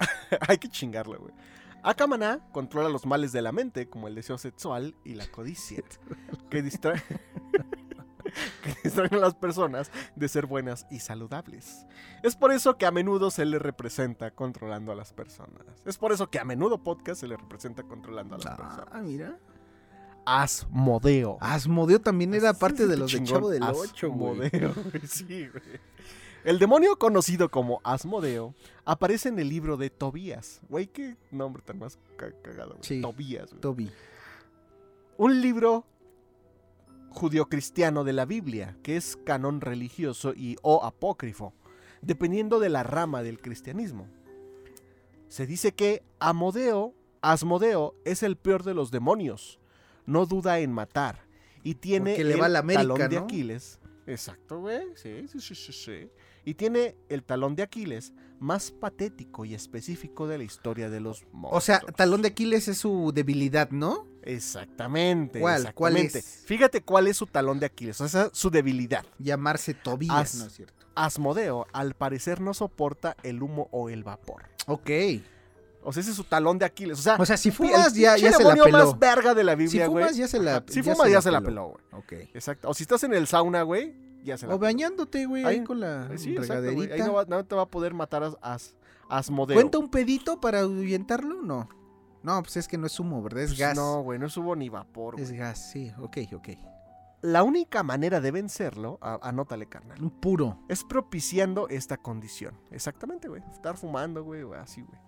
Hay 0.48 0.56
que 0.58 0.68
chingarla, 0.68 1.16
güey. 1.18 1.32
Akamaná 1.82 2.40
controla 2.52 2.88
los 2.88 3.04
males 3.04 3.32
de 3.32 3.42
la 3.42 3.52
mente, 3.52 3.88
como 3.88 4.08
el 4.08 4.14
deseo 4.14 4.38
sexual 4.38 4.94
y 5.04 5.14
la 5.14 5.26
codicia, 5.26 5.82
que 6.50 6.62
distraen, 6.62 7.02
que 8.62 8.74
distraen 8.84 9.14
a 9.14 9.18
las 9.18 9.34
personas 9.34 9.90
de 10.16 10.28
ser 10.28 10.46
buenas 10.46 10.86
y 10.90 11.00
saludables. 11.00 11.86
Es 12.22 12.36
por 12.36 12.52
eso 12.52 12.76
que 12.78 12.86
a 12.86 12.90
menudo 12.90 13.30
se 13.30 13.44
le 13.44 13.58
representa 13.58 14.30
controlando 14.32 14.92
a 14.92 14.94
las 14.94 15.12
personas. 15.12 15.62
Es 15.84 15.98
por 15.98 16.12
eso 16.12 16.30
que 16.30 16.38
a 16.38 16.44
menudo 16.44 16.82
podcast 16.82 17.20
se 17.20 17.28
le 17.28 17.36
representa 17.36 17.82
controlando 17.82 18.34
a 18.34 18.38
las 18.38 18.56
personas. 18.56 18.86
Ah, 18.92 19.00
mira. 19.00 19.38
Asmodeo. 20.24 21.38
Asmodeo 21.40 22.00
también 22.00 22.34
era 22.34 22.52
parte 22.52 22.86
de 22.86 22.96
los 22.96 23.12
de. 23.12 23.22
Chavo 23.24 23.48
del 23.48 23.62
8, 23.62 24.10
güey. 24.10 24.46
Asmodeo, 24.46 24.74
güey, 24.92 25.06
Sí, 25.06 25.48
güey. 25.48 25.62
El 26.44 26.58
demonio 26.58 26.96
conocido 26.98 27.50
como 27.50 27.80
Asmodeo 27.82 28.54
aparece 28.84 29.28
en 29.28 29.38
el 29.38 29.48
libro 29.48 29.76
de 29.76 29.90
Tobías. 29.90 30.60
Güey, 30.68 30.86
qué 30.86 31.16
nombre 31.30 31.62
tan 31.62 31.78
más 31.78 31.98
ca- 32.16 32.32
cagado, 32.42 32.70
güey. 32.72 32.82
Sí. 32.82 33.00
Tobías, 33.00 33.50
güey. 33.50 33.60
Toby. 33.60 33.90
Un 35.16 35.40
libro 35.40 35.84
judio-cristiano 37.10 38.04
de 38.04 38.12
la 38.12 38.24
Biblia, 38.24 38.76
que 38.82 38.96
es 38.96 39.16
canon 39.24 39.60
religioso 39.60 40.34
y 40.34 40.56
o 40.62 40.84
apócrifo, 40.84 41.54
dependiendo 42.02 42.60
de 42.60 42.68
la 42.68 42.82
rama 42.82 43.22
del 43.22 43.40
cristianismo. 43.40 44.08
Se 45.28 45.46
dice 45.46 45.72
que 45.72 46.02
Amodeo, 46.18 46.94
Asmodeo 47.20 47.94
es 48.04 48.22
el 48.22 48.36
peor 48.36 48.64
de 48.64 48.74
los 48.74 48.90
demonios, 48.90 49.58
no 50.06 50.26
duda 50.26 50.58
en 50.60 50.72
matar 50.72 51.26
y 51.62 51.74
tiene 51.74 52.12
Porque 52.12 52.24
le 52.24 52.34
el 52.34 52.40
va 52.40 52.46
a 52.46 52.50
la 52.50 52.58
América, 52.60 52.82
talón 52.82 53.10
de 53.10 53.16
¿no? 53.16 53.24
Aquiles. 53.24 53.78
Exacto, 54.06 54.60
güey. 54.60 54.86
Sí, 54.94 55.28
sí, 55.28 55.40
sí, 55.40 55.54
sí, 55.54 55.72
sí. 55.72 56.10
Y 56.48 56.54
tiene 56.54 56.96
el 57.10 57.24
talón 57.24 57.56
de 57.56 57.62
Aquiles 57.62 58.14
más 58.38 58.70
patético 58.70 59.44
y 59.44 59.52
específico 59.54 60.26
de 60.26 60.38
la 60.38 60.44
historia 60.44 60.88
de 60.88 60.98
los 60.98 61.26
monstruos. 61.30 61.52
O 61.52 61.60
sea, 61.60 61.80
talón 61.80 62.22
de 62.22 62.28
Aquiles 62.28 62.68
es 62.68 62.78
su 62.78 63.12
debilidad, 63.14 63.68
¿no? 63.70 64.06
Exactamente. 64.22 65.40
¿Cuál? 65.40 65.74
¿Cuál 65.74 65.96
exactamente. 65.98 66.18
es? 66.20 66.46
Fíjate 66.46 66.80
cuál 66.82 67.06
es 67.06 67.18
su 67.18 67.26
talón 67.26 67.60
de 67.60 67.66
Aquiles, 67.66 68.00
o 68.00 68.08
sea, 68.08 68.30
su 68.32 68.48
debilidad. 68.48 69.04
Llamarse 69.18 69.74
Tobías, 69.74 70.14
As- 70.16 70.34
¿no 70.36 70.46
es 70.46 70.52
cierto? 70.54 70.86
Asmodeo, 70.94 71.66
al 71.74 71.92
parecer, 71.94 72.40
no 72.40 72.54
soporta 72.54 73.14
el 73.22 73.42
humo 73.42 73.68
o 73.70 73.90
el 73.90 74.02
vapor. 74.02 74.44
Ok. 74.66 74.90
O 75.82 75.92
sea, 75.92 76.00
ese 76.00 76.10
es 76.10 76.16
su 76.16 76.24
talón 76.24 76.58
de 76.58 76.64
Aquiles. 76.64 76.98
O 76.98 77.02
sea, 77.02 77.16
O 77.18 77.26
sea, 77.26 77.36
si 77.36 77.50
el 77.50 77.54
fumas 77.54 77.92
ya, 77.92 78.16
se 78.16 78.30
la 78.42 78.54
peló. 78.64 78.68
más 78.72 78.98
verga 78.98 79.34
de 79.34 79.44
la 79.44 79.52
Si 79.52 79.58
Biblia, 79.58 79.86
güey. 79.86 80.04
fumas 80.04 80.16
ya 80.16 80.26
se 80.28 80.38
la 80.38 80.64
Si 80.66 80.82
fumas 80.82 81.10
ya 81.10 81.20
se 81.20 81.30
la 81.30 81.42
peló, 81.42 81.68
güey. 81.68 81.84
Ok. 81.92 82.12
Exacto. 82.34 82.70
O 82.70 82.74
si 82.74 82.84
estás 82.84 83.04
en 83.04 83.12
el 83.12 83.26
sauna, 83.26 83.62
güey, 83.62 83.94
ya 84.22 84.36
se 84.38 84.46
la 84.46 84.54
O 84.54 84.58
bañándote, 84.58 85.26
güey, 85.26 85.44
Ahí- 85.44 85.58
ahí 85.58 85.64
con 85.64 85.80
la 85.80 86.08
Sí, 86.16 86.30
exacto, 86.36 86.54
güey. 86.62 86.74
regaderita. 86.76 86.94
Ahí 86.94 87.00
no, 87.02 87.12
va- 87.14 87.24
no 87.24 87.44
te 87.44 87.54
va 87.54 87.62
a 87.62 87.66
poder 87.70 87.94
matar 87.94 88.22
a, 88.24 88.32
a- 88.42 88.58
Asmodeo. 89.08 89.54
¿Cuenta 89.56 89.78
un 89.78 89.88
pedito 89.88 90.40
para 90.40 90.60
ahuyentarlo? 90.60 91.42
No. 91.42 91.68
No, 92.22 92.42
pues 92.42 92.56
es 92.58 92.68
que 92.68 92.76
no 92.76 92.86
es 92.86 92.98
humo, 93.00 93.22
¿verdad? 93.22 93.44
Es 93.44 93.50
Pues 93.50 93.58
gas. 93.60 93.76
No, 93.76 94.02
güey, 94.02 94.18
no 94.18 94.26
es 94.26 94.36
hubo 94.36 94.54
ni 94.56 94.68
vapor, 94.68 95.14
güey. 95.14 95.24
Es 95.24 95.32
gas, 95.32 95.70
sí. 95.70 95.90
Ok, 96.00 96.18
ok. 96.34 96.48
La 97.22 97.42
única 97.42 97.82
manera 97.82 98.20
de 98.20 98.30
vencerlo, 98.30 98.98
a- 99.00 99.18
anótale, 99.22 99.66
carnal, 99.66 100.00
Un 100.02 100.10
puro. 100.10 100.58
es 100.68 100.84
propiciando 100.84 101.68
esta 101.68 101.96
condición. 101.96 102.60
Exactamente, 102.70 103.28
güey. 103.28 103.42
Estar 103.50 103.76
fumando, 103.76 104.22
güey, 104.24 104.42
o 104.42 104.52
así, 104.54 104.82
güey. 104.82 105.00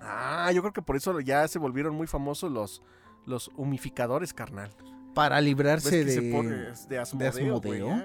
Ah, 0.00 0.50
yo 0.52 0.62
creo 0.62 0.72
que 0.72 0.82
por 0.82 0.96
eso 0.96 1.20
ya 1.20 1.46
se 1.48 1.58
volvieron 1.58 1.94
muy 1.94 2.06
famosos 2.06 2.50
los, 2.50 2.82
los 3.26 3.48
humificadores, 3.56 4.32
carnal. 4.34 4.70
Para 5.14 5.36
¿Ves 5.36 5.44
librarse 5.44 6.04
de... 6.04 6.12
se 6.12 6.22
pone 6.32 6.56
de 6.88 6.98
Asmodeo, 6.98 7.28
Asmodeo? 7.56 8.02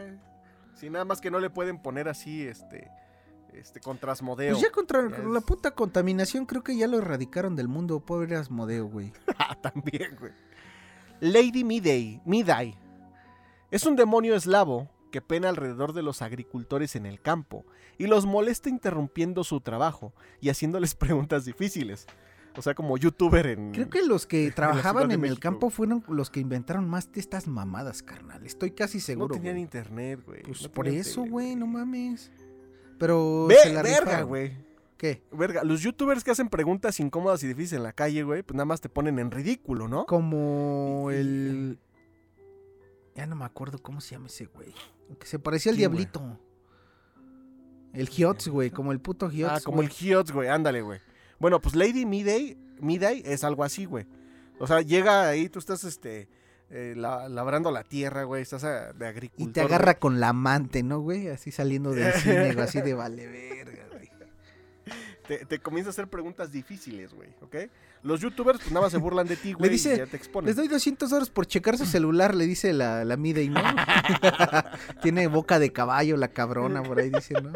Sí, 0.75 0.89
nada 0.89 1.05
más 1.05 1.21
que 1.21 1.31
no 1.31 1.39
le 1.39 1.49
pueden 1.49 1.79
poner 1.81 2.07
así, 2.07 2.45
este, 2.47 2.91
este, 3.53 3.79
contra 3.79 4.11
Asmodeo. 4.11 4.51
Pues 4.53 4.63
ya 4.63 4.71
contra 4.71 5.09
Ya 5.09 5.17
la 5.19 5.39
es- 5.39 5.45
puta 5.45 5.71
contaminación 5.71 6.45
creo 6.45 6.63
que 6.63 6.75
ya 6.77 6.87
lo 6.87 6.97
erradicaron 6.99 7.55
del 7.55 7.67
mundo. 7.67 7.99
Pobre 7.99 8.35
Asmodeo, 8.35 8.87
güey. 8.87 9.11
Ah, 9.39 9.55
también, 9.59 10.15
güey. 10.19 10.31
Lady 11.19 11.63
Midday, 11.63 12.21
Midday. 12.25 12.75
Es 13.71 13.85
un 13.85 13.95
demonio 13.95 14.35
eslavo 14.35 14.89
que 15.11 15.21
pena 15.21 15.49
alrededor 15.49 15.93
de 15.93 16.03
los 16.03 16.21
agricultores 16.21 16.95
en 16.95 17.05
el 17.05 17.21
campo 17.21 17.65
y 17.97 18.07
los 18.07 18.25
molesta 18.25 18.69
interrumpiendo 18.69 19.43
su 19.43 19.61
trabajo 19.61 20.13
y 20.41 20.49
haciéndoles 20.49 20.93
preguntas 20.95 21.45
difíciles. 21.45 22.05
O 22.57 22.61
sea, 22.61 22.73
como 22.73 22.97
youtuber 22.97 23.45
en... 23.47 23.71
Creo 23.71 23.89
que 23.89 24.01
los 24.03 24.25
que 24.25 24.51
trabajaban 24.55 25.11
en 25.11 25.23
el 25.23 25.39
campo 25.39 25.69
fueron 25.69 26.03
los 26.07 26.29
que 26.29 26.39
inventaron 26.39 26.89
más 26.89 27.11
de 27.11 27.19
estas 27.19 27.47
mamadas, 27.47 28.01
carnal. 28.01 28.45
Estoy 28.45 28.71
casi 28.71 28.97
no 28.97 29.03
seguro. 29.03 29.35
tenían 29.35 29.55
güey. 29.55 29.63
internet, 29.63 30.21
güey. 30.25 30.41
Pues 30.43 30.63
no 30.63 30.71
por 30.71 30.85
tenían 30.85 31.01
eso, 31.01 31.21
tele, 31.21 31.31
güey, 31.31 31.55
no 31.55 31.67
mames. 31.67 32.31
Pero 32.97 33.45
Ve, 33.47 33.55
se 33.61 33.73
la 33.73 33.83
verga, 33.83 33.99
rifaron. 34.05 34.27
güey. 34.27 34.57
¿Qué? 34.97 35.21
Verga, 35.31 35.63
los 35.63 35.81
youtubers 35.81 36.23
que 36.23 36.31
hacen 36.31 36.49
preguntas 36.49 36.99
incómodas 36.99 37.43
y 37.43 37.47
difíciles 37.47 37.73
en 37.73 37.83
la 37.83 37.93
calle, 37.93 38.23
güey, 38.23 38.41
pues 38.41 38.55
nada 38.55 38.65
más 38.65 38.81
te 38.81 38.89
ponen 38.89 39.19
en 39.19 39.29
ridículo, 39.29 39.87
¿no? 39.87 40.07
Como 40.07 41.09
el... 41.11 41.77
Ya 43.15 43.27
no 43.27 43.35
me 43.35 43.45
acuerdo 43.45 43.77
cómo 43.79 44.01
se 44.01 44.15
llama 44.15 44.27
ese 44.27 44.45
güey. 44.45 44.73
Que 45.19 45.27
se 45.27 45.37
parecía 45.37 45.71
al 45.71 45.77
diablito. 45.77 46.39
El 47.93 48.09
Hiots, 48.09 48.47
güey, 48.47 48.69
como 48.71 48.91
el 48.91 48.99
puto 48.99 49.29
Hiots. 49.31 49.53
Ah, 49.53 49.61
como 49.63 49.81
el 49.81 49.89
Hiots, 49.89 50.31
güey, 50.31 50.49
ándale, 50.49 50.81
güey. 50.81 50.99
Bueno, 51.39 51.61
pues 51.61 51.75
Lady 51.75 52.05
Midday, 52.05 52.57
Midday 52.79 53.21
es 53.25 53.43
algo 53.43 53.63
así, 53.63 53.85
güey. 53.85 54.05
O 54.59 54.67
sea, 54.67 54.81
llega 54.81 55.27
ahí, 55.29 55.49
tú 55.49 55.59
estás, 55.59 55.83
este, 55.83 56.27
eh, 56.69 56.93
la- 56.97 57.29
labrando 57.29 57.71
la 57.71 57.83
tierra, 57.83 58.23
güey, 58.23 58.41
estás 58.41 58.63
de 58.63 59.07
agricultor. 59.07 59.49
Y 59.49 59.51
te 59.51 59.61
agarra 59.61 59.95
con 59.99 60.19
la 60.19 60.29
amante, 60.29 60.83
¿no, 60.83 60.99
güey? 60.99 61.29
Así 61.29 61.51
saliendo 61.51 61.91
del 61.91 62.11
cine, 62.13 62.53
güey, 62.53 62.65
así 62.65 62.81
de 62.81 62.93
vale 62.93 63.27
verga, 63.27 63.85
güey. 63.91 64.09
Te, 65.27 65.45
te 65.45 65.59
comienza 65.59 65.89
a 65.89 65.91
hacer 65.91 66.07
preguntas 66.07 66.51
difíciles, 66.51 67.13
güey, 67.13 67.29
¿ok? 67.41 67.55
Los 68.03 68.21
youtubers, 68.21 68.59
pues 68.59 68.71
nada 68.71 68.85
más 68.85 68.91
se 68.91 68.97
burlan 68.97 69.27
de 69.27 69.35
ti, 69.35 69.53
güey, 69.53 69.69
dice, 69.69 69.95
y 69.95 69.97
ya 69.97 70.05
te 70.05 70.15
exponen. 70.15 70.47
Les 70.47 70.55
doy 70.55 70.67
200 70.67 71.09
dólares 71.09 71.29
por 71.29 71.45
checar 71.45 71.77
su 71.77 71.85
celular, 71.85 72.33
le 72.33 72.45
dice 72.45 72.71
la, 72.71 73.03
la 73.03 73.17
¿no? 73.17 73.61
Tiene 75.01 75.27
boca 75.27 75.59
de 75.59 75.71
caballo 75.73 76.15
la 76.15 76.29
cabrona, 76.29 76.81
por 76.83 76.99
ahí 76.99 77.09
dice, 77.09 77.33
¿no? 77.41 77.51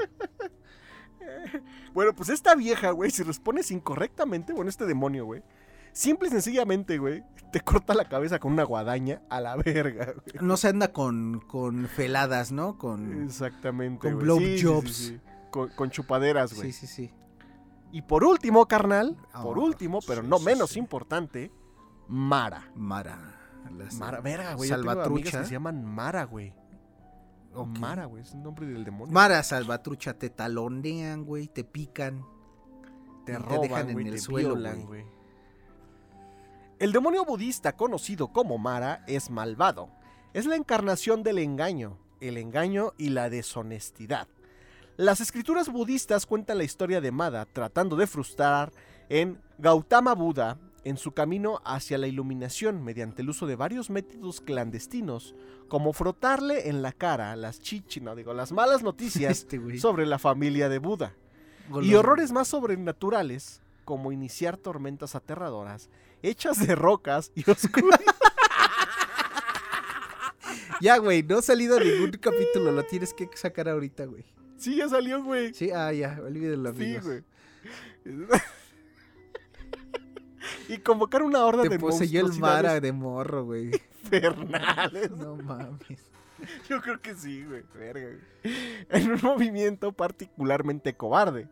Bueno, 1.94 2.14
pues 2.14 2.30
esta 2.30 2.56
vieja, 2.56 2.92
güey, 2.92 3.12
si 3.12 3.24
respondes 3.24 3.72
incorrectamente, 3.72 4.54
bueno, 4.54 4.70
este 4.70 4.86
demonio, 4.86 5.26
güey, 5.26 5.44
simple 5.94 6.28
y 6.30 6.32
sencillamente, 6.32 6.98
güey, 6.98 7.24
te 7.52 7.60
corta 7.62 7.94
la 7.94 8.06
cabeza 8.08 8.40
con 8.40 8.54
una 8.54 8.64
guadaña 8.64 9.22
a 9.30 9.42
la 9.42 9.56
verga, 9.58 10.06
güey. 10.14 10.36
No 10.46 10.56
se 10.58 10.70
anda 10.70 10.92
con, 10.94 11.42
con 11.42 11.88
feladas, 11.88 12.52
¿no? 12.52 12.78
Con... 12.78 13.24
Exactamente. 13.26 14.12
Con 14.12 14.26
güey. 14.26 14.40
Sí, 14.40 14.46
sí, 14.46 14.58
sí, 14.58 14.64
blowjobs. 14.64 15.14
Con, 15.52 15.70
con 15.70 15.90
chupaderas, 15.90 16.54
güey. 16.54 16.72
Sí, 16.72 16.88
sí, 16.88 16.94
sí. 17.08 17.14
Y 17.92 18.04
por 18.04 18.24
último, 18.24 18.68
carnal, 18.68 19.18
por 19.44 19.60
Oh, 19.60 19.64
último, 19.64 20.00
pero 20.08 20.24
no 20.24 20.40
menos 20.40 20.78
importante, 20.78 21.52
Mara. 22.08 22.72
Mara. 22.76 23.38
las- 23.78 23.96
Mara, 23.96 24.22
verga, 24.22 24.54
güey. 24.54 24.70
yo 24.70 24.76
tengo 24.78 24.92
amigas 24.92 25.04
Salvatrucha. 25.06 25.40
que 25.42 25.46
se 25.46 25.52
llaman 25.52 25.84
Mara, 25.86 26.24
güey. 26.24 26.54
Mara, 27.80 28.06
güey, 28.06 28.24
es 28.24 28.34
el 28.34 28.44
nombre 28.44 28.66
del 28.66 28.84
demonio. 28.84 29.14
Mara 29.14 29.44
Salvatrucha, 29.44 30.14
te 30.14 30.30
talonean, 30.30 31.26
güey, 31.26 31.48
te 31.48 31.64
pican. 31.64 32.26
te 33.26 33.34
dejan 33.34 33.90
en 33.90 34.08
el 34.08 34.14
te 34.14 34.18
suelo, 34.20 34.56
güey. 34.86 35.06
El 36.80 36.92
demonio 36.92 37.26
budista 37.26 37.76
conocido 37.76 38.30
como 38.30 38.58
Mara 38.58 39.04
es 39.08 39.30
malvado. 39.30 39.90
Es 40.34 40.46
la 40.46 40.56
encarnación 40.56 41.24
del 41.24 41.38
engaño, 41.38 41.98
el 42.22 42.38
engaño 42.38 42.94
y 42.98 43.10
la 43.10 43.30
deshonestidad. 43.30 44.28
Las 44.98 45.22
escrituras 45.22 45.70
budistas 45.70 46.26
cuentan 46.26 46.58
la 46.58 46.64
historia 46.64 47.02
de 47.02 47.12
Mada 47.12 47.46
tratando 47.46 47.96
de 47.96 48.08
frustrar 48.08 48.72
en 49.10 49.42
Gautama 49.58 50.14
Buda 50.16 50.58
en 50.84 50.98
su 50.98 51.12
camino 51.12 51.62
hacia 51.64 51.98
la 51.98 52.08
iluminación 52.08 52.84
mediante 52.84 53.22
el 53.22 53.30
uso 53.30 53.46
de 53.48 53.56
varios 53.56 53.90
métodos 53.90 54.42
clandestinos, 54.42 55.36
como 55.68 55.94
frotarle 55.94 56.70
en 56.70 56.82
la 56.82 56.92
cara 56.92 57.36
las 57.36 57.60
chichi, 57.62 58.02
no 58.02 58.16
digo, 58.16 58.34
las 58.34 58.52
malas 58.52 58.82
noticias 58.84 59.32
Este, 59.52 59.80
sobre 59.80 60.06
la 60.06 60.18
familia 60.20 60.70
de 60.70 60.80
Buda. 60.80 61.14
Y 61.82 61.94
horrores 61.94 62.32
más 62.32 62.48
sobrenaturales, 62.50 63.62
como 63.86 64.12
iniciar 64.12 64.58
tormentas 64.58 65.16
aterradoras, 65.16 65.90
hechas 66.24 66.66
de 66.66 66.76
rocas 66.76 67.32
y 67.36 67.50
oscuras. 67.50 68.00
Ya, 70.82 70.98
güey, 70.98 71.22
no 71.22 71.38
ha 71.38 71.42
salido 71.44 71.80
ningún 71.80 72.10
capítulo, 72.12 72.72
lo 72.72 72.84
tienes 72.84 73.14
que 73.14 73.30
sacar 73.36 73.70
ahorita, 73.70 74.06
güey. 74.06 74.26
sí, 74.58 74.78
ya 74.78 74.90
salió, 74.90 75.24
güey. 75.24 75.54
Sí, 75.54 75.70
ah, 75.72 75.94
ya, 75.94 76.20
olvídalo, 76.26 76.74
Sí, 76.74 76.84
amigos. 76.96 77.04
güey. 77.06 77.24
Y 80.74 80.80
convocar 80.80 81.24
una 81.24 81.44
horda 81.46 81.64
Te 81.64 81.70
de 81.70 81.80
poseyó 81.80 82.26
el 82.26 82.34
Mara 82.40 82.80
de 82.80 82.92
morro, 82.92 83.46
güey. 83.46 83.72
infernales. 84.04 85.12
No 85.12 85.36
mames. 85.38 86.06
Yo 86.70 86.82
creo 86.82 87.00
que 87.02 87.14
sí, 87.16 87.44
güey. 87.46 87.64
Verga, 87.76 88.02
güey. 88.44 88.56
En 88.90 89.12
un 89.12 89.20
movimiento 89.22 89.92
particularmente 89.92 90.96
cobarde. 90.96 91.48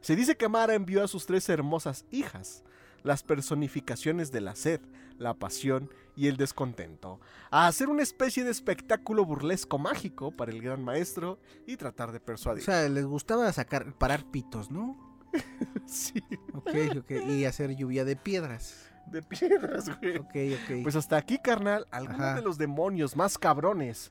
Se 0.00 0.16
dice 0.16 0.36
que 0.36 0.48
Mara 0.48 0.74
envió 0.74 1.04
a 1.04 1.08
sus 1.08 1.26
tres 1.26 1.48
hermosas 1.48 2.04
hijas, 2.10 2.64
las 3.04 3.22
personificaciones 3.22 4.32
de 4.32 4.40
la 4.40 4.56
sed, 4.56 4.80
la 5.18 5.34
pasión 5.34 5.90
y 6.16 6.26
el 6.26 6.36
descontento, 6.36 7.20
a 7.50 7.68
hacer 7.68 7.88
una 7.88 8.02
especie 8.02 8.42
de 8.44 8.50
espectáculo 8.50 9.24
burlesco 9.24 9.78
mágico 9.78 10.32
para 10.32 10.50
el 10.50 10.60
gran 10.60 10.82
maestro 10.84 11.38
y 11.66 11.76
tratar 11.76 12.10
de 12.12 12.18
O 12.18 12.22
persuadir. 12.24 12.64
sea, 12.64 12.88
les 12.88 13.06
gustaba 13.06 13.50
sacar, 13.52 13.92
parar 13.94 14.24
pitos, 14.30 14.70
¿no? 14.70 15.11
sí, 15.86 16.22
Ok, 16.54 16.68
ok. 16.98 17.10
Y 17.28 17.44
hacer 17.44 17.74
lluvia 17.76 18.04
de 18.04 18.16
piedras. 18.16 18.88
de 19.06 19.22
piedras, 19.22 19.90
güey. 20.00 20.16
Ok, 20.18 20.34
ok. 20.34 20.82
Pues 20.82 20.96
hasta 20.96 21.16
aquí, 21.16 21.38
carnal, 21.38 21.86
algunos 21.90 22.34
de 22.36 22.42
los 22.42 22.58
demonios 22.58 23.16
más 23.16 23.38
cabrones 23.38 24.10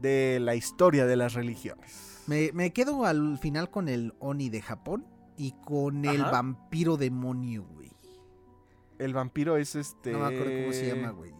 de 0.00 0.38
la 0.40 0.54
historia 0.54 1.06
de 1.06 1.16
las 1.16 1.34
religiones. 1.34 2.22
me, 2.26 2.50
me 2.52 2.72
quedo 2.72 3.04
al 3.04 3.38
final 3.38 3.70
con 3.70 3.88
el 3.88 4.14
Oni 4.18 4.48
de 4.50 4.60
Japón 4.62 5.06
y 5.36 5.52
con 5.64 6.04
el 6.04 6.22
vampiro 6.22 6.96
demonio, 6.96 7.64
güey. 7.64 7.92
El 8.98 9.12
vampiro 9.12 9.56
es 9.56 9.74
este. 9.74 10.12
No 10.12 10.20
me 10.20 10.26
acuerdo 10.26 10.52
cómo 10.60 10.72
se 10.72 10.86
llama, 10.94 11.10
güey. 11.10 11.32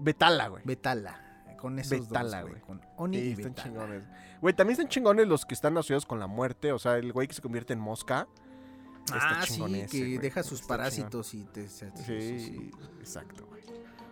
Betala, 0.00 0.48
güey. 0.48 0.62
Betala. 0.64 1.31
Con 1.62 1.78
esos 1.78 2.00
Betala, 2.08 2.40
dos, 2.42 2.50
güey. 2.50 2.60
Con 2.62 2.80
Oni 2.98 3.16
Sí, 3.18 3.22
y 3.24 3.30
están 3.30 3.44
Betala. 3.52 3.62
chingones. 3.68 4.02
Güey, 4.42 4.54
también 4.54 4.72
están 4.72 4.88
chingones 4.88 5.28
los 5.28 5.46
que 5.46 5.54
están 5.54 5.76
asociados 5.78 6.04
con 6.04 6.18
la 6.18 6.26
muerte. 6.26 6.72
O 6.72 6.78
sea, 6.78 6.96
el 6.98 7.12
güey 7.12 7.28
que 7.28 7.34
se 7.34 7.40
convierte 7.40 7.72
en 7.72 7.78
mosca. 7.78 8.26
Está 9.06 9.40
Ah, 9.40 9.42
sí, 9.46 9.54
chingón 9.54 9.74
ese, 9.76 9.86
que 9.88 10.18
deja 10.18 10.42
sus 10.42 10.60
Está 10.60 10.74
chingón. 10.74 10.78
parásitos 10.78 11.34
y 11.34 11.44
te... 11.44 11.68
Sí, 11.68 12.70
exacto, 13.00 13.46
güey. 13.46 13.62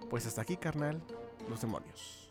Pues 0.08 0.26
hasta 0.26 0.42
aquí, 0.42 0.56
carnal. 0.56 1.02
los 1.48 1.60
demonios. 1.60 2.28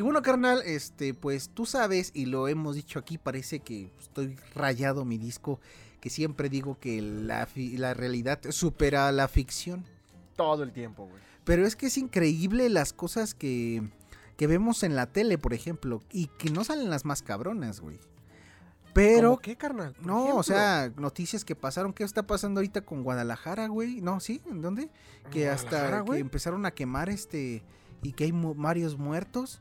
Y 0.00 0.02
bueno, 0.02 0.22
carnal, 0.22 0.62
este, 0.64 1.12
pues 1.12 1.50
tú 1.50 1.66
sabes, 1.66 2.10
y 2.14 2.24
lo 2.24 2.48
hemos 2.48 2.74
dicho 2.74 2.98
aquí, 2.98 3.18
parece 3.18 3.60
que 3.60 3.92
estoy 4.00 4.34
rayado 4.54 5.04
mi 5.04 5.18
disco, 5.18 5.60
que 6.00 6.08
siempre 6.08 6.48
digo 6.48 6.78
que 6.80 7.02
la, 7.02 7.46
la 7.54 7.92
realidad 7.92 8.40
supera 8.48 9.12
la 9.12 9.28
ficción. 9.28 9.84
Todo 10.36 10.62
el 10.62 10.72
tiempo, 10.72 11.04
güey. 11.04 11.20
Pero 11.44 11.66
es 11.66 11.76
que 11.76 11.88
es 11.88 11.98
increíble 11.98 12.70
las 12.70 12.94
cosas 12.94 13.34
que, 13.34 13.82
que 14.38 14.46
vemos 14.46 14.84
en 14.84 14.96
la 14.96 15.04
tele, 15.04 15.36
por 15.36 15.52
ejemplo, 15.52 16.00
y 16.10 16.28
que 16.38 16.48
no 16.48 16.64
salen 16.64 16.88
las 16.88 17.04
más 17.04 17.20
cabronas, 17.20 17.80
güey. 17.80 18.00
Pero, 18.94 19.32
¿Cómo 19.32 19.40
qué, 19.40 19.56
carnal? 19.56 19.94
No, 20.00 20.20
ejemplo, 20.20 20.36
o 20.36 20.42
sea, 20.42 20.90
noticias 20.96 21.44
que 21.44 21.54
pasaron, 21.54 21.92
¿qué 21.92 22.04
está 22.04 22.26
pasando 22.26 22.60
ahorita 22.60 22.86
con 22.86 23.02
Guadalajara, 23.02 23.66
güey? 23.66 24.00
No, 24.00 24.18
¿sí? 24.20 24.40
¿En 24.46 24.62
dónde? 24.62 24.88
Que 25.30 25.50
hasta 25.50 26.02
que 26.06 26.16
empezaron 26.16 26.64
a 26.64 26.70
quemar 26.70 27.10
este, 27.10 27.62
y 28.02 28.12
que 28.12 28.24
hay 28.24 28.32
varios 28.32 28.96
muertos 28.96 29.60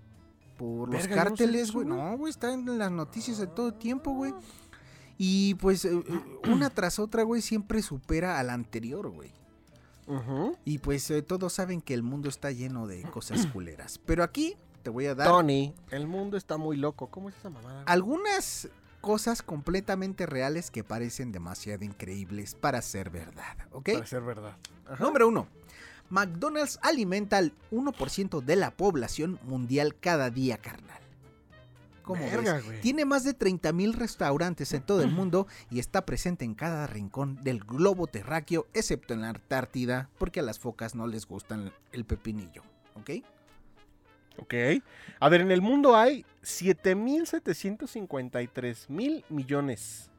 por 0.59 0.91
los 0.91 1.07
Verga, 1.07 1.23
cárteles, 1.23 1.71
güey. 1.71 1.87
güey. 1.87 1.97
No, 1.97 2.17
güey, 2.17 2.29
está 2.29 2.53
en 2.53 2.77
las 2.77 2.91
noticias 2.91 3.37
de 3.37 3.47
todo 3.47 3.73
tiempo, 3.73 4.11
güey. 4.11 4.33
Y 5.17 5.55
pues 5.55 5.85
eh, 5.85 5.91
eh, 5.93 6.49
una 6.49 6.69
tras 6.69 6.99
otra, 6.99 7.23
güey, 7.23 7.41
siempre 7.41 7.81
supera 7.81 8.39
a 8.39 8.43
la 8.43 8.53
anterior, 8.53 9.09
güey. 9.09 9.31
Y 10.65 10.79
pues 10.79 11.09
eh, 11.11 11.21
todos 11.21 11.53
saben 11.53 11.81
que 11.81 11.93
el 11.93 12.01
mundo 12.03 12.29
está 12.29 12.51
lleno 12.51 12.87
de 12.87 13.03
cosas 13.03 13.45
culeras. 13.53 13.99
Pero 14.05 14.23
aquí 14.23 14.55
te 14.83 14.89
voy 14.89 15.05
a 15.05 15.15
dar 15.15 15.27
Tony, 15.27 15.73
el 15.91 16.07
mundo 16.07 16.35
está 16.35 16.57
muy 16.57 16.75
loco. 16.75 17.07
¿Cómo 17.07 17.29
es 17.29 17.35
esa 17.37 17.49
mamada? 17.49 17.83
algunas 17.85 18.67
cosas 19.01 19.41
completamente 19.41 20.25
reales 20.25 20.71
que 20.71 20.83
parecen 20.83 21.31
demasiado 21.31 21.85
increíbles 21.85 22.53
para 22.55 22.81
ser 22.81 23.09
verdad, 23.09 23.55
¿ok? 23.71 23.91
Para 23.93 24.05
ser 24.05 24.23
verdad. 24.23 24.57
Ajá. 24.85 25.03
Número 25.03 25.29
uno. 25.29 25.47
McDonald's 26.09 26.79
alimenta 26.81 27.37
al 27.37 27.53
1% 27.71 28.41
de 28.41 28.55
la 28.55 28.71
población 28.71 29.37
mundial 29.43 29.95
cada 29.99 30.29
día, 30.29 30.57
carnal. 30.57 30.97
¿Cómo 32.03 32.23
ves? 32.23 32.31
Verga, 32.31 32.61
güey. 32.61 32.79
Tiene 32.81 33.05
más 33.05 33.23
de 33.23 33.37
30.000 33.37 33.93
restaurantes 33.93 34.73
en 34.73 34.81
todo 34.81 35.03
el 35.03 35.11
mundo 35.11 35.45
y 35.69 35.79
está 35.79 36.05
presente 36.05 36.43
en 36.45 36.55
cada 36.55 36.87
rincón 36.87 37.35
del 37.43 37.59
globo 37.59 38.07
terráqueo, 38.07 38.65
excepto 38.73 39.13
en 39.13 39.21
la 39.21 39.29
Antártida, 39.29 40.09
porque 40.17 40.39
a 40.39 40.43
las 40.43 40.57
focas 40.57 40.95
no 40.95 41.05
les 41.05 41.27
gustan 41.27 41.71
el 41.91 42.05
pepinillo, 42.05 42.63
¿ok? 42.95 43.11
Ok. 44.37 44.53
A 45.19 45.29
ver, 45.29 45.41
en 45.41 45.51
el 45.51 45.61
mundo 45.61 45.95
hay 45.95 46.25
7.753 46.43 48.89
mil 48.89 49.23
millones 49.29 50.09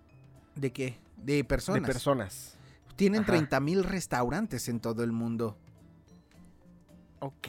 ¿De 0.55 0.73
qué? 0.73 0.99
De 1.17 1.45
personas. 1.45 1.83
de 1.83 1.87
personas. 1.87 2.57
Tienen 2.97 3.23
Ajá. 3.23 3.35
30.000 3.35 3.83
restaurantes 3.83 4.69
en 4.69 4.81
todo 4.81 5.03
el 5.03 5.13
mundo. 5.13 5.57
Ok. 7.21 7.49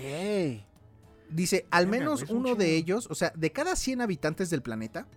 Dice, 1.29 1.65
al 1.71 1.87
menos 1.87 2.25
uno 2.29 2.55
de 2.55 2.75
ellos, 2.75 3.07
o 3.09 3.15
sea, 3.15 3.31
de 3.35 3.51
cada 3.51 3.75
100 3.75 4.01
habitantes 4.01 4.49
del 4.49 4.61
planeta, 4.61 5.07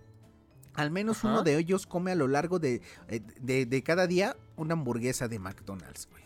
al 0.73 0.91
menos 0.91 1.19
Ajá. 1.19 1.29
uno 1.29 1.43
de 1.43 1.57
ellos 1.57 1.85
come 1.85 2.11
a 2.11 2.15
lo 2.15 2.27
largo 2.27 2.59
de, 2.59 2.81
eh, 3.07 3.21
de, 3.39 3.65
de 3.65 3.83
cada 3.83 4.07
día 4.07 4.35
una 4.55 4.73
hamburguesa 4.73 5.27
de 5.27 5.39
McDonald's, 5.39 6.07
güey. 6.09 6.23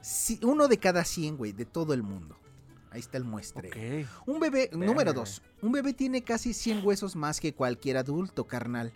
Sí, 0.00 0.38
uno 0.42 0.68
de 0.68 0.78
cada 0.78 1.04
100, 1.04 1.36
güey, 1.36 1.52
de 1.52 1.64
todo 1.64 1.94
el 1.94 2.02
mundo. 2.02 2.38
Ahí 2.90 3.00
está 3.00 3.18
el 3.18 3.24
muestreo. 3.24 3.72
Ok. 3.72 4.08
Un 4.26 4.38
bebé, 4.38 4.70
número. 4.72 5.12
2. 5.12 5.42
Un 5.62 5.72
bebé 5.72 5.94
tiene 5.94 6.22
casi 6.22 6.52
100 6.52 6.86
huesos 6.86 7.16
más 7.16 7.40
que 7.40 7.52
cualquier 7.52 7.96
adulto, 7.96 8.44
carnal. 8.44 8.92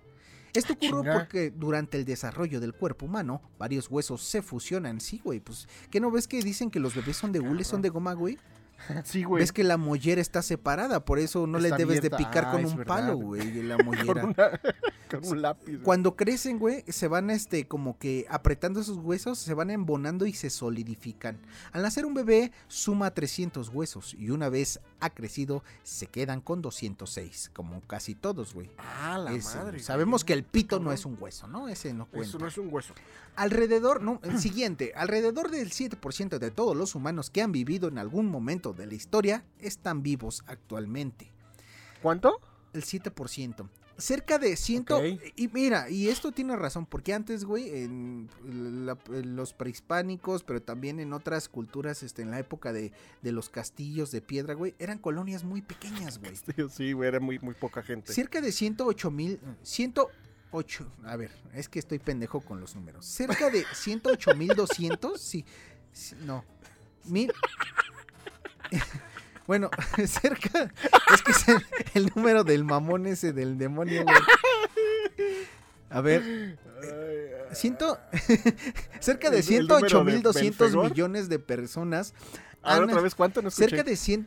Esto 0.53 0.75
ocurre 0.75 1.03
chinga. 1.03 1.15
porque 1.15 1.51
durante 1.51 1.97
el 1.99 2.05
desarrollo 2.05 2.61
del 2.61 2.75
cuerpo 2.75 3.07
humano, 3.07 3.43
varios 3.59 3.91
huesos 3.91 4.23
se 4.23 4.41
fusionan. 4.41 5.01
Sí, 5.01 5.21
güey, 5.25 5.41
pues, 5.41 5.67
¿qué 5.91 5.99
no 5.99 6.11
ves 6.11 6.29
que 6.29 6.41
dicen 6.43 6.71
que 6.71 6.79
los 6.79 6.95
bebés 6.95 7.17
son 7.17 7.33
de 7.33 7.41
hule, 7.41 7.65
son 7.65 7.83
de 7.83 7.89
goma, 7.89 8.13
güey? 8.13 8.39
Sí, 9.05 9.25
güey. 9.25 9.41
Ves 9.43 9.53
que 9.53 9.65
la 9.65 9.77
mollera 9.77 10.21
está 10.21 10.43
separada, 10.43 11.05
por 11.05 11.19
eso 11.19 11.47
no 11.47 11.59
le 11.59 11.71
debes 11.73 12.01
de 12.03 12.11
picar 12.11 12.47
Ah, 12.47 12.53
con 12.53 12.61
es 12.65 12.71
un 12.73 12.79
verdad. 12.79 12.95
palo, 12.97 13.17
güey, 13.17 13.63
la 13.63 13.77
con, 13.79 13.87
mollera. 13.87 14.25
una- 14.25 14.61
con 15.11 15.27
un 15.29 15.43
lápiz. 15.43 15.65
güey. 15.73 15.83
Cuando 15.83 16.17
crecen, 16.17 16.59
güey, 16.59 16.85
se 16.89 17.09
van 17.09 17.31
este 17.31 17.67
como 17.67 17.99
que 17.99 18.27
apretando 18.29 18.81
esos 18.81 18.99
huesos, 18.99 19.39
se 19.39 19.55
van 19.55 19.71
embonando 19.71 20.27
y 20.27 20.33
se 20.33 20.51
solidifican. 20.51 21.39
Al 21.73 21.83
nacer 21.83 22.05
un 22.07 22.15
bebé 22.15 22.53
suma 22.69 23.11
300 23.13 23.69
huesos 23.71 24.15
y 24.19 24.31
una 24.31 24.49
vez 24.49 24.81
ha 25.01 25.11
crecido 25.11 25.63
se 25.83 26.07
quedan 26.07 26.41
con 26.41 26.61
206, 26.63 27.51
como 27.55 27.81
casi 27.83 28.15
todos, 28.15 28.55
güey. 28.55 28.71
Ah, 28.79 29.19
la 29.19 29.33
Es, 29.33 29.55
madre. 29.55 29.79
sabemos 29.81 30.23
güey. 30.23 30.27
que 30.27 30.33
el 30.35 30.45
pito 30.45 30.81
no 30.81 30.93
es 30.93 31.05
un 31.07 31.17
hueso, 31.21 31.47
¿no? 31.47 31.69
Ese 31.69 31.95
no 31.95 32.07
cuenta. 32.07 32.29
Eso 32.29 32.39
no 32.39 32.47
es 32.47 32.59
un 32.59 32.73
hueso. 32.73 32.95
Alrededor, 33.37 34.03
no, 34.03 34.21
el 34.25 34.39
siguiente, 34.41 34.93
alrededor 34.97 35.51
del 35.51 35.71
7% 35.71 36.39
de 36.39 36.51
todos 36.51 36.77
los 36.77 36.95
humanos 36.95 37.31
que 37.31 37.43
han 37.43 37.53
vivido 37.53 37.89
en 37.89 37.99
algún 37.99 38.27
momento 38.27 38.73
de 38.73 38.87
la 38.87 38.95
historia 38.95 39.45
están 39.61 40.03
vivos 40.03 40.43
actualmente. 40.47 41.31
¿Cuánto? 42.03 42.41
El 42.73 42.83
7%. 42.85 43.69
Cerca 43.99 44.39
de 44.39 44.57
100. 44.57 44.87
Ok. 44.91 45.03
Y 45.35 45.49
mira, 45.49 45.91
y 45.91 46.09
esto 46.09 46.31
tiene 46.31 46.55
razón, 46.55 46.87
porque 46.87 47.13
antes, 47.13 47.45
güey, 47.45 47.83
en, 47.83 48.29
la- 48.87 48.97
en 49.13 49.35
los 49.35 49.53
prehispánicos, 49.53 50.45
pero 50.45 50.63
también 50.63 51.01
en 51.01 51.13
otras 51.13 51.49
culturas, 51.49 52.05
este, 52.05 52.23
en 52.23 52.31
la 52.31 52.39
época 52.39 52.73
de, 52.73 52.93
de 53.23 53.33
los 53.33 53.49
castillos 53.51 54.13
de 54.13 54.21
piedra, 54.23 54.55
güey, 54.55 54.77
eran 54.79 54.99
colonias 54.99 55.43
muy 55.43 55.63
pequeñas, 55.63 56.19
güey. 56.19 56.33
Sí, 56.37 56.53
Sí, 56.71 56.93
güey, 56.93 57.09
era 57.09 57.19
muy, 57.21 57.41
muy 57.41 57.55
poca 57.55 57.83
gente. 57.83 58.13
Cerca 58.13 58.41
de 58.41 58.53
108 58.53 59.11
mil. 59.11 59.41
108. 59.65 60.87
A 61.05 61.17
ver, 61.17 61.31
es 61.53 61.69
que 61.69 61.79
estoy 61.81 61.99
pendejo 61.99 62.41
con 62.41 62.61
los 62.61 62.77
números. 62.77 63.05
Cerca 63.05 63.51
de 63.51 63.65
108 63.75 64.35
mil 64.37 64.49
200. 64.55 65.21
Sí, 65.21 65.45
sí, 65.93 66.15
No. 66.25 66.45
Mil. 67.05 67.33
Bueno, 69.49 69.71
cerca. 70.07 70.73
Es 71.15 71.23
que 71.23 71.33
es 71.33 71.49
el, 71.49 71.67
el 71.95 72.13
número 72.15 72.45
del 72.45 72.63
mamón 72.65 73.07
ese 73.07 73.33
del 73.33 73.59
demonio, 73.59 74.05
güey. 74.05 74.17
A 75.91 76.01
ver, 76.03 76.59
ciento, 77.53 77.99
cerca 79.01 79.31
de 79.31 79.39
¿El- 79.39 79.43
el 79.43 79.49
108 79.49 79.81
número 79.99 80.05
mil 80.05 80.17
de 80.17 80.23
200 80.23 80.59
Belfegor? 80.59 80.91
millones 80.91 81.29
de 81.31 81.39
personas. 81.39 82.13
A 82.63 82.75
ver, 82.75 82.83
han- 82.85 82.91
otra 82.91 83.01
vez, 83.03 83.15
¿cuánto 83.15 83.41
no 83.43 83.49
escuché? 83.49 83.71
Cerca 83.71 83.83
de 83.85 83.97
100, 83.97 84.27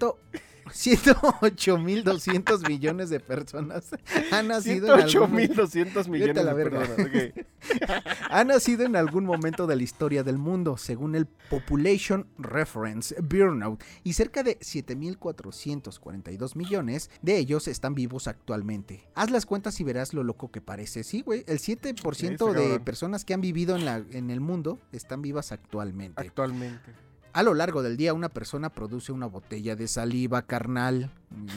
108 0.74 1.78
mil 1.78 2.04
200 2.04 2.68
millones 2.68 3.10
de 3.10 3.20
personas 3.20 3.90
han 4.32 4.48
nacido 4.48 4.94
algún, 4.94 5.10
108.200 5.10 6.08
millones 6.08 6.46
de 6.46 6.70
personas. 6.70 6.98
han 8.30 8.48
nacido 8.48 8.86
en 8.86 8.96
algún 8.96 9.26
momento 9.26 9.68
de 9.68 9.76
la 9.76 9.84
historia 9.84 10.24
del 10.24 10.38
mundo, 10.38 10.78
según 10.78 11.16
el 11.16 11.26
Population 11.26 12.28
Reference 12.38 13.16
Bureau, 13.22 13.78
y 14.04 14.14
cerca 14.14 14.44
de 14.44 14.60
7.442 14.60 16.56
millones 16.56 17.10
de 17.22 17.38
ellos 17.38 17.68
están 17.68 17.96
vivos 17.96 18.28
actualmente. 18.28 19.08
Haz 19.16 19.32
las 19.32 19.46
cuentas 19.46 19.80
y 19.80 19.84
verás 19.84 20.14
lo 20.14 20.24
loco 20.24 20.52
que 20.52 20.62
parece. 20.62 21.04
Sí, 21.04 21.22
güey, 21.22 21.44
el 21.48 21.60
7% 21.60 22.32
está 22.32 22.52
de 22.54 22.80
personas 22.80 23.26
que 23.26 23.34
han 23.34 23.42
vivido 23.42 23.76
en, 23.76 23.86
la, 23.86 24.04
en 24.12 24.30
el 24.30 24.40
mundo 24.40 24.80
están 24.92 25.22
vivas 25.22 25.52
actualmente. 25.52 26.22
Actualmente. 26.22 27.11
A 27.34 27.44
lo 27.44 27.54
largo 27.54 27.82
del 27.82 27.96
día, 27.98 28.14
una 28.14 28.28
persona 28.30 28.70
produce 28.70 29.12
una 29.12 29.26
botella 29.26 29.76
de 29.76 29.88
saliva 29.88 30.42
carnal, 30.42 31.10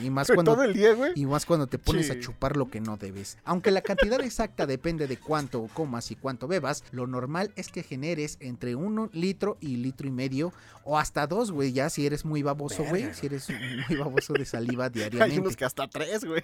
y 0.02 0.10
más 0.10 0.28
cuando 0.34 0.54
Todo 0.54 0.62
el 0.64 0.72
día, 0.74 0.94
güey. 0.94 1.12
y 1.16 1.26
más 1.26 1.46
cuando 1.46 1.66
te 1.66 1.78
pones 1.78 2.06
Sí. 2.06 2.12
a 2.12 2.20
chupar 2.20 2.56
lo 2.56 2.70
que 2.70 2.80
no 2.80 2.96
debes. 2.96 3.38
Aunque 3.44 3.70
la 3.72 3.80
cantidad 3.82 4.20
exacta 4.20 4.66
depende 4.66 5.06
de 5.08 5.16
cuánto 5.16 5.66
comas 5.74 6.10
y 6.12 6.16
cuánto 6.16 6.46
bebas, 6.46 6.84
lo 6.92 7.06
normal 7.06 7.50
es 7.56 7.68
que 7.70 7.82
generes 7.82 8.36
entre 8.40 8.76
un 8.76 9.10
litro 9.12 9.56
y 9.60 9.76
litro 9.76 10.06
y 10.06 10.10
medio 10.12 10.52
o 10.84 10.98
hasta 10.98 11.26
dos, 11.26 11.50
güey, 11.50 11.72
ya 11.72 11.90
si 11.90 12.06
eres 12.06 12.24
muy 12.24 12.42
baboso, 12.42 12.84
güey, 12.84 13.12
si 13.14 13.26
eres 13.26 13.48
muy 13.88 13.96
baboso 13.96 14.32
de 14.34 14.44
saliva 14.44 14.84
Hay 14.94 15.00
unos 15.00 15.10
diariamente. 15.10 15.56
que 15.56 15.64
hasta 15.64 15.88
tres, 15.88 16.24
güey. 16.24 16.42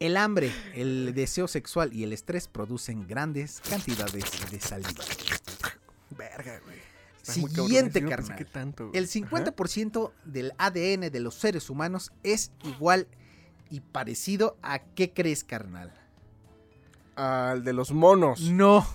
El 0.00 0.16
hambre, 0.16 0.50
el 0.74 1.12
deseo 1.14 1.46
sexual 1.46 1.92
y 1.92 2.02
el 2.02 2.12
estrés 2.12 2.48
producen 2.48 3.06
grandes 3.06 3.60
cantidades 3.70 4.24
de 4.50 4.58
saliva. 4.60 5.04
Verga, 6.18 6.58
güey. 6.64 6.91
Está 7.22 7.40
muy 7.40 7.50
cabrón, 7.50 7.66
Siguiente, 7.68 8.00
pensé 8.00 8.16
carnal. 8.16 8.46
tanto. 8.52 8.90
El 8.92 9.08
50% 9.08 10.10
del 10.24 10.52
ADN 10.58 11.10
de 11.10 11.20
los 11.20 11.34
seres 11.36 11.70
humanos 11.70 12.12
es 12.22 12.50
igual 12.64 13.06
y 13.70 13.80
parecido 13.80 14.56
a 14.62 14.80
qué 14.80 15.12
crees, 15.12 15.44
carnal. 15.44 15.92
Al 17.16 17.62
de 17.64 17.72
los 17.72 17.92
monos. 17.92 18.40
No. 18.40 18.86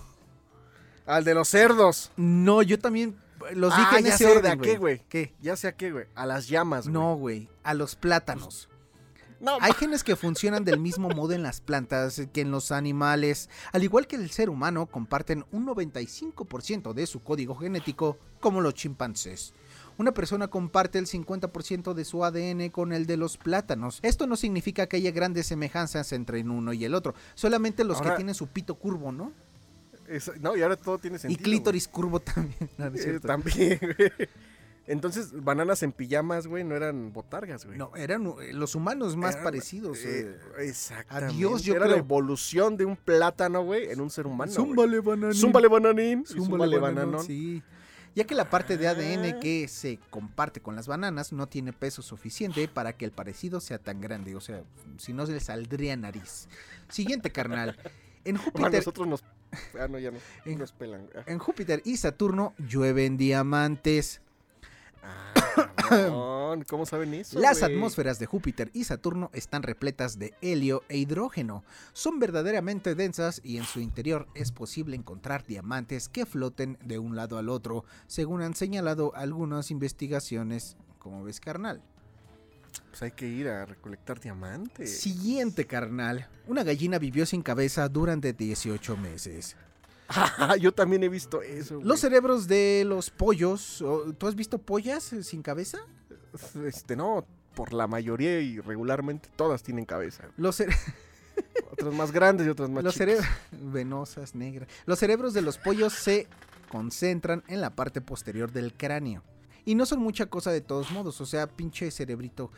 Al 1.05 1.23
de 1.23 1.33
los 1.33 1.47
cerdos. 1.47 2.11
No, 2.17 2.61
yo 2.61 2.77
también 2.79 3.15
los 3.53 3.73
Ah, 3.73 3.77
dije 3.79 3.99
en 3.99 4.05
ya 4.05 4.09
ese 4.15 4.17
sé, 4.25 4.29
¿de 4.31 4.37
orden, 4.37 4.51
a 4.59 4.61
qué, 4.61 4.77
güey? 4.77 5.01
¿Qué? 5.07 5.33
Ya 5.41 5.55
sé 5.55 5.67
a 5.69 5.75
qué, 5.75 5.91
güey. 5.91 6.05
A 6.15 6.25
las 6.25 6.47
llamas, 6.47 6.83
güey. 6.85 6.93
No, 6.93 7.15
güey, 7.15 7.49
a 7.63 7.73
los 7.73 7.95
plátanos. 7.95 8.67
No, 9.39 9.57
Hay 9.61 9.71
genes 9.73 10.03
que 10.03 10.15
funcionan 10.15 10.65
del 10.65 10.79
mismo 10.79 11.09
modo 11.09 11.33
en 11.33 11.43
las 11.43 11.61
plantas 11.61 12.21
que 12.33 12.41
en 12.41 12.51
los 12.51 12.71
animales. 12.71 13.49
Al 13.71 13.83
igual 13.83 14.07
que 14.07 14.15
el 14.15 14.31
ser 14.31 14.49
humano, 14.49 14.87
comparten 14.87 15.45
un 15.51 15.65
95% 15.67 16.93
de 16.93 17.05
su 17.07 17.21
código 17.21 17.55
genético 17.55 18.17
como 18.39 18.61
los 18.61 18.73
chimpancés. 18.73 19.53
Una 19.99 20.11
persona 20.11 20.47
comparte 20.47 20.99
el 20.99 21.07
50% 21.07 21.93
de 21.93 22.05
su 22.05 22.23
ADN 22.23 22.69
con 22.69 22.93
el 22.93 23.05
de 23.07 23.17
los 23.17 23.37
plátanos. 23.37 23.99
Esto 24.03 24.27
no 24.27 24.35
significa 24.35 24.87
que 24.87 24.97
haya 24.97 25.11
grandes 25.11 25.47
semejanzas 25.47 26.11
entre 26.13 26.41
uno 26.43 26.71
y 26.73 26.85
el 26.85 26.93
otro, 26.93 27.15
solamente 27.33 27.83
los 27.83 28.01
que 28.01 28.11
tienen 28.11 28.35
su 28.35 28.47
pito 28.47 28.75
curvo, 28.75 29.11
¿no? 29.11 29.33
Es- 30.07 30.31
no, 30.39 30.55
y 30.55 30.61
ahora 30.61 30.77
todo 30.77 30.97
tiene 30.99 31.17
Y 31.17 31.19
sentido. 31.19 31.43
clítoris 31.43 31.87
curvo 31.87 32.19
también. 32.19 32.55
No, 32.77 32.89
no 32.89 32.95
es 32.95 33.03
güey. 33.05 33.15
Eh, 33.15 33.19
también, 33.19 33.79
güey. 33.81 34.29
Entonces, 34.87 35.31
bananas 35.43 35.83
en 35.83 35.91
pijamas, 35.91 36.47
güey, 36.47 36.63
no 36.63 36.75
eran 36.75 37.11
botargas, 37.11 37.65
güey. 37.65 37.77
No, 37.77 37.93
eran 37.97 38.25
eh, 38.41 38.53
los 38.53 38.73
humanos 38.73 39.17
más 39.17 39.33
Eran, 39.33 39.43
parecidos. 39.43 39.97
eh, 40.05 40.21
eh. 40.57 40.63
exactamente. 40.65 41.35
Adiós, 41.35 41.61
yo 41.63 41.75
Era 41.75 41.87
la 41.87 41.97
evolución 41.97 42.77
de 42.77 42.85
un 42.85 42.95
plátano, 42.95 43.63
güey, 43.63 43.91
en 43.91 43.99
un 43.99 44.09
ser 44.09 44.25
humano. 44.27 44.51
güey. 44.51 44.65
Zúmbale, 44.65 44.99
bananín. 45.01 45.33
Zúmbale 45.35 45.67
bananín. 45.67 46.25
Zúmbale, 46.25 46.77
bananón. 46.79 47.23
Sí. 47.25 47.61
Ya 48.15 48.23
que 48.23 48.33
la 48.33 48.49
parte 48.49 48.77
de 48.77 48.87
ADN 48.87 49.33
Ah. 49.35 49.39
que 49.39 49.67
se 49.67 49.99
comparte 50.09 50.59
con 50.61 50.75
las 50.75 50.87
bananas 50.87 51.33
no 51.33 51.47
tiene 51.47 51.71
peso 51.73 52.01
suficiente 52.01 52.67
para 52.67 52.93
que 52.93 53.05
el 53.05 53.11
parecido 53.11 53.59
sea 53.59 53.77
tan 53.77 54.01
grande. 54.01 54.35
O 54.35 54.41
sea, 54.41 54.63
si 54.97 55.13
no 55.13 55.25
se 55.27 55.33
le 55.33 55.39
saldría 55.39 55.95
nariz. 55.97 56.47
Siguiente, 56.89 57.31
carnal. 57.31 57.77
En 58.23 58.37
A 58.37 58.39
Júpiter, 58.39 58.71
nosotros 58.73 59.07
nos. 59.07 59.23
Ah, 59.79 59.87
no, 59.89 59.99
ya 59.99 60.11
no. 60.11 60.17
En- 60.45 60.57
Nos 60.59 60.71
pelan. 60.71 61.07
güey. 61.13 61.23
en 61.27 61.37
Júpiter 61.39 61.81
y 61.85 61.97
Saturno 61.97 62.53
llueven 62.57 63.17
diamantes. 63.17 64.21
Ah, 65.03 66.55
¿Cómo 66.67 66.85
saben 66.85 67.13
eso? 67.13 67.39
Las 67.39 67.63
atmósferas 67.63 68.19
de 68.19 68.25
Júpiter 68.25 68.69
y 68.73 68.83
Saturno 68.83 69.29
están 69.33 69.63
repletas 69.63 70.19
de 70.19 70.33
helio 70.41 70.83
e 70.89 70.97
hidrógeno. 70.97 71.63
Son 71.93 72.19
verdaderamente 72.19 72.95
densas 72.95 73.41
y 73.43 73.57
en 73.57 73.63
su 73.63 73.79
interior 73.79 74.27
es 74.35 74.51
posible 74.51 74.95
encontrar 74.95 75.45
diamantes 75.45 76.09
que 76.09 76.25
floten 76.25 76.77
de 76.83 76.99
un 76.99 77.15
lado 77.15 77.37
al 77.37 77.49
otro, 77.49 77.85
según 78.07 78.41
han 78.41 78.55
señalado 78.55 79.15
algunas 79.15 79.71
investigaciones. 79.71 80.77
Como 80.99 81.23
ves, 81.23 81.39
carnal. 81.39 81.81
Pues 82.89 83.01
hay 83.01 83.11
que 83.11 83.27
ir 83.27 83.47
a 83.47 83.65
recolectar 83.65 84.19
diamantes. 84.19 84.99
Siguiente, 84.99 85.65
carnal. 85.65 86.27
Una 86.47 86.63
gallina 86.63 86.99
vivió 86.99 87.25
sin 87.25 87.41
cabeza 87.41 87.87
durante 87.89 88.33
18 88.33 88.97
meses. 88.97 89.55
Yo 90.59 90.71
también 90.73 91.03
he 91.03 91.09
visto 91.09 91.41
eso. 91.41 91.75
güey. 91.75 91.87
Los 91.87 91.99
cerebros 91.99 92.47
de 92.47 92.83
los 92.85 93.09
pollos. 93.09 93.83
¿Tú 94.17 94.27
has 94.27 94.35
visto 94.35 94.57
pollas 94.59 95.11
eh, 95.13 95.23
sin 95.23 95.41
cabeza? 95.41 95.79
Este, 96.65 96.95
no, 96.95 97.25
por 97.55 97.73
la 97.73 97.87
mayoría 97.87 98.39
y 98.39 98.59
regularmente 98.59 99.29
todas 99.35 99.63
tienen 99.63 99.85
cabeza. 99.85 100.25
Los, 100.37 100.59
cere- 100.59 100.75
Otras 101.71 101.93
más 101.93 102.11
grandes 102.11 102.47
y 102.47 102.49
otras 102.49 102.69
más 102.69 102.83
los 102.83 102.93
chicas. 102.93 103.07
cerebros. 103.07 103.27
Venosas, 103.73 104.35
negras. 104.35 104.67
Los 104.85 104.99
cerebros 104.99 105.33
de 105.33 105.41
los 105.41 105.57
pollos 105.57 105.93
se 105.93 106.27
concentran 106.69 107.43
en 107.47 107.61
la 107.61 107.75
parte 107.75 108.01
posterior 108.01 108.51
del 108.51 108.73
cráneo. 108.73 109.23
Y 109.65 109.75
no 109.75 109.85
son 109.85 109.99
mucha 109.99 110.27
cosa 110.27 110.51
de 110.51 110.61
todos 110.61 110.91
modos. 110.91 111.19
O 111.21 111.25
sea, 111.25 111.47
pinche 111.47 111.91
cerebrito 111.91 112.51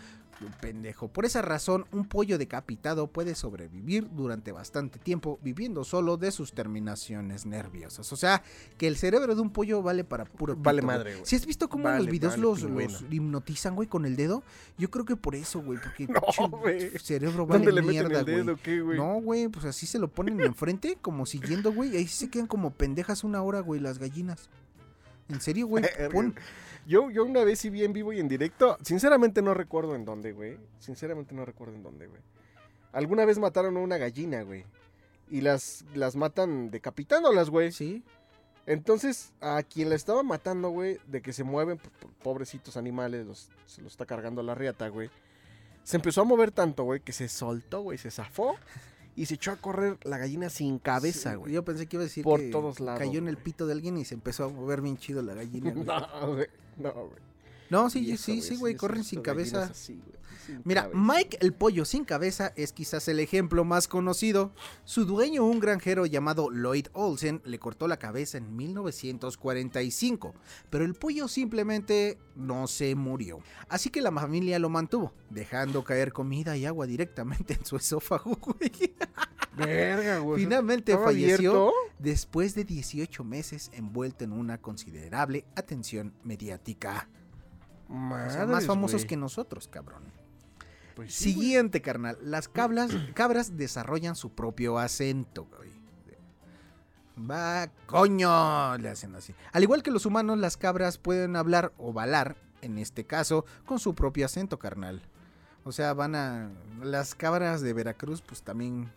pendejo. 0.62 1.08
Por 1.08 1.26
esa 1.26 1.42
razón, 1.42 1.86
un 1.92 2.06
pollo 2.06 2.38
decapitado 2.38 3.08
puede 3.08 3.36
sobrevivir 3.36 4.08
durante 4.12 4.52
bastante 4.52 5.00
tiempo 5.00 5.40
viviendo 5.42 5.84
solo 5.84 6.18
de 6.18 6.32
sus 6.32 6.54
terminaciones 6.54 7.46
nerviosas. 7.46 8.12
O 8.12 8.16
sea, 8.16 8.44
que 8.78 8.88
el 8.88 8.96
cerebro 8.98 9.36
de 9.36 9.42
un 9.42 9.50
pollo 9.52 9.82
vale 9.82 10.04
para 10.04 10.26
puro 10.26 10.54
pito, 10.54 10.64
Vale 10.64 10.82
güey. 10.82 10.98
madre, 10.98 11.14
güey. 11.14 11.26
Si 11.26 11.36
has 11.36 11.46
visto 11.46 11.68
cómo 11.70 11.88
en 11.90 11.96
los 11.98 12.06
Vale, 12.06 12.12
videos 12.12 12.34
vale, 12.34 12.88
los, 12.88 13.04
hipnotizan, 13.12 13.76
güey, 13.76 13.88
con 13.88 14.06
el 14.06 14.16
dedo? 14.16 14.44
Yo 14.78 14.90
creo 14.90 15.06
que 15.06 15.16
por 15.16 15.36
eso, 15.36 15.62
güey, 15.62 15.80
porque 15.82 16.08
No, 16.40 16.50
güey. 16.50 16.90
cerebro 17.00 17.46
vale 17.46 17.66
¿Dónde 17.66 17.72
le 17.74 17.82
meten 17.82 18.08
mierda, 18.08 18.20
el 18.20 18.26
güey. 18.26 18.36
dedo? 18.38 18.58
¿Qué, 18.62 18.82
güey? 18.82 18.98
No, 18.98 19.16
güey, 19.22 19.48
pues 19.50 19.66
así 19.66 19.86
se 19.86 20.00
lo 20.00 20.08
ponen 20.10 20.40
enfrente, 20.42 20.98
como 21.02 21.26
siguiendo, 21.26 21.74
güey. 21.74 21.96
Ahí 21.98 22.08
se 22.08 22.30
quedan 22.30 22.48
como 22.48 22.72
pendejas 22.72 23.24
una 23.24 23.42
hora, 23.42 23.60
güey, 23.60 23.80
las 23.80 24.00
gallinas. 24.00 24.50
En 25.28 25.42
serio, 25.42 25.68
güey. 25.68 25.84
Pon... 26.12 26.34
Yo, 26.88 27.10
yo 27.12 27.24
una 27.24 27.44
vez 27.44 27.60
sí 27.60 27.70
vi 27.70 27.84
en 27.84 27.94
vivo 27.94 28.14
y 28.14 28.20
en 28.20 28.28
directo. 28.28 28.78
Sinceramente 28.84 29.42
no 29.42 29.54
recuerdo 29.54 29.96
en 29.96 30.06
dónde, 30.06 30.32
güey. 30.34 30.58
Sinceramente 30.80 31.36
no 31.36 31.46
recuerdo 31.46 31.76
en 31.76 31.84
dónde, 31.84 32.08
güey. 32.08 32.22
Alguna 32.92 33.26
vez 33.26 33.38
mataron 33.38 33.78
a 33.78 33.80
una 33.80 33.98
gallina, 33.98 34.42
güey. 34.42 34.66
Y 35.30 35.42
las, 35.42 35.86
las 35.94 36.16
matan 36.16 36.72
decapitándolas, 36.72 37.50
güey. 37.52 37.72
Sí. 37.72 38.04
Entonces, 38.66 39.34
a 39.42 39.62
quien 39.64 39.90
la 39.90 39.96
estaba 39.96 40.24
matando, 40.24 40.70
güey, 40.70 40.98
de 41.08 41.22
que 41.22 41.34
se 41.34 41.44
mueven, 41.44 41.78
po- 41.78 41.90
po- 42.00 42.10
pobrecitos 42.24 42.78
animales, 42.78 43.26
los- 43.26 43.50
se 43.66 43.82
los 43.82 43.94
está 43.94 44.06
cargando 44.06 44.44
la 44.44 44.54
riata, 44.56 44.88
güey. 44.90 45.10
Se 45.84 45.98
empezó 45.98 46.22
a 46.22 46.24
mover 46.26 46.52
tanto, 46.52 46.84
güey, 46.84 47.00
que 47.00 47.14
se 47.14 47.28
soltó, 47.30 47.82
güey, 47.82 47.98
se 47.98 48.12
zafó 48.12 48.56
y 49.16 49.26
se 49.26 49.36
echó 49.36 49.52
a 49.52 49.56
correr 49.56 49.98
la 50.04 50.18
gallina 50.20 50.50
sin 50.50 50.78
cabeza, 50.78 51.32
Sí, 51.32 51.38
güey. 51.38 51.54
Yo 51.54 51.64
pensé 51.66 51.88
que 51.88 51.96
iba 51.96 52.04
a 52.04 52.06
decir 52.08 52.24
Por 52.24 52.40
que 52.42 52.50
todos 52.52 52.80
lados, 52.80 53.00
cayó 53.00 53.18
en 53.18 53.28
el 53.28 53.38
pito 53.38 53.66
de 53.66 53.74
alguien 53.74 53.98
y 53.98 54.06
se 54.06 54.14
empezó 54.14 54.46
a 54.46 54.50
mover 54.50 54.82
bien 54.82 54.98
chido 54.98 55.22
la 55.24 55.34
gallina, 55.34 55.72
güey. 55.74 55.86
No, 55.86 56.34
güey, 56.36 56.48
no, 56.80 56.92
güey. 56.94 57.22
No, 57.70 57.90
sí, 57.90 58.18
sí, 58.18 58.42
sí, 58.42 58.56
güey, 58.56 58.76
corren 58.76 59.04
sin 59.04 59.22
cabeza. 59.22 59.64
así, 59.64 60.02
sin 60.50 60.62
Mira, 60.66 60.84
cabeza. 60.84 61.00
Mike 61.00 61.38
el 61.42 61.54
pollo 61.54 61.86
sin 61.86 62.06
cabeza 62.06 62.54
es 62.56 62.74
quizás 62.74 63.08
el 63.08 63.20
ejemplo 63.20 63.64
más 63.66 63.88
conocido. 63.88 64.52
Su 64.84 65.06
dueño, 65.06 65.46
un 65.46 65.60
granjero 65.60 66.06
llamado 66.06 66.50
Lloyd 66.52 66.88
Olsen, 66.94 67.42
le 67.46 67.60
cortó 67.60 67.88
la 67.88 67.98
cabeza 67.98 68.38
en 68.38 68.56
1945, 68.56 70.34
pero 70.70 70.86
el 70.86 70.94
pollo 70.96 71.28
simplemente 71.28 72.18
no 72.36 72.68
se 72.68 72.96
murió. 72.96 73.40
Así 73.68 73.90
que 73.90 74.02
la 74.02 74.12
familia 74.12 74.60
lo 74.60 74.70
mantuvo, 74.70 75.14
dejando 75.30 75.84
caer 75.84 76.14
comida 76.14 76.58
y 76.58 76.66
agua 76.66 76.86
directamente 76.88 77.54
en 77.54 77.66
su 77.66 77.76
esófago, 77.76 78.36
güey. 78.42 78.96
Verga, 79.56 80.20
güey. 80.20 80.42
Finalmente 80.44 80.92
¿Estaba 80.94 81.08
falleció 81.12 81.52
abierto? 81.52 81.74
después 82.00 82.56
de 82.56 82.64
18 82.64 83.24
meses 83.24 83.70
envuelto 83.74 84.24
en 84.24 84.32
una 84.32 84.58
considerable 84.60 85.46
atención 85.56 86.14
mediática. 86.24 87.10
O 87.90 88.30
sea, 88.30 88.46
más 88.46 88.66
famosos 88.68 89.04
que 89.06 89.18
nosotros, 89.18 89.68
cabrón. 89.68 90.04
Pues 91.00 91.14
sí, 91.14 91.34
güey. 91.34 91.46
Siguiente, 91.46 91.82
carnal. 91.82 92.18
Las 92.22 92.50
cabras, 92.50 92.92
cabras 93.14 93.56
desarrollan 93.56 94.18
su 94.18 94.32
propio 94.32 94.78
acento, 94.78 95.48
güey. 95.56 95.70
Va, 97.18 97.72
coño, 97.86 98.78
le 98.78 98.90
hacen 98.90 99.16
así. 99.16 99.34
Al 99.54 99.64
igual 99.64 99.82
que 99.82 99.92
los 99.92 100.06
humanos, 100.06 100.38
las 100.40 100.58
cabras 100.58 100.98
pueden 100.98 101.38
hablar 101.38 101.72
o 101.78 101.94
balar, 101.94 102.36
en 102.62 102.78
este 102.78 103.06
caso, 103.06 103.46
con 103.66 103.80
su 103.80 103.96
propio 103.96 104.26
acento, 104.26 104.60
carnal. 104.60 105.02
O 105.64 105.72
sea, 105.72 105.94
van 105.94 106.16
a... 106.16 106.50
Las 106.84 107.16
cabras 107.16 107.62
de 107.62 107.72
Veracruz, 107.72 108.22
pues 108.22 108.42
también 108.42 108.92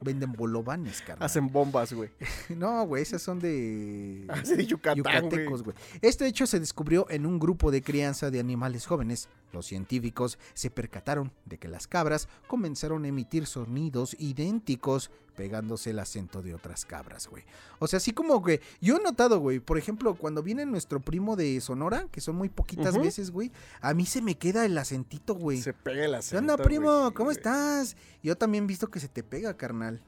venden 0.00 0.32
bolovanes, 0.32 1.02
carnal. 1.02 1.26
Hacen 1.26 1.52
bombas, 1.52 1.92
güey. 1.92 2.08
No, 2.56 2.86
güey, 2.86 3.02
esas 3.02 3.20
son 3.20 3.38
de... 3.38 4.24
Hacen 4.30 4.56
de 4.56 4.66
Yucatán, 4.66 4.96
yucatecos, 4.96 5.62
güey. 5.62 5.76
Este 6.00 6.26
hecho 6.26 6.46
se 6.46 6.58
descubrió 6.58 7.06
en 7.10 7.26
un 7.26 7.38
grupo 7.38 7.70
de 7.70 7.82
crianza 7.82 8.30
de 8.30 8.40
animales 8.40 8.86
jóvenes. 8.86 9.28
Los 9.52 9.66
científicos 9.66 10.38
se 10.54 10.70
percataron 10.70 11.32
de 11.46 11.58
que 11.58 11.68
las 11.68 11.86
cabras 11.86 12.28
comenzaron 12.46 13.04
a 13.04 13.08
emitir 13.08 13.46
sonidos 13.46 14.14
idénticos 14.18 15.10
pegándose 15.36 15.90
el 15.90 16.00
acento 16.00 16.42
de 16.42 16.52
otras 16.54 16.84
cabras, 16.84 17.28
güey. 17.28 17.44
O 17.78 17.86
sea, 17.86 17.98
así 17.98 18.12
como 18.12 18.42
que 18.42 18.60
yo 18.80 18.96
he 18.96 19.00
notado, 19.02 19.38
güey, 19.38 19.60
por 19.60 19.78
ejemplo, 19.78 20.16
cuando 20.16 20.42
viene 20.42 20.66
nuestro 20.66 20.98
primo 21.00 21.36
de 21.36 21.60
Sonora, 21.60 22.08
que 22.10 22.20
son 22.20 22.34
muy 22.36 22.48
poquitas 22.48 22.98
veces, 22.98 23.30
güey, 23.30 23.52
a 23.80 23.94
mí 23.94 24.04
se 24.04 24.20
me 24.20 24.36
queda 24.36 24.66
el 24.66 24.76
acentito, 24.76 25.34
güey. 25.34 25.62
Se 25.62 25.72
pega 25.72 26.04
el 26.06 26.10
¿Qué 26.10 26.16
acento, 26.16 26.38
onda, 26.40 26.56
güey, 26.56 26.66
primo? 26.66 27.12
¿Cómo 27.14 27.30
estás? 27.30 27.96
Yo 28.22 28.36
también 28.36 28.64
he 28.64 28.66
visto 28.66 28.88
que 28.88 28.98
se 29.00 29.08
te 29.08 29.22
pega, 29.22 29.56
carnal. 29.56 30.02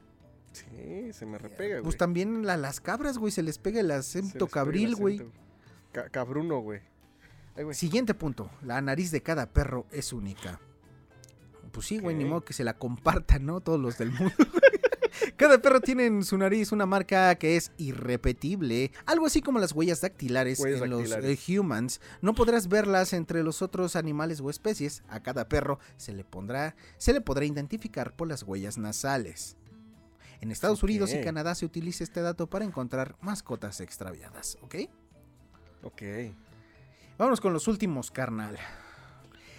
Sí, 0.51 1.13
se 1.13 1.25
me 1.25 1.37
repega, 1.37 1.75
güey. 1.75 1.83
Pues 1.83 1.95
también 1.97 2.47
a 2.49 2.57
las 2.57 2.81
cabras, 2.81 3.17
güey, 3.17 3.31
se 3.31 3.41
les 3.41 3.57
pega 3.57 3.79
el 3.79 3.89
acento 3.91 4.47
cabril, 4.47 4.95
güey. 4.95 5.21
Ca- 5.93 6.09
cabruno, 6.09 6.59
güey. 6.59 6.81
Siguiente 7.71 8.13
punto. 8.13 8.49
La 8.61 8.81
nariz 8.81 9.11
de 9.11 9.21
cada 9.21 9.51
perro 9.51 9.85
es 9.91 10.13
única. 10.13 10.59
Pues 11.71 11.85
sí, 11.85 11.99
güey, 11.99 12.15
ni 12.15 12.25
modo 12.25 12.41
que 12.41 12.53
se 12.53 12.63
la 12.63 12.77
compartan, 12.77 13.45
¿no? 13.45 13.61
Todos 13.61 13.79
los 13.79 13.97
del 13.97 14.11
mundo. 14.11 14.33
cada 15.37 15.61
perro 15.61 15.81
tiene 15.81 16.05
en 16.05 16.23
su 16.23 16.37
nariz 16.37 16.71
una 16.71 16.85
marca 16.85 17.33
que 17.35 17.55
es 17.55 17.71
irrepetible. 17.77 18.91
Algo 19.05 19.25
así 19.25 19.41
como 19.41 19.59
las 19.59 19.71
huellas 19.71 20.01
dactilares 20.01 20.59
Huellas 20.59 20.81
en 20.81 20.89
los 20.89 21.11
eh, 21.11 21.37
humans. 21.47 22.01
No 22.21 22.33
podrás 22.33 22.67
verlas 22.67 23.13
entre 23.13 23.43
los 23.43 23.61
otros 23.61 23.95
animales 23.95 24.41
o 24.41 24.49
especies. 24.49 25.03
A 25.07 25.21
cada 25.21 25.47
perro 25.47 25.79
se 25.97 26.13
le 26.13 26.23
pondrá, 26.23 26.75
se 26.97 27.13
le 27.13 27.21
podrá 27.21 27.45
identificar 27.45 28.15
por 28.15 28.27
las 28.27 28.43
huellas 28.43 28.77
nasales. 28.77 29.57
En 30.41 30.51
Estados 30.51 30.83
Unidos 30.83 31.13
y. 31.13 31.21
Canadá 31.21 31.53
se 31.55 31.65
utiliza 31.65 32.03
este 32.03 32.21
dato 32.21 32.47
para 32.47 32.65
encontrar 32.65 33.15
mascotas 33.21 33.79
extraviadas, 33.79 34.57
¿ok? 34.61 34.75
Ok. 35.83 36.01
Vámonos 37.21 37.39
con 37.39 37.53
los 37.53 37.67
últimos, 37.67 38.09
carnal. 38.09 38.57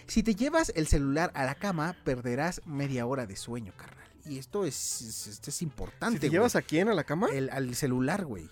Si 0.09 0.25
te 0.25 0.35
llevas 0.35 0.73
el 0.75 0.89
celular 0.89 1.31
a 1.33 1.45
la 1.45 1.55
cama, 1.55 1.95
perderás 2.03 2.61
media 2.67 3.07
hora 3.07 3.25
de 3.25 3.37
sueño, 3.37 3.73
carnal. 3.77 4.05
Y 4.27 4.39
esto 4.39 4.65
es, 4.65 5.39
es- 5.47 5.63
importante, 5.63 6.17
¿Si 6.17 6.21
te 6.23 6.29
llevas 6.29 6.57
a 6.57 6.63
quién? 6.63 6.89
¿A 6.89 6.93
la 6.93 7.05
cama? 7.05 7.29
El- 7.33 7.51
al 7.51 7.73
celular, 7.77 8.25
güey. 8.25 8.51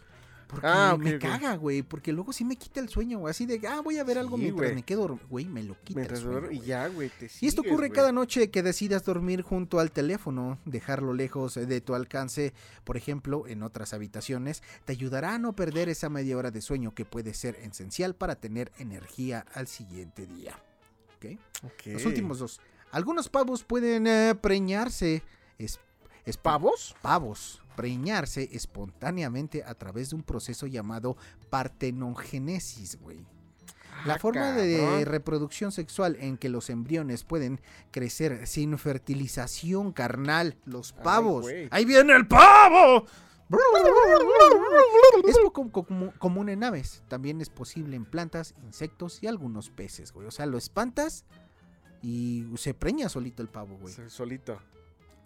Porque 0.51 0.67
Ah, 0.67 0.97
me 0.99 1.19
caga, 1.19 1.55
güey. 1.57 1.83
Porque 1.83 2.13
luego 2.13 2.33
sí 2.33 2.45
me 2.45 2.57
quita 2.57 2.81
el 2.81 2.89
sueño, 2.89 3.21
güey. 3.21 3.31
Así 3.31 3.47
de, 3.47 3.61
ah, 3.69 3.81
voy 3.81 3.99
a 3.99 4.05
ver 4.05 4.19
algo 4.19 4.37
Sí, 4.37 4.43
mientras 4.43 4.75
me 4.75 4.83
quedo. 4.83 5.19
Güey, 5.29 5.47
me 5.47 5.63
lo 5.63 5.77
quita 5.83 6.03
el 6.03 6.17
sueño, 6.17 6.51
y 6.51 6.61
ya, 6.61 6.89
güey, 6.89 7.11
te 7.19 7.31
Y 7.41 7.47
esto 7.47 7.63
ocurre 7.63 7.91
cada 7.91 8.13
noche 8.13 8.51
que 8.51 8.63
decidas 8.63 9.05
dormir 9.05 9.43
junto 9.43 9.81
al 9.81 9.91
teléfono, 9.93 10.59
dejarlo 10.65 11.15
lejos 11.15 11.55
de 11.55 11.81
tu 11.81 11.95
alcance, 11.95 12.53
por 12.85 12.97
ejemplo, 12.97 13.47
en 13.47 13.63
otras 13.63 13.95
habitaciones, 13.95 14.63
te 14.85 14.93
ayudará 14.93 15.35
a 15.35 15.39
no 15.39 15.55
perder 15.55 15.89
esa 15.89 16.09
media 16.09 16.37
hora 16.37 16.51
de 16.51 16.61
sueño 16.61 16.95
que 16.95 17.05
puede 17.05 17.35
ser 17.35 17.57
esencial 17.57 18.15
para 18.15 18.37
tener 18.37 18.73
energía 18.79 19.47
al 19.55 19.67
siguiente 19.67 20.27
día. 20.27 20.59
Los 21.87 22.05
últimos 22.05 22.39
dos. 22.39 22.61
Algunos 22.91 23.29
pavos 23.29 23.63
pueden 23.63 24.07
eh, 24.07 24.35
preñarse. 24.41 25.23
Es, 25.59 25.79
es 26.25 26.37
¿Pavos? 26.37 26.97
Pavos. 27.03 27.60
Preñarse 27.77 28.49
espontáneamente 28.53 29.63
a 29.65 29.75
través 29.75 30.11
de 30.11 30.17
un 30.17 30.23
proceso 30.23 30.67
llamado 30.67 31.17
partenogénesis, 31.51 32.99
güey. 33.01 33.25
La 34.07 34.15
Ah, 34.15 34.19
forma 34.19 34.53
de 34.53 35.05
reproducción 35.05 35.73
sexual 35.73 36.17
en 36.21 36.39
que 36.39 36.49
los 36.49 36.71
embriones 36.71 37.25
pueden 37.25 37.61
crecer 37.91 38.47
sin 38.47 38.79
fertilización 38.79 39.93
carnal, 39.93 40.57
los 40.65 40.93
pavos. 40.93 41.47
¡Ahí 41.71 41.85
viene 41.85 42.15
el 42.15 42.27
pavo! 42.27 43.05
Es 45.27 45.39
poco 45.39 45.71
común 46.19 46.49
en 46.49 46.65
aves. 46.65 47.03
También 47.09 47.41
es 47.41 47.51
posible 47.51 47.97
en 47.97 48.05
plantas, 48.05 48.55
insectos 48.65 49.23
y 49.23 49.27
algunos 49.27 49.71
peces, 49.71 50.13
güey. 50.13 50.27
O 50.27 50.31
sea, 50.31 50.47
lo 50.47 50.57
espantas 50.57 51.25
y 52.01 52.47
se 52.57 52.75
preña 52.75 53.09
solito 53.09 53.43
el 53.43 53.49
pavo, 53.49 53.77
güey. 53.77 53.93
Solito. 54.09 54.61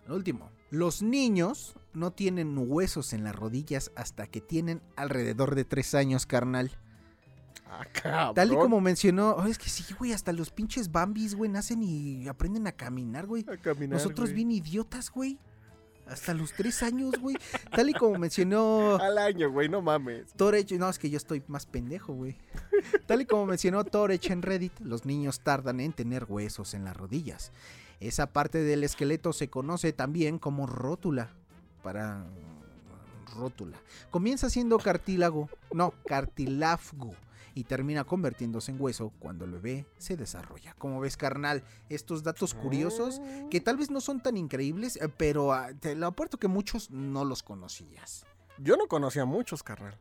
Lo 0.06 0.14
último. 0.16 0.50
Los 0.70 1.02
niños 1.02 1.76
no 1.92 2.10
tienen 2.10 2.56
huesos 2.58 3.12
en 3.12 3.24
las 3.24 3.34
rodillas 3.34 3.92
hasta 3.94 4.26
que 4.26 4.40
tienen 4.40 4.82
alrededor 4.96 5.54
de 5.54 5.64
tres 5.64 5.94
años, 5.94 6.26
carnal. 6.26 6.70
Ah. 8.04 8.32
Tal 8.34 8.52
y 8.52 8.56
como 8.56 8.80
mencionó, 8.80 9.32
oh, 9.32 9.46
es 9.46 9.58
que 9.58 9.68
sí, 9.68 9.84
güey, 9.98 10.12
hasta 10.12 10.32
los 10.32 10.50
pinches 10.50 10.92
bambis, 10.92 11.34
güey, 11.34 11.50
nacen 11.50 11.82
y 11.82 12.28
aprenden 12.28 12.66
a 12.66 12.72
caminar, 12.72 13.26
güey. 13.26 13.44
A 13.48 13.56
caminar, 13.56 13.98
Nosotros 13.98 14.30
güey. 14.30 14.44
bien 14.44 14.50
idiotas, 14.52 15.10
güey. 15.10 15.38
Hasta 16.06 16.34
los 16.34 16.52
tres 16.52 16.82
años, 16.82 17.14
güey. 17.18 17.36
Tal 17.74 17.88
y 17.88 17.94
como 17.94 18.18
mencionó 18.18 18.96
Al 18.96 19.16
año, 19.16 19.50
güey, 19.50 19.68
no 19.68 19.80
mames. 19.80 20.32
Torech, 20.34 20.70
no, 20.72 20.88
es 20.88 20.98
que 20.98 21.08
yo 21.08 21.16
estoy 21.16 21.42
más 21.46 21.66
pendejo, 21.66 22.12
güey. 22.12 22.36
Tal 23.06 23.22
y 23.22 23.26
como 23.26 23.46
mencionó 23.46 23.82
Torech 23.84 24.30
en 24.30 24.42
Reddit, 24.42 24.78
los 24.80 25.06
niños 25.06 25.40
tardan 25.40 25.80
en 25.80 25.92
tener 25.92 26.26
huesos 26.28 26.74
en 26.74 26.84
las 26.84 26.96
rodillas. 26.96 27.52
Esa 28.06 28.32
parte 28.32 28.62
del 28.62 28.84
esqueleto 28.84 29.32
se 29.32 29.48
conoce 29.48 29.94
también 29.94 30.38
como 30.38 30.66
rótula. 30.66 31.30
Para 31.82 32.26
rótula. 33.34 33.80
Comienza 34.10 34.50
siendo 34.50 34.78
cartílago, 34.78 35.48
no, 35.72 35.94
cartilafgo. 36.06 37.14
Y 37.56 37.64
termina 37.64 38.02
convirtiéndose 38.02 38.72
en 38.72 38.80
hueso 38.80 39.12
cuando 39.20 39.44
el 39.44 39.52
bebé 39.52 39.86
se 39.96 40.16
desarrolla. 40.16 40.74
Como 40.74 41.00
ves, 41.00 41.16
carnal, 41.16 41.62
estos 41.88 42.24
datos 42.24 42.52
curiosos 42.52 43.22
que 43.48 43.60
tal 43.60 43.76
vez 43.76 43.90
no 43.90 44.00
son 44.00 44.20
tan 44.20 44.36
increíbles, 44.36 44.96
eh, 44.96 45.08
pero 45.08 45.52
ah, 45.52 45.68
te 45.72 45.94
lo 45.94 46.08
apuerto 46.08 46.36
que 46.36 46.48
muchos 46.48 46.90
no 46.90 47.24
los 47.24 47.44
conocías. 47.44 48.26
Yo 48.58 48.76
no 48.76 48.86
conocía 48.88 49.22
a 49.22 49.26
muchos, 49.26 49.62
carnal. 49.62 49.98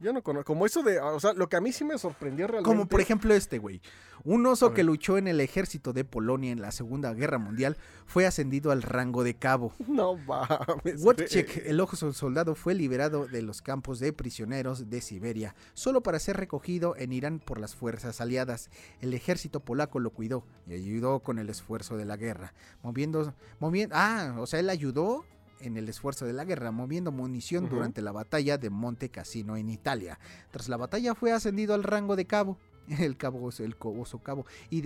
Yo 0.00 0.12
no 0.12 0.22
conozco. 0.22 0.52
Como 0.52 0.66
eso 0.66 0.82
de. 0.82 1.00
O 1.00 1.20
sea, 1.20 1.32
lo 1.32 1.48
que 1.48 1.56
a 1.56 1.60
mí 1.60 1.72
sí 1.72 1.84
me 1.84 1.98
sorprendió 1.98 2.46
realmente. 2.46 2.68
Como 2.68 2.86
por 2.86 3.00
ejemplo 3.00 3.34
este, 3.34 3.58
güey. 3.58 3.80
Un 4.24 4.44
oso 4.46 4.74
que 4.74 4.82
luchó 4.82 5.16
en 5.16 5.28
el 5.28 5.40
ejército 5.40 5.92
de 5.92 6.04
Polonia 6.04 6.50
en 6.50 6.60
la 6.60 6.72
Segunda 6.72 7.14
Guerra 7.14 7.38
Mundial 7.38 7.76
fue 8.04 8.26
ascendido 8.26 8.72
al 8.72 8.82
rango 8.82 9.24
de 9.24 9.34
cabo. 9.34 9.72
No 9.88 10.16
mames. 10.16 11.02
Wojciech, 11.02 11.64
el 11.66 11.80
oso 11.80 12.12
soldado, 12.12 12.54
fue 12.54 12.74
liberado 12.74 13.26
de 13.26 13.42
los 13.42 13.62
campos 13.62 13.98
de 13.98 14.12
prisioneros 14.12 14.90
de 14.90 15.00
Siberia, 15.00 15.54
solo 15.74 16.02
para 16.02 16.20
ser 16.20 16.36
recogido 16.36 16.94
en 16.96 17.12
Irán 17.12 17.40
por 17.40 17.58
las 17.58 17.74
fuerzas 17.74 18.20
aliadas. 18.20 18.70
El 19.00 19.14
ejército 19.14 19.60
polaco 19.60 19.98
lo 19.98 20.10
cuidó 20.10 20.44
y 20.66 20.74
ayudó 20.74 21.20
con 21.20 21.38
el 21.38 21.48
esfuerzo 21.50 21.96
de 21.96 22.04
la 22.04 22.16
guerra, 22.16 22.54
moviendo, 22.82 23.34
moviendo, 23.58 23.94
ah, 23.96 24.36
o 24.38 24.46
sea, 24.46 24.60
él 24.60 24.70
ayudó 24.70 25.24
en 25.60 25.76
el 25.76 25.88
esfuerzo 25.88 26.24
de 26.26 26.32
la 26.32 26.44
guerra, 26.44 26.70
moviendo 26.70 27.12
munición 27.12 27.68
durante 27.68 28.02
la 28.02 28.12
batalla 28.12 28.58
de 28.58 28.70
Monte 28.70 29.08
Cassino 29.08 29.56
en 29.56 29.68
Italia. 29.68 30.18
Tras 30.50 30.68
la 30.68 30.76
batalla 30.76 31.14
fue 31.14 31.32
ascendido 31.32 31.74
al 31.74 31.82
rango 31.82 32.16
de 32.16 32.26
cabo. 32.26 32.56
El 32.98 33.18
cabo, 33.18 33.50
el 33.58 33.76
coboso 33.76 34.18
cabo. 34.20 34.46
Y, 34.70 34.82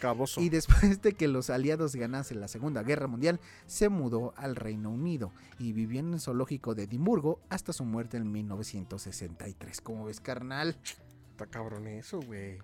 Caboso. 0.00 0.40
y 0.40 0.48
después 0.48 1.00
de 1.02 1.12
que 1.12 1.28
los 1.28 1.50
aliados 1.50 1.94
ganasen 1.94 2.40
la 2.40 2.48
Segunda 2.48 2.82
Guerra 2.82 3.06
Mundial, 3.06 3.38
se 3.66 3.88
mudó 3.88 4.34
al 4.36 4.56
Reino 4.56 4.90
Unido 4.90 5.30
y 5.60 5.72
vivió 5.72 6.00
en 6.00 6.14
el 6.14 6.20
zoológico 6.20 6.74
de 6.74 6.82
Edimburgo 6.82 7.38
hasta 7.50 7.72
su 7.72 7.84
muerte 7.84 8.16
en 8.16 8.32
1963. 8.32 9.80
¿Cómo 9.82 10.06
ves, 10.06 10.20
carnal? 10.20 10.76
Está 11.30 11.46
cabrón 11.46 11.86
eso, 11.86 12.20
güey. 12.20 12.58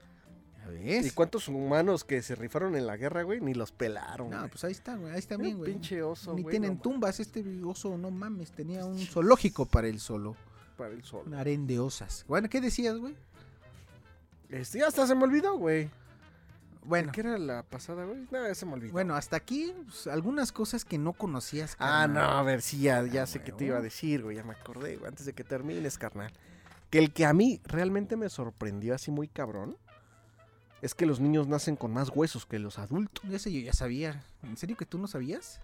¿Ya 0.63 0.69
ves? 0.69 1.07
¿Y 1.07 1.11
cuántos 1.11 1.49
humanos 1.49 2.05
que 2.05 2.23
se 2.23 2.35
rifaron 2.35 2.77
en 2.77 2.87
la 2.87 2.97
guerra, 2.97 3.23
güey? 3.23 3.41
Ni 3.41 3.55
los 3.55 3.73
pelaron. 3.73 4.31
No, 4.31 4.39
güey. 4.39 4.51
pues 4.51 4.65
ahí 4.65 4.73
está, 4.73 4.97
güey. 4.97 5.13
Ahí 5.13 5.19
está 5.19 5.37
bien, 5.37 5.59
güey. 5.59 5.73
pinche 5.73 6.03
oso, 6.03 6.35
Ni 6.35 6.43
güey, 6.43 6.53
tienen 6.53 6.75
no 6.75 6.81
tumbas. 6.83 7.21
Este 7.21 7.45
oso, 7.65 7.97
no 7.97 8.11
mames, 8.11 8.53
tenía 8.53 8.85
un 8.85 8.99
zoológico 8.99 9.67
para 9.67 9.89
él 9.89 10.01
solo. 10.01 10.37
Para 10.77 10.93
el 10.95 11.05
sol. 11.05 11.25
Un 11.27 11.35
harén 11.35 11.67
de 11.67 11.79
osas. 11.79 12.25
Bueno, 12.29 12.49
¿qué 12.49 12.61
decías, 12.61 12.97
güey? 12.97 13.15
Este, 14.49 14.79
ya 14.81 14.89
hasta 14.89 15.07
se 15.07 15.15
me 15.15 15.25
olvidó, 15.25 15.57
güey. 15.57 15.91
Bueno, 16.83 17.13
¿Qué 17.13 17.21
era 17.21 17.37
la 17.37 17.63
pasada, 17.63 18.05
güey? 18.05 18.27
No, 18.31 18.47
ya 18.47 18.55
se 18.55 18.65
me 18.65 18.73
olvidó. 18.73 18.93
bueno, 18.93 19.15
hasta 19.15 19.37
aquí 19.37 19.73
pues, 19.85 20.07
algunas 20.07 20.51
cosas 20.51 20.85
que 20.85 20.97
no 20.99 21.13
conocías. 21.13 21.77
Ah, 21.79 22.09
no, 22.09 22.21
a 22.21 22.43
ver, 22.43 22.63
sí, 22.63 22.81
ya, 22.81 23.05
ya 23.07 23.25
Ah, 23.25 23.27
sé 23.27 23.43
qué 23.43 23.53
te 23.53 23.67
iba 23.67 23.77
a 23.77 23.83
decir, 23.83 24.23
güey. 24.23 24.37
Ya 24.37 24.45
me 24.45 24.53
acordé, 24.55 24.97
güey, 24.97 25.09
antes 25.09 25.27
de 25.27 25.35
que 25.35 25.45
termines, 25.45 25.99
carnal. 25.99 26.33
Que 26.89 26.99
el 26.99 27.13
que 27.13 27.27
a 27.27 27.35
mí 27.35 27.61
realmente 27.65 28.17
me 28.17 28.29
sorprendió 28.31 28.95
así 28.95 29.11
muy 29.11 29.29
cabrón 29.29 29.77
es 30.83 30.95
que 30.95 31.07
los 31.07 31.21
niños 31.21 31.47
nacen 31.47 31.77
con 31.77 31.93
más 31.93 32.11
huesos 32.15 32.47
que 32.47 32.59
los 32.59 32.79
adultos. 32.79 33.25
Ese 33.31 33.53
yo 33.53 33.61
ya 33.61 33.73
sabía. 33.73 34.23
¿En 34.43 34.57
serio 34.57 34.77
que 34.77 34.87
tú 34.87 34.99
no 34.99 35.07
sabías? 35.07 35.61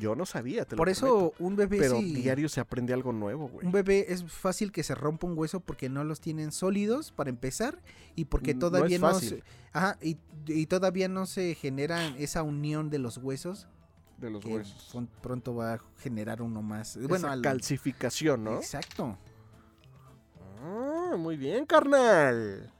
Yo 0.00 0.16
no 0.16 0.26
sabía, 0.26 0.64
te 0.64 0.74
lo 0.74 0.78
Por 0.78 0.88
prometo. 0.92 1.06
eso 1.06 1.34
un 1.38 1.54
bebé 1.54 1.78
Pero 1.78 1.98
sí- 1.98 2.14
diario 2.14 2.48
se 2.48 2.58
aprende 2.60 2.92
algo 2.92 3.12
nuevo, 3.12 3.48
güey. 3.48 3.64
Un 3.64 3.70
bebé 3.70 4.06
es 4.08 4.24
fácil 4.24 4.72
que 4.72 4.82
se 4.82 4.94
rompa 4.96 5.26
un 5.28 5.38
hueso 5.38 5.60
porque 5.60 5.88
no 5.88 6.02
los 6.02 6.20
tienen 6.20 6.50
sólidos 6.50 7.12
para 7.12 7.30
empezar 7.30 7.78
y 8.16 8.24
porque 8.24 8.54
Mm, 8.54 8.58
no 8.58 8.60
todavía 8.70 8.98
no, 8.98 9.14
se, 9.20 9.44
ajá, 9.72 9.96
y, 10.02 10.16
y 10.46 10.66
todavía 10.66 11.06
no 11.06 11.26
se 11.26 11.54
genera 11.54 12.08
esa 12.18 12.42
unión 12.42 12.90
de 12.90 12.98
los 12.98 13.18
huesos 13.18 13.68
De 14.18 14.30
los 14.30 14.42
que 14.44 14.54
huesos. 14.56 14.88
pon- 14.92 15.08
pronto 15.22 15.54
va 15.54 15.74
a 15.74 15.80
generar 15.98 16.42
uno 16.42 16.60
más. 16.60 16.98
Bueno, 17.06 17.28
al- 17.28 17.42
calcificación, 17.42 18.42
¿no? 18.42 18.56
Exacto. 18.56 19.16
Ah, 20.60 21.14
muy 21.16 21.36
bien, 21.36 21.66
carnal. 21.66 22.72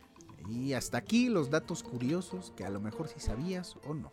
Y 0.49 0.75
hasta 0.75 0.99
aquí 0.99 1.29
los 1.29 1.51
datos 1.51 1.83
curiosos 1.83 2.53
que 2.57 2.65
a 2.65 2.71
lo 2.71 2.81
mejor 2.81 3.09
sí 3.09 3.21
sabías 3.21 3.77
o 3.85 3.95
no. 3.95 4.11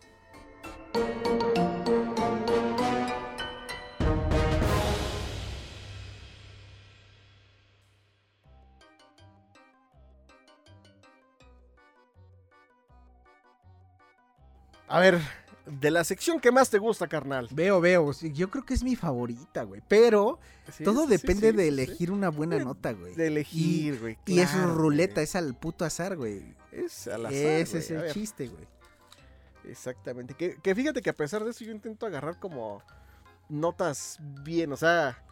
A 14.88 15.00
ver, 15.00 15.22
de 15.80 15.90
la 15.90 16.04
sección 16.04 16.40
que 16.40 16.52
más 16.52 16.70
te 16.70 16.78
gusta, 16.78 17.08
carnal. 17.08 17.48
Veo, 17.50 17.80
veo. 17.80 18.12
Yo 18.12 18.50
creo 18.50 18.64
que 18.64 18.74
es 18.74 18.82
mi 18.82 18.96
favorita, 18.96 19.62
güey. 19.62 19.82
Pero 19.88 20.38
Sí, 20.70 20.84
todo 20.84 21.04
sí, 21.04 21.10
depende 21.10 21.50
sí, 21.50 21.56
de 21.56 21.68
elegir 21.68 22.10
una 22.10 22.28
buena 22.28 22.58
nota, 22.58 22.92
güey. 22.92 23.14
De 23.14 23.26
elegir, 23.28 23.98
güey. 24.00 24.18
Y 24.26 24.40
es 24.40 24.50
claro, 24.50 24.74
ruleta, 24.74 25.14
güey. 25.14 25.24
es 25.24 25.36
al 25.36 25.54
puto 25.54 25.84
azar, 25.84 26.16
güey. 26.16 26.54
Es 26.70 27.06
al 27.08 27.26
azar, 27.26 27.34
Ese 27.34 27.70
güey. 27.72 27.82
es 27.82 27.90
el 27.90 28.12
chiste, 28.12 28.48
güey. 28.48 28.66
Exactamente. 29.64 30.34
Que, 30.34 30.56
que 30.56 30.74
fíjate 30.74 31.02
que 31.02 31.10
a 31.10 31.14
pesar 31.16 31.44
de 31.44 31.50
eso 31.50 31.64
yo 31.64 31.72
intento 31.72 32.06
agarrar 32.06 32.38
como 32.38 32.82
notas 33.48 34.18
bien, 34.20 34.72
o 34.72 34.76
sea, 34.76 35.22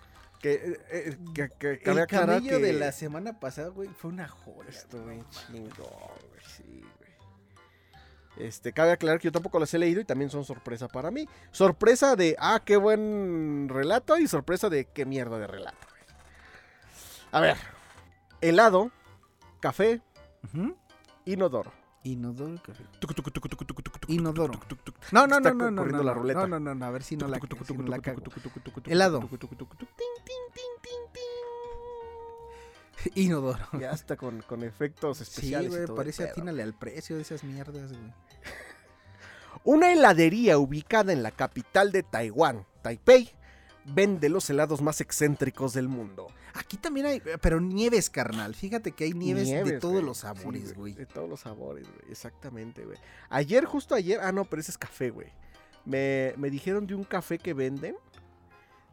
que, 0.40 0.52
eh, 0.54 0.80
eh, 0.90 1.18
que, 1.34 1.50
que 1.78 1.90
El 1.90 2.06
camello 2.06 2.58
que 2.58 2.64
de 2.64 2.72
la 2.72 2.92
semana 2.92 3.38
pasada, 3.40 3.68
güey, 3.68 3.88
fue 3.88 4.10
una 4.10 4.28
joya. 4.28 4.68
Estuvo 4.70 5.02
güey. 5.04 5.22
chingón, 5.30 5.68
güey, 5.78 6.42
sí. 6.56 6.84
Este, 8.40 8.72
cabe 8.72 8.92
aclarar 8.92 9.20
que 9.20 9.26
yo 9.28 9.32
tampoco 9.32 9.58
las 9.58 9.72
he 9.74 9.78
leído 9.78 10.00
y 10.00 10.04
también 10.04 10.30
son 10.30 10.44
sorpresa 10.44 10.88
para 10.88 11.10
mí. 11.10 11.28
Sorpresa 11.50 12.16
de, 12.16 12.36
ah, 12.38 12.62
qué 12.64 12.76
buen 12.76 13.68
relato 13.68 14.16
y 14.18 14.26
sorpresa 14.26 14.68
de 14.70 14.86
qué 14.86 15.04
mierda 15.04 15.38
de 15.38 15.46
relato. 15.46 15.86
A 17.32 17.40
ver, 17.40 17.56
helado, 18.40 18.90
café, 19.60 20.00
Ujú. 20.52 20.76
inodoro. 21.24 21.72
Inodoro, 22.02 22.60
café. 22.62 22.82
Inodoro. 24.08 24.58
No, 25.12 25.26
no, 25.26 25.38
no, 25.38 25.52
no, 25.52 25.70
no, 25.70 25.82
corriendo 25.82 26.02
no, 26.02 26.08
la 26.08 26.14
no, 26.14 26.18
ruleta. 26.20 26.46
no, 26.46 26.58
no, 26.58 26.74
no, 26.74 26.86
a 26.86 26.90
ver 26.90 27.02
si 27.02 27.14
no 27.16 27.28
la, 27.28 27.38
si 27.38 27.74
no 27.76 27.86
la 27.86 27.98
cago. 27.98 28.22
Helado. 28.86 29.28
Inodoro. 33.14 33.66
Ya 33.78 33.90
está 33.90 34.16
con, 34.16 34.42
con 34.42 34.62
efectos 34.62 35.18
Sí, 35.18 35.22
especiales. 35.24 35.72
y 35.72 35.76
güey, 35.76 35.86
parece 35.96 36.24
atínale 36.24 36.62
al 36.62 36.74
precio 36.74 37.16
de 37.16 37.22
esas 37.22 37.44
mierdas, 37.44 37.92
güey. 37.92 38.12
Una 39.64 39.92
heladería 39.92 40.58
ubicada 40.58 41.12
en 41.12 41.22
la 41.22 41.30
capital 41.30 41.92
de 41.92 42.02
Taiwán, 42.02 42.64
Taipei, 42.82 43.30
vende 43.84 44.28
los 44.28 44.48
helados 44.48 44.80
más 44.80 45.00
excéntricos 45.00 45.74
del 45.74 45.88
mundo. 45.88 46.28
Aquí 46.54 46.76
también 46.76 47.06
hay, 47.06 47.22
pero 47.42 47.60
nieves, 47.60 48.10
carnal. 48.10 48.54
Fíjate 48.54 48.92
que 48.92 49.04
hay 49.04 49.12
nieves, 49.12 49.48
de 49.48 49.78
todos 49.78 49.94
güey. 49.94 50.04
los 50.06 50.16
Sí, 50.18 50.22
sabores, 50.22 50.74
güey. 50.74 50.94
De 50.94 51.06
todos 51.06 51.28
los 51.28 51.40
sabores, 51.40 51.86
güey. 51.86 52.10
Exactamente, 52.10 52.84
güey. 52.84 52.98
Ayer, 53.28 53.64
justo 53.66 53.94
ayer. 53.94 54.20
Ah, 54.22 54.32
no, 54.32 54.44
pero 54.44 54.60
ese 54.60 54.70
es 54.70 54.78
café, 54.78 55.10
güey. 55.10 55.28
Me, 55.84 56.34
me 56.36 56.50
dijeron 56.50 56.86
de 56.86 56.94
un 56.94 57.04
café 57.04 57.38
que 57.38 57.54
venden 57.54 57.96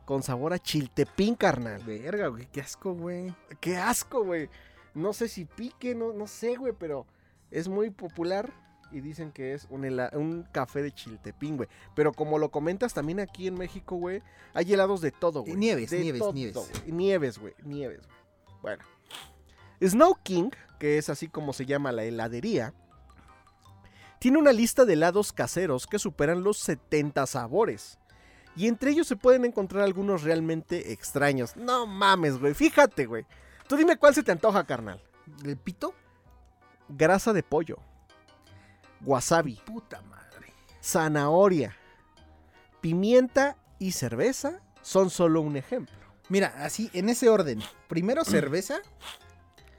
con 0.08 0.24
sabor 0.24 0.54
a 0.54 0.58
chiltepín, 0.58 1.36
carnal. 1.36 1.84
Verga, 1.84 2.30
güey, 2.30 2.48
qué 2.50 2.62
asco, 2.62 2.94
güey. 2.94 3.36
Qué 3.60 3.76
asco, 3.76 4.24
güey. 4.24 4.50
No 4.94 5.12
sé 5.12 5.28
si 5.28 5.44
pique, 5.44 5.96
no, 5.96 6.14
no 6.14 6.28
sé, 6.28 6.56
güey, 6.56 6.72
pero 6.72 7.06
es 7.52 7.68
muy 7.68 7.90
popular. 7.90 8.54
Y 8.90 9.02
dicen 9.02 9.34
que 9.34 9.54
es 9.54 9.68
un, 9.70 10.48
café 10.54 10.82
de 10.82 10.94
chiltepín, 10.94 11.58
güey. 11.58 11.68
Pero 11.94 12.14
como 12.14 12.40
lo 12.40 12.52
comentas 12.52 12.94
también 12.94 13.20
aquí 13.20 13.48
en 13.48 13.56
México, 13.56 13.98
güey, 13.98 14.24
hay 14.54 14.72
helados 14.72 15.02
de 15.02 15.12
todo, 15.12 15.42
güey. 15.42 15.58
Nieves, 15.58 15.90
De 15.90 16.00
nieves, 16.00 16.20
todo, 16.20 16.32
nieves. 16.32 16.56
Nieves, 16.86 17.38
güey. 17.38 17.54
Nieves, 17.66 18.00
güey. 18.08 18.18
Bueno. 18.62 18.84
Snow 19.86 20.16
King, 20.24 20.52
que 20.80 20.98
es 20.98 21.10
así 21.10 21.28
como 21.28 21.52
se 21.52 21.66
llama 21.66 21.92
la 21.92 22.06
heladería, 22.06 22.74
tiene 24.20 24.38
una 24.38 24.54
lista 24.54 24.86
de 24.86 24.94
helados 24.94 25.34
caseros 25.34 25.86
que 25.86 26.00
superan 26.00 26.44
los 26.44 26.60
70 26.60 27.28
sabores. 27.28 28.00
Y 28.58 28.68
entre 28.68 28.92
ellos 28.92 29.08
se 29.08 29.16
pueden 29.16 29.46
encontrar 29.46 29.84
algunos 29.84 30.24
realmente 30.24 30.92
extraños. 30.92 31.56
No 31.56 31.86
mames, 31.86 32.40
güey. 32.40 32.56
Fíjate, 32.56 33.06
güey. 33.06 33.26
Tú 33.68 33.78
dime 33.78 33.98
cuál 33.98 34.16
se 34.16 34.24
te 34.24 34.32
antoja, 34.32 34.66
carnal. 34.66 35.00
¿El 35.46 35.58
pito? 35.58 35.94
Grasa 36.90 37.34
de 37.34 37.44
pollo. 37.44 37.78
Wasabi. 39.06 39.62
Puta 39.64 40.02
madre. 40.02 40.54
Zanahoria. 40.84 41.78
Pimienta 42.82 43.58
y 43.78 43.92
cerveza 43.92 44.62
son 44.82 45.12
solo 45.12 45.42
un 45.42 45.56
ejemplo. 45.56 45.96
Mira, 46.30 46.54
así, 46.58 46.90
en 46.94 47.10
ese 47.10 47.30
orden. 47.30 47.62
Primero 47.88 48.26
cerveza, 48.26 48.80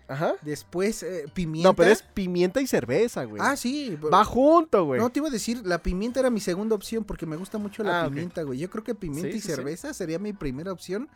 Ajá. 0.09 0.33
después 0.43 1.03
eh, 1.03 1.27
pimienta. 1.35 1.69
No, 1.69 1.75
pero 1.77 1.91
es 1.91 2.03
pimienta 2.03 2.61
y 2.63 2.67
cerveza, 2.67 3.25
güey. 3.25 3.43
Ah, 3.45 3.57
sí. 3.57 3.97
Va 4.13 4.25
junto, 4.25 4.85
güey. 4.87 5.01
No, 5.01 5.11
te 5.11 5.19
iba 5.21 5.29
a 5.29 5.31
decir, 5.31 5.61
la 5.67 5.83
pimienta 5.83 6.19
era 6.21 6.31
mi 6.31 6.41
segunda 6.41 6.75
opción 6.75 7.05
porque 7.05 7.27
me 7.27 7.37
gusta 7.37 7.59
mucho 7.59 7.83
la 7.83 8.03
Ah, 8.03 8.09
pimienta, 8.09 8.43
güey. 8.43 8.59
Yo 8.59 8.71
creo 8.71 8.83
que 8.83 8.95
pimienta 8.95 9.31
Sí, 9.31 9.37
y 9.37 9.41
sí, 9.41 9.47
sí. 9.49 9.55
cerveza 9.55 9.93
sería 9.95 10.19
mi 10.19 10.33
primera 10.33 10.73
opción. 10.73 11.09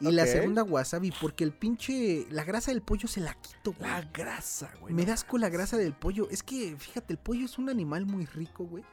Y 0.00 0.12
la 0.12 0.26
segunda 0.26 0.62
wasabi, 0.62 1.12
porque 1.20 1.42
el 1.42 1.50
pinche. 1.52 2.24
La 2.30 2.44
grasa 2.44 2.70
del 2.70 2.82
pollo 2.82 3.08
se 3.08 3.20
la 3.20 3.34
quito, 3.34 3.72
güey. 3.72 3.90
La 3.90 4.02
grasa, 4.02 4.70
güey. 4.80 4.94
Me 4.94 5.04
das 5.04 5.24
con 5.24 5.40
la 5.40 5.48
grasa 5.48 5.76
del 5.76 5.92
pollo. 5.92 6.28
Es 6.30 6.44
que, 6.44 6.76
fíjate, 6.78 7.12
el 7.14 7.18
pollo 7.18 7.44
es 7.44 7.58
un 7.58 7.68
animal 7.68 8.06
muy 8.06 8.24
rico, 8.24 8.64
güey. 8.64 8.84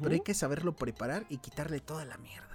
Pero 0.00 0.12
hay 0.14 0.20
que 0.20 0.32
saberlo 0.32 0.74
preparar 0.74 1.26
y 1.28 1.36
quitarle 1.36 1.80
toda 1.80 2.06
la 2.06 2.16
mierda. 2.16 2.47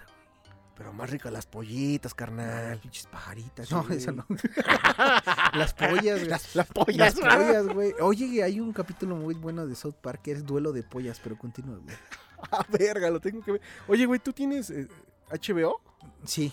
Pero 0.76 0.91
más 0.91 1.09
ricas 1.09 1.32
las 1.32 1.45
pollitas, 1.45 2.13
carnal. 2.15 2.80
pinches 2.80 3.05
pajaritas. 3.05 3.69
No, 3.71 3.88
eso 3.89 4.11
no. 4.11 4.26
las 5.53 5.74
pollas, 5.76 6.19
güey. 6.19 6.26
Las, 6.28 6.55
las 6.55 6.55
Las 6.55 6.67
pollas. 6.67 7.13
pollas, 7.15 7.67
güey. 7.67 7.93
Oye, 8.01 8.41
hay 8.43 8.59
un 8.59 8.74
capítulo 8.74 9.15
muy 9.15 9.36
bueno 9.36 9.67
de 9.67 9.76
South 9.76 9.95
Park 10.01 10.21
que 10.24 10.32
es 10.32 10.43
duelo 10.45 10.71
de 10.74 10.82
pollas, 10.84 11.19
pero 11.24 11.38
continúa, 11.38 11.78
güey. 11.78 11.95
Ah, 12.51 12.65
verga, 12.67 13.09
lo 13.09 13.21
tengo 13.21 13.41
que 13.41 13.53
ver. 13.53 13.61
Oye, 13.88 14.05
güey, 14.05 14.19
¿tú 14.19 14.34
tienes 14.34 14.69
eh, 14.69 14.89
HBO? 15.32 15.80
Sí. 16.26 16.51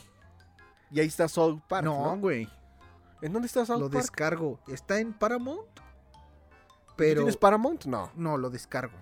Y 0.92 1.00
ahí 1.00 1.08
está 1.08 1.26
South 1.26 1.58
Park, 1.68 1.84
no, 1.84 2.14
¿no? 2.14 2.16
güey. 2.20 2.48
¿En 3.22 3.32
dónde 3.32 3.46
está 3.46 3.66
South 3.66 3.80
Lo 3.80 3.90
Park? 3.90 4.02
descargo. 4.04 4.60
Está 4.68 5.00
en 5.00 5.12
Paramount. 5.12 5.66
¿Tú 5.74 5.82
Pero. 6.96 7.22
¿Tienes 7.22 7.36
Paramount? 7.36 7.86
No. 7.86 8.12
No, 8.14 8.38
lo 8.38 8.50
descargo. 8.50 8.96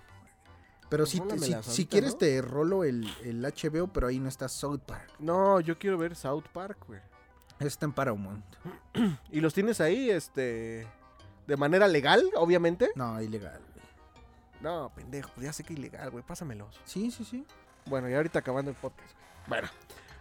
Pero 0.89 1.07
si, 1.07 1.19
si, 1.19 1.23
ahorita, 1.23 1.63
si 1.63 1.87
quieres 1.87 2.13
¿no? 2.13 2.19
te 2.19 2.41
rolo 2.41 2.85
el, 2.85 3.07
el 3.23 3.43
HBO, 3.43 3.89
pero 3.89 4.07
ahí 4.07 4.19
no 4.19 4.29
está 4.29 4.49
South 4.49 4.81
Park. 4.87 5.13
No, 5.19 5.61
yo 5.61 5.79
quiero 5.79 5.99
ver 5.99 6.17
South 6.17 6.45
Park, 6.53 6.79
güey. 6.87 7.01
Está 7.61 7.87
en 7.87 7.93
Paramount. 7.93 8.45
¿Y 9.31 9.41
los 9.41 9.53
tienes 9.53 9.81
ahí, 9.81 10.11
este... 10.11 10.87
de 11.47 11.57
manera 11.57 11.89
legal, 11.89 12.25
obviamente? 12.37 12.91
No, 12.95 13.21
ilegal, 13.21 13.61
güey. 13.75 13.87
No, 14.61 14.91
pendejo, 14.95 15.31
pues 15.35 15.45
ya 15.45 15.53
sé 15.53 15.65
que 15.65 15.75
ilegal, 15.75 16.11
güey, 16.11 16.25
pásamelos. 16.25 16.81
Sí, 16.85 17.11
sí, 17.11 17.25
sí. 17.25 17.45
Bueno, 17.87 18.09
y 18.09 18.15
ahorita 18.15 18.39
acabando 18.39 18.71
el 18.71 18.77
podcast, 18.77 19.13
güey. 19.13 19.29
Bueno, 19.49 19.69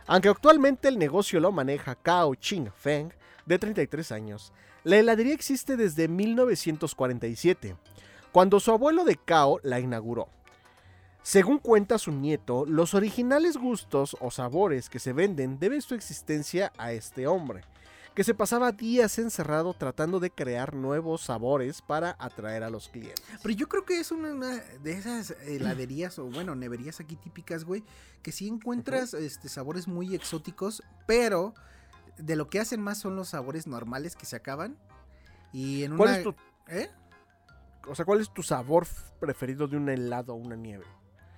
aunque 0.07 0.29
actualmente 0.29 0.87
el 0.87 0.97
negocio 0.97 1.39
lo 1.39 1.51
maneja 1.51 1.95
Kao 1.95 2.33
Ching 2.35 2.71
Feng, 2.75 3.11
de 3.45 3.59
33 3.59 4.11
años, 4.11 4.53
la 4.83 4.97
heladería 4.97 5.33
existe 5.33 5.75
desde 5.75 6.07
1947, 6.07 7.75
cuando 8.31 8.59
su 8.59 8.71
abuelo 8.71 9.03
de 9.03 9.17
Kao 9.17 9.59
la 9.63 9.79
inauguró. 9.79 10.29
Según 11.27 11.59
cuenta 11.59 11.97
su 11.97 12.13
nieto, 12.13 12.65
los 12.65 12.93
originales 12.93 13.57
gustos 13.57 14.15
o 14.21 14.31
sabores 14.31 14.89
que 14.89 14.97
se 14.97 15.11
venden 15.11 15.59
deben 15.59 15.81
su 15.81 15.93
existencia 15.93 16.71
a 16.77 16.93
este 16.93 17.27
hombre, 17.27 17.65
que 18.15 18.23
se 18.23 18.33
pasaba 18.33 18.71
días 18.71 19.19
encerrado 19.19 19.73
tratando 19.73 20.21
de 20.21 20.31
crear 20.31 20.73
nuevos 20.73 21.19
sabores 21.19 21.81
para 21.81 22.15
atraer 22.17 22.63
a 22.63 22.69
los 22.69 22.87
clientes. 22.87 23.25
Pero 23.43 23.53
yo 23.53 23.67
creo 23.67 23.83
que 23.83 23.99
es 23.99 24.13
una, 24.13 24.31
una 24.31 24.55
de 24.81 24.91
esas 24.93 25.31
heladerías 25.45 26.17
o 26.17 26.27
bueno, 26.27 26.55
neverías 26.55 27.01
aquí 27.01 27.17
típicas, 27.17 27.65
güey, 27.65 27.83
que 28.21 28.31
sí 28.31 28.47
encuentras 28.47 29.13
este, 29.13 29.49
sabores 29.49 29.85
muy 29.89 30.15
exóticos, 30.15 30.81
pero 31.07 31.53
de 32.17 32.37
lo 32.37 32.47
que 32.47 32.61
hacen 32.61 32.79
más 32.81 32.99
son 32.99 33.17
los 33.17 33.27
sabores 33.27 33.67
normales 33.67 34.15
que 34.15 34.25
se 34.25 34.37
acaban. 34.37 34.77
Y 35.51 35.83
en 35.83 35.91
una... 35.91 35.97
¿Cuál 35.97 36.15
es 36.15 36.23
tu, 36.23 36.35
¿Eh? 36.69 36.89
o 37.85 37.95
sea, 37.95 38.05
cuál 38.05 38.21
es 38.21 38.33
tu 38.33 38.43
sabor 38.43 38.87
preferido 39.19 39.67
de 39.67 39.75
un 39.75 39.89
helado 39.89 40.31
o 40.33 40.37
una 40.37 40.55
nieve? 40.55 40.85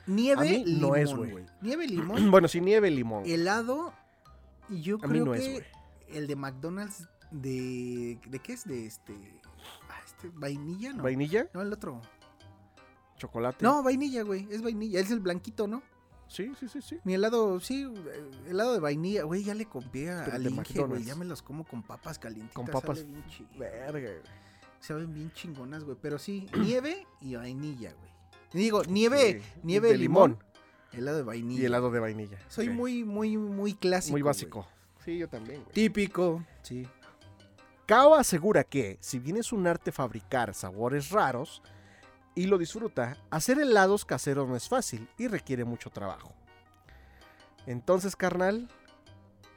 Nieve, 0.10 0.42
A 0.42 0.44
mí 0.44 0.64
no 0.66 0.96
limón, 0.96 0.98
es, 1.00 1.14
güey. 1.16 1.46
Nieve, 1.62 1.88
limón, 1.88 2.32
Bueno, 2.32 2.48
sí, 2.48 2.60
nieve, 2.62 2.90
limón. 2.92 3.24
helado. 3.26 3.94
Y 4.70 4.82
yo 4.82 4.98
A 5.02 5.08
mí 5.08 5.14
creo 5.14 5.26
no 5.26 5.34
es, 5.34 5.42
que 5.44 5.52
güey. 5.54 5.64
el 6.10 6.28
de 6.28 6.36
McDonald's 6.36 7.08
de... 7.32 8.20
¿De 8.28 8.40
qué 8.40 8.54
es? 8.54 8.64
De 8.66 8.86
este... 8.86 9.14
ah, 9.90 10.00
este 10.06 10.30
vainilla, 10.34 10.94
¿no? 10.94 11.04
¿Vainilla? 11.04 11.48
No, 11.54 11.62
el 11.62 11.72
otro. 11.74 12.02
¿Chocolate? 13.18 13.64
No, 13.64 13.84
vainilla, 13.84 14.24
güey. 14.24 14.48
Es 14.50 14.62
vainilla. 14.62 15.00
Es 15.00 15.12
el 15.12 15.20
blanquito, 15.20 15.68
¿no? 15.68 15.82
Sí, 16.28 16.52
sí, 16.60 16.68
sí, 16.70 16.82
sí. 16.82 17.00
Mi 17.04 17.16
helado, 17.16 17.60
sí, 17.60 17.84
eh, 17.84 18.32
helado 18.48 18.74
de 18.74 18.80
vainilla, 18.80 19.24
güey, 19.24 19.44
ya 19.44 19.56
le 19.56 19.66
compré 19.66 20.12
a- 20.12 20.26
al 20.26 20.46
Inge, 20.48 20.80
güey, 20.84 21.04
ya 21.04 21.16
me 21.16 21.26
los 21.26 21.42
como 21.42 21.64
con 21.66 21.82
papas 21.82 22.20
calientitas. 22.20 22.54
Con 22.54 22.68
papas. 22.68 23.04
Verga. 23.58 24.00
güey. 24.12 24.22
Saben 24.80 25.12
bien 25.12 25.32
chingonas, 25.34 25.84
güey, 25.84 25.98
pero 26.00 26.20
sí, 26.20 26.46
nieve 26.60 27.08
y 27.20 27.36
vainilla, 27.36 27.94
güey. 27.94 28.12
Digo, 28.54 28.84
nieve, 28.86 29.42
Sí, 29.42 29.60
nieve 29.64 29.90
de 29.90 29.98
limón, 29.98 30.32
limón. 30.32 30.44
helado 30.94 31.18
de 31.18 31.24
vainilla. 31.24 31.62
Y 31.62 31.66
helado 31.66 31.92
de 31.92 32.00
vainilla. 32.00 32.38
Soy 32.48 32.70
muy, 32.70 33.04
muy, 33.04 33.38
muy 33.38 33.74
clásico. 33.74 34.14
Muy 34.14 34.22
básico. 34.22 34.68
Sí, 35.06 35.18
yo 35.18 35.28
también, 35.30 35.62
güey. 35.64 35.74
Típico. 35.74 36.44
Sí. 36.64 36.88
Kao 37.86 38.16
asegura 38.16 38.64
que, 38.64 38.98
si 39.02 39.20
bien 39.20 39.38
es 39.38 39.52
un 39.52 39.66
arte 39.68 39.92
fabricar 39.92 40.54
sabores 40.54 41.10
raros 41.10 41.62
y 42.36 42.46
lo 42.46 42.58
disfruta, 42.58 43.18
hacer 43.32 43.60
helados 43.60 44.06
caseros 44.06 44.48
no 44.48 44.56
es 44.56 44.68
fácil 44.70 45.08
y 45.18 45.28
requiere 45.28 45.64
mucho 45.66 45.90
trabajo. 45.90 46.34
Entonces, 47.66 48.16
carnal, 48.16 48.68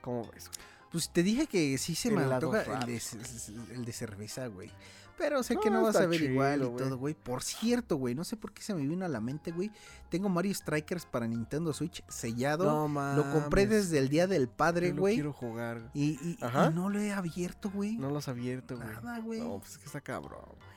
¿cómo 0.01 0.29
ves? 0.33 0.51
Pues 0.93 1.11
te 1.11 1.23
dije 1.23 1.47
que 1.47 1.79
sí 1.79 1.95
se 1.95 2.11
me 2.11 2.23
Helados 2.23 2.55
antoja 2.55 2.81
el 2.81 2.87
de, 2.87 3.75
el 3.75 3.93
cerveza, 3.93 4.47
güey. 4.49 4.71
Pero 5.19 5.43
sé 5.43 5.55
No, 5.55 5.61
que 5.61 5.71
no 5.71 5.83
vas 5.83 5.97
a 5.97 6.07
ver 6.07 6.21
igual 6.23 6.63
y 6.63 6.77
todo, 6.77 6.97
güey. 6.99 7.15
Por 7.15 7.43
cierto, 7.43 7.97
güey, 7.97 8.15
no 8.15 8.25
sé 8.25 8.37
por 8.37 8.53
qué 8.53 8.63
se 8.63 8.75
me 8.75 8.81
vino 8.87 9.05
a 9.05 9.09
la 9.09 9.21
mente, 9.21 9.53
güey. 9.53 9.71
Tengo 10.09 10.29
Mario 10.29 10.53
Strikers 10.55 11.07
para 11.07 11.27
Nintendo 11.29 11.73
Switch 11.73 12.03
sellado. 12.09 12.89
Lo 12.89 13.31
compré 13.33 13.67
desde 13.67 13.99
el 13.99 14.09
día 14.09 14.27
del 14.27 14.49
padre, 14.49 14.93
güey. 14.93 15.15
quiero 15.15 15.33
jugar. 15.33 15.91
Y, 15.95 16.13
y- 16.27 16.37
y 16.41 16.45
Ajá. 16.45 16.71
no 16.71 16.89
lo 16.89 16.99
he 16.99 17.13
abierto, 17.13 17.71
güey. 17.71 17.97
No 17.97 18.11
lo 18.11 18.19
has 18.19 18.29
abierto, 18.29 18.77
güey. 18.77 18.89
Nada, 18.89 19.19
güey. 19.21 19.41
No, 19.41 19.59
pues 19.61 19.73
es 19.73 19.79
que 19.79 19.85
está 19.87 20.01
cabrón, 20.01 20.45
güey. 20.47 20.73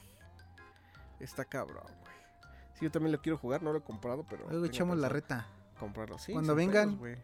Está 1.19 1.45
cabrón, 1.45 1.83
güey. 2.01 2.13
Sí, 2.75 2.81
yo 2.85 2.91
también 2.91 3.13
lo 3.13 3.21
quiero 3.21 3.37
jugar, 3.37 3.63
no 3.63 3.71
lo 3.71 3.79
he 3.79 3.83
comprado, 3.83 4.25
pero. 4.29 4.45
Luego 4.49 4.65
echamos 4.65 4.97
la 4.97 5.09
reta. 5.09 5.47
Comprarlo, 5.79 6.19
sí. 6.19 6.33
Cuando 6.33 6.55
vengan. 6.55 6.97
pedos. 6.99 7.17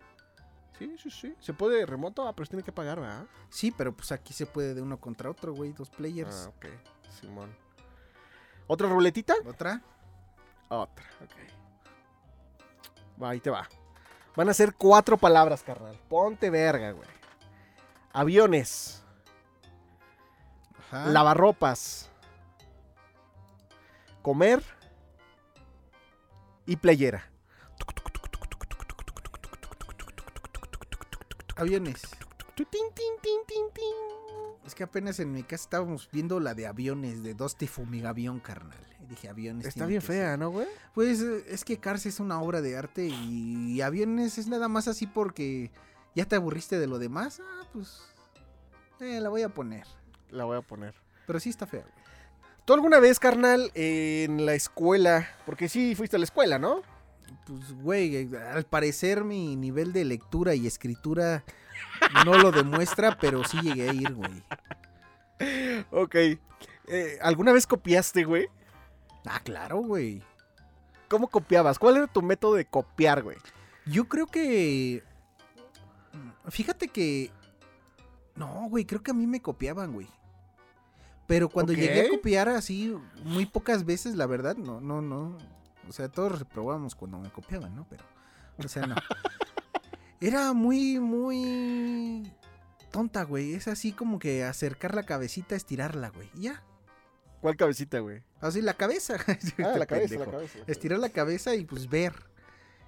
Sí, 0.77 0.95
sí, 0.97 1.09
sí. 1.11 1.35
¿Se 1.39 1.53
puede 1.53 1.85
remoto? 1.85 2.27
Ah, 2.27 2.33
pero 2.33 2.45
se 2.45 2.51
tiene 2.51 2.63
que 2.63 2.71
pagar, 2.71 2.99
¿verdad? 2.99 3.25
Sí, 3.49 3.71
pero 3.71 3.95
pues 3.95 4.11
aquí 4.11 4.33
se 4.33 4.45
puede 4.45 4.73
de 4.73 4.81
uno 4.81 4.99
contra 4.99 5.29
otro, 5.29 5.53
güey. 5.53 5.73
Dos 5.73 5.89
players. 5.89 6.47
Ah, 6.47 6.49
ok. 6.49 6.65
Simón. 7.19 7.55
¿Otra 8.67 8.87
ruletita? 8.87 9.33
¿Otra? 9.45 9.81
Otra, 10.69 11.05
ok. 11.23 11.35
Va, 13.21 13.29
ahí 13.31 13.39
te 13.39 13.49
va. 13.49 13.67
Van 14.35 14.47
a 14.49 14.53
ser 14.53 14.73
cuatro 14.75 15.17
palabras, 15.17 15.61
carnal. 15.63 15.99
Ponte 16.07 16.49
verga, 16.49 16.91
güey. 16.91 17.09
Aviones, 18.13 19.03
Ajá. 20.79 21.07
lavarropas, 21.09 22.09
comer 24.21 24.63
y 26.65 26.75
playera. 26.77 27.30
Aviones. 31.61 32.01
Es 34.65 34.75
que 34.75 34.83
apenas 34.83 35.19
en 35.19 35.31
mi 35.31 35.43
casa 35.43 35.63
estábamos 35.63 36.09
viendo 36.11 36.39
la 36.39 36.53
de 36.53 36.67
aviones 36.67 37.23
de 37.23 37.33
Dusty 37.33 37.67
Fumigavión, 37.67 38.39
carnal. 38.39 38.77
Y 39.03 39.07
dije, 39.07 39.29
aviones. 39.29 39.65
Está 39.65 39.85
bien 39.85 40.01
fea, 40.01 40.31
ser. 40.31 40.39
¿no, 40.39 40.49
güey? 40.49 40.67
Pues 40.93 41.21
es 41.21 41.63
que 41.63 41.77
Cars 41.77 42.05
es 42.05 42.19
una 42.19 42.41
obra 42.41 42.61
de 42.61 42.77
arte 42.77 43.07
y 43.07 43.81
aviones 43.81 44.37
es 44.37 44.47
nada 44.47 44.67
más 44.67 44.87
así 44.87 45.07
porque 45.07 45.71
¿Ya 46.13 46.25
te 46.25 46.35
aburriste 46.35 46.77
de 46.77 46.87
lo 46.87 46.99
demás? 46.99 47.41
Ah, 47.41 47.65
pues. 47.71 48.01
Eh, 48.99 49.19
la 49.21 49.29
voy 49.29 49.43
a 49.43 49.49
poner. 49.49 49.87
La 50.29 50.43
voy 50.43 50.57
a 50.57 50.61
poner. 50.61 50.93
Pero 51.25 51.39
sí 51.39 51.49
está 51.49 51.65
fea, 51.65 51.81
güey. 51.81 52.01
¿Tú 52.65 52.73
alguna 52.73 52.99
vez, 52.99 53.19
carnal, 53.19 53.71
en 53.73 54.45
la 54.45 54.53
escuela? 54.53 55.27
Porque 55.45 55.67
sí 55.67 55.95
fuiste 55.95 56.17
a 56.17 56.19
la 56.19 56.25
escuela, 56.25 56.59
¿no? 56.59 56.83
Pues, 57.45 57.73
güey, 57.73 58.35
al 58.35 58.63
parecer 58.65 59.23
mi 59.23 59.55
nivel 59.55 59.93
de 59.93 60.05
lectura 60.05 60.55
y 60.55 60.67
escritura 60.67 61.43
no 62.25 62.37
lo 62.37 62.51
demuestra, 62.51 63.17
pero 63.19 63.43
sí 63.43 63.59
llegué 63.61 63.89
a 63.89 63.93
ir, 63.93 64.13
güey. 64.13 64.43
Ok. 65.91 66.15
Eh, 66.87 67.17
¿Alguna 67.21 67.51
vez 67.51 67.65
copiaste, 67.65 68.23
güey? 68.23 68.47
Ah, 69.25 69.39
claro, 69.43 69.77
güey. 69.77 70.21
¿Cómo 71.09 71.27
copiabas? 71.27 71.79
¿Cuál 71.79 71.97
era 71.97 72.07
tu 72.07 72.21
método 72.21 72.55
de 72.55 72.65
copiar, 72.65 73.23
güey? 73.23 73.37
Yo 73.85 74.05
creo 74.05 74.27
que. 74.27 75.03
Fíjate 76.49 76.87
que. 76.87 77.31
No, 78.35 78.67
güey, 78.69 78.85
creo 78.85 79.03
que 79.03 79.11
a 79.11 79.13
mí 79.13 79.27
me 79.27 79.41
copiaban, 79.41 79.93
güey. 79.93 80.07
Pero 81.27 81.49
cuando 81.49 81.73
llegué 81.73 82.07
a 82.07 82.09
copiar 82.09 82.49
así, 82.49 82.95
muy 83.23 83.45
pocas 83.45 83.85
veces, 83.85 84.15
la 84.15 84.25
verdad, 84.25 84.57
no, 84.57 84.81
no, 84.81 85.01
no. 85.01 85.37
O 85.91 85.93
sea, 85.93 86.07
todos 86.07 86.39
reprobábamos 86.39 86.95
cuando 86.95 87.19
me 87.19 87.29
copiaban, 87.29 87.75
¿no? 87.75 87.85
Pero. 87.89 88.05
O 88.57 88.67
sea, 88.69 88.87
no. 88.87 88.95
Era 90.21 90.53
muy, 90.53 91.01
muy. 91.01 92.31
Tonta, 92.91 93.23
güey. 93.23 93.55
Es 93.55 93.67
así 93.67 93.91
como 93.91 94.17
que 94.17 94.45
acercar 94.45 94.95
la 94.95 95.03
cabecita, 95.03 95.53
estirarla, 95.53 96.07
güey. 96.07 96.29
y 96.33 96.43
Ya. 96.43 96.63
¿Cuál 97.41 97.57
cabecita, 97.57 97.99
güey? 97.99 98.23
Así 98.39 98.61
la 98.61 98.73
cabeza. 98.73 99.17
Ah, 99.65 99.77
la 99.77 99.85
cabeza, 99.85 100.15
la 100.17 100.27
cabeza. 100.27 100.59
Estirar 100.65 100.97
la 100.99 101.09
cabeza 101.09 101.55
y 101.55 101.65
pues 101.65 101.89
ver. 101.89 102.13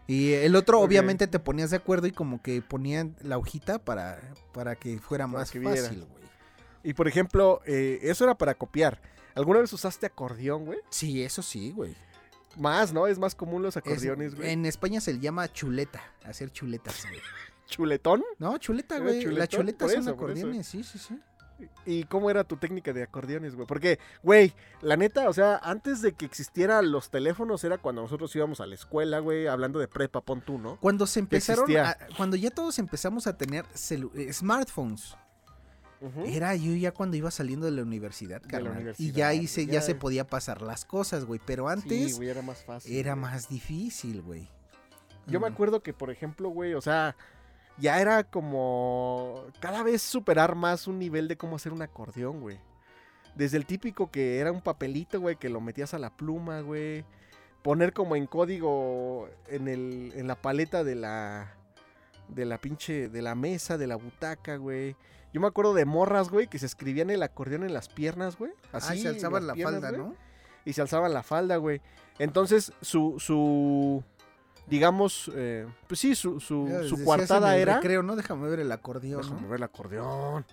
Y 0.08 0.32
el 0.32 0.56
otro, 0.56 0.80
obviamente, 0.80 1.28
te 1.28 1.40
ponías 1.40 1.72
de 1.72 1.76
acuerdo 1.76 2.08
y 2.08 2.14
como 2.14 2.42
que 2.42 2.62
ponían 2.62 3.18
la 3.22 3.38
hojita 3.38 3.80
para, 3.80 4.22
para 4.54 4.78
que 4.78 4.98
fuera 4.98 5.26
Para 5.26 5.40
más 5.40 5.52
que 5.52 5.60
fácil, 5.60 6.06
güey. 6.10 6.24
Y 6.84 6.94
por 6.94 7.10
ejemplo, 7.10 7.60
eh, 7.66 8.00
eso 8.04 8.24
era 8.24 8.38
para 8.38 8.54
copiar. 8.54 9.02
¿Alguna 9.36 9.60
vez 9.60 9.74
usaste 9.74 10.06
acordeón, 10.06 10.64
güey? 10.64 10.80
Sí, 10.90 11.22
eso 11.22 11.42
sí, 11.42 11.72
güey. 11.72 11.98
Más, 12.58 12.94
¿no? 12.94 13.08
Es 13.08 13.18
más 13.20 13.36
común 13.36 13.62
los 13.62 13.76
Es- 13.76 13.78
acordeones, 13.78 14.36
güey. 14.36 14.52
En 14.52 14.66
España 14.66 15.02
se 15.02 15.14
le 15.14 15.20
llama 15.20 15.52
chuleta, 15.52 16.02
hacer 16.26 16.52
chuletas, 16.52 17.04
güey. 17.08 17.20
¿Chuletón? 17.68 18.24
No, 18.40 18.58
chuleta, 18.58 18.96
Era 18.98 19.06
güey. 19.06 19.20
chuletas 19.48 19.50
por 19.80 19.90
son 19.92 20.00
eso, 20.02 20.10
acordeones, 20.12 20.68
sí, 20.68 20.84
sí, 20.84 21.00
sí. 21.00 21.20
¿Y 21.86 22.04
cómo 22.06 22.30
era 22.30 22.44
tu 22.44 22.58
técnica 22.58 22.92
de 22.92 23.04
acordeones, 23.04 23.56
güey? 23.56 23.66
Porque, 23.66 23.98
güey, 24.22 24.54
la 24.82 24.98
neta, 24.98 25.30
o 25.30 25.34
sea, 25.34 25.58
antes 25.64 26.02
de 26.02 26.12
que 26.14 26.26
existieran 26.26 26.92
los 26.92 27.10
teléfonos 27.10 27.64
era 27.64 27.78
cuando 27.78 28.02
nosotros 28.02 28.36
íbamos 28.36 28.60
a 28.60 28.66
la 28.66 28.76
escuela, 28.76 29.20
güey, 29.20 29.48
hablando 29.48 29.80
de 29.80 29.88
prepa, 29.88 30.20
pon 30.22 30.42
tú, 30.42 30.58
¿no? 30.58 30.78
Cuando 30.82 31.08
se 31.08 31.20
empezaron, 31.20 31.74
a- 31.78 31.96
cuando 32.18 32.36
ya 32.36 32.50
todos 32.52 32.80
empezamos 32.80 33.28
a 33.28 33.38
tener 33.38 33.66
celu- 33.76 34.12
era 36.26 36.56
yo 36.56 36.74
ya 36.76 36.92
cuando 36.92 37.18
iba 37.18 37.32
saliendo 37.32 37.66
de 37.66 37.72
la 37.74 37.82
universidad, 37.84 38.42
la 38.44 38.48
carnal. 38.48 38.94
y 38.98 39.12
ya 39.12 39.28
güey, 39.30 39.40
hice, 39.46 39.66
ya 39.66 39.74
ya- 39.74 39.82
se 39.82 39.96
podía 39.96 40.26
pasar 40.28 40.62
las 40.62 40.86
cosas, 40.86 41.26
güey. 41.26 41.40
Pero 41.46 41.68
antes 41.70 42.12
Sí, 42.12 42.18
güey, 42.18 42.30
era 42.30 42.42
más 42.42 42.64
fácil. 42.64 42.96
era 42.96 43.14
güey. 43.14 43.22
más 43.22 43.50
difícil, 43.50 44.22
güey. 44.22 44.48
Yo 45.28 45.40
me 45.40 45.48
acuerdo 45.48 45.82
que, 45.82 45.94
por 45.94 46.12
ejemplo, 46.12 46.50
güey, 46.50 46.74
o 46.74 46.82
sea, 46.82 47.16
ya 47.78 48.02
era 48.02 48.24
como 48.24 49.46
cada 49.62 49.82
vez 49.84 50.02
superar 50.02 50.56
más 50.56 50.88
un 50.88 51.00
nivel 51.00 51.28
de 51.28 51.38
cómo 51.38 51.56
hacer 51.56 51.72
un 51.72 51.82
acordeón, 51.82 52.42
güey. 52.42 52.60
Desde 53.36 53.58
el 53.58 53.66
típico 53.66 54.12
que 54.12 54.38
era 54.40 54.52
un 54.52 54.62
papelito, 54.62 55.20
güey, 55.22 55.38
que 55.38 55.50
lo 55.50 55.60
metías 55.62 55.94
a 55.94 56.00
la 56.00 56.16
pluma, 56.16 56.60
güey. 56.62 57.04
Poner 57.64 57.94
como 57.94 58.16
en 58.18 58.28
código 58.28 59.30
en, 59.48 59.70
el, 59.70 60.12
en 60.16 60.28
la 60.28 60.36
paleta 60.36 60.84
de 60.84 60.96
la, 60.96 61.56
de 62.28 62.46
la 62.46 62.58
pinche, 62.60 63.08
de 63.08 63.22
la 63.22 63.34
mesa, 63.36 63.78
de 63.78 63.88
la 63.88 63.96
butaca, 63.96 64.58
güey. 64.58 64.96
Yo 65.34 65.42
me 65.42 65.48
acuerdo 65.48 65.74
de 65.74 65.86
morras, 65.86 66.30
güey, 66.30 66.48
que 66.48 66.60
se 66.60 66.66
escribían 66.66 67.10
el 67.10 67.24
acordeón 67.24 67.64
en 67.64 67.74
las 67.74 67.90
piernas, 67.90 68.38
güey. 68.38 68.52
Así, 68.72 68.94
Ah, 68.94 69.02
se 69.02 69.08
alzaban 69.10 69.48
la 69.48 69.54
piernas, 69.54 69.82
falda, 69.82 69.90
güey 69.98 70.10
¿no? 70.10 70.16
y 70.66 70.74
se 70.74 70.82
alzaban 70.82 71.14
la 71.14 71.24
falda, 71.24 71.58
güey. 71.58 71.82
Entonces, 72.20 72.72
su, 72.82 73.16
su 73.20 74.04
digamos, 74.68 75.32
eh, 75.36 75.68
pues 75.88 76.00
sí, 76.00 76.16
su, 76.16 76.40
su, 76.40 76.68
su 76.88 76.96
el 77.14 77.60
era... 77.60 77.76
Recreo, 77.76 78.04
¿no? 78.04 78.16
Déjame 78.16 78.48
ver 78.48 78.60
el 78.60 78.72
acordeón, 78.72 79.22
Déjame 79.22 79.42
¿no? 79.42 79.48
ver 79.50 79.58
el 79.58 79.64
acordeón. 79.64 80.46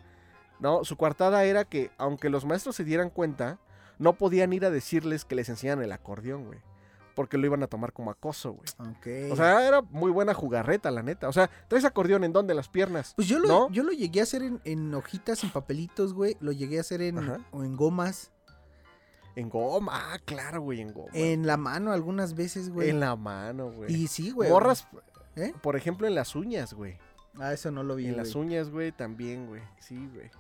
No, 0.59 0.85
su 0.85 0.97
coartada 0.97 1.45
era 1.45 1.65
que, 1.65 1.91
aunque 1.97 2.29
los 2.29 2.45
maestros 2.45 2.77
se 2.77 2.85
dieran 2.85 3.11
cuenta, 3.11 3.59
no 3.99 4.15
podían 4.15 4.53
ir 4.53 4.65
a 4.65 4.71
decirles 4.71 5.25
que 5.25 5.35
les 5.35 5.49
enseñaran 5.49 5.85
el 5.85 5.93
acordeón, 5.93 6.47
güey. 6.47 6.59
Porque 7.15 7.37
lo 7.39 7.47
iban 7.47 7.63
a 7.63 7.67
tomar 7.67 7.93
como 7.93 8.11
acoso, 8.11 8.53
güey. 8.53 8.69
Ok. 8.91 9.33
O 9.33 9.37
sea, 9.37 9.67
era 9.67 9.83
muy 9.83 10.11
buena 10.11 10.33
jugarreta, 10.35 10.91
la 10.91 11.03
neta. 11.03 11.29
O 11.29 11.33
sea, 11.33 11.51
¿traes 11.69 11.85
acordeón 11.85 12.25
en 12.25 12.33
dónde? 12.33 12.53
¿En 12.53 12.57
las 12.57 12.69
piernas? 12.69 13.13
pues 13.17 13.29
yo 13.29 13.39
lo, 13.39 13.49
¿no? 13.49 13.71
yo 13.71 13.83
lo 13.83 13.93
llegué 13.93 14.21
a 14.21 14.23
hacer 14.23 14.43
en, 14.43 14.61
en 14.65 14.95
hojitas, 14.95 15.43
en 15.45 15.51
papelitos, 15.51 16.15
güey. 16.15 16.37
Lo 16.41 16.53
llegué 16.53 16.79
a 16.79 16.81
hacer 16.83 17.03
en, 17.03 17.19
Ajá. 17.19 17.39
o 17.51 17.65
en 17.65 17.77
gomas. 17.77 18.31
En 19.37 19.49
goma. 19.49 19.93
Ah, 19.95 20.19
claro, 20.25 20.61
güey, 20.63 20.81
en 20.81 20.93
goma. 20.93 21.11
En 21.13 21.47
la 21.47 21.57
mano 21.57 21.93
algunas 21.93 22.35
veces, 22.35 22.71
güey. 22.71 22.91
En 22.91 23.01
la 23.01 23.15
mano, 23.17 23.71
güey. 23.71 23.93
Y 23.95 24.07
sí, 24.09 24.31
güey. 24.31 24.51
Morras, 24.51 24.87
¿Eh? 25.37 25.53
por 25.63 25.77
ejemplo, 25.77 26.07
en 26.07 26.15
las 26.15 26.35
uñas, 26.35 26.75
güey. 26.75 26.99
Ah, 27.39 27.53
eso 27.53 27.71
no 27.71 27.83
lo 27.85 27.95
vi, 27.95 28.07
en 28.07 28.15
güey. 28.15 28.25
las 28.25 28.35
uñas, 28.35 28.71
güey, 28.71 28.91
también, 28.93 29.47
güey. 29.47 29.63
Sí, 29.79 30.09
güey. 30.13 30.31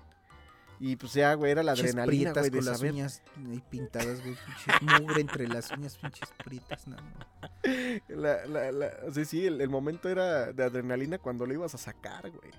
Y 0.82 0.96
pues 0.96 1.12
ya, 1.12 1.34
güey, 1.34 1.52
era 1.52 1.62
la 1.62 1.74
Pinches 1.74 1.90
adrenalina, 1.90 2.32
prietas 2.32 2.42
güey, 2.48 2.50
de 2.50 2.56
con 2.58 2.64
las 2.66 2.80
uñas 2.80 3.22
ahí 3.50 3.62
pintadas, 3.68 4.22
güey. 4.22 4.34
Pinches 4.34 5.00
mugre 5.00 5.20
entre 5.20 5.46
las 5.46 5.70
uñas, 5.70 5.98
pinches 5.98 6.28
prietas. 6.42 6.86
No, 6.88 6.96
no. 6.96 7.02
La, 8.08 8.46
la, 8.46 8.72
la, 8.72 8.90
o 9.06 9.12
sea, 9.12 9.24
sí, 9.24 9.46
el, 9.46 9.60
el 9.60 9.68
momento 9.68 10.08
era 10.08 10.52
de 10.52 10.64
adrenalina 10.64 11.18
cuando 11.18 11.46
lo 11.46 11.52
ibas 11.52 11.74
a 11.74 11.78
sacar, 11.78 12.30
güey. 12.30 12.50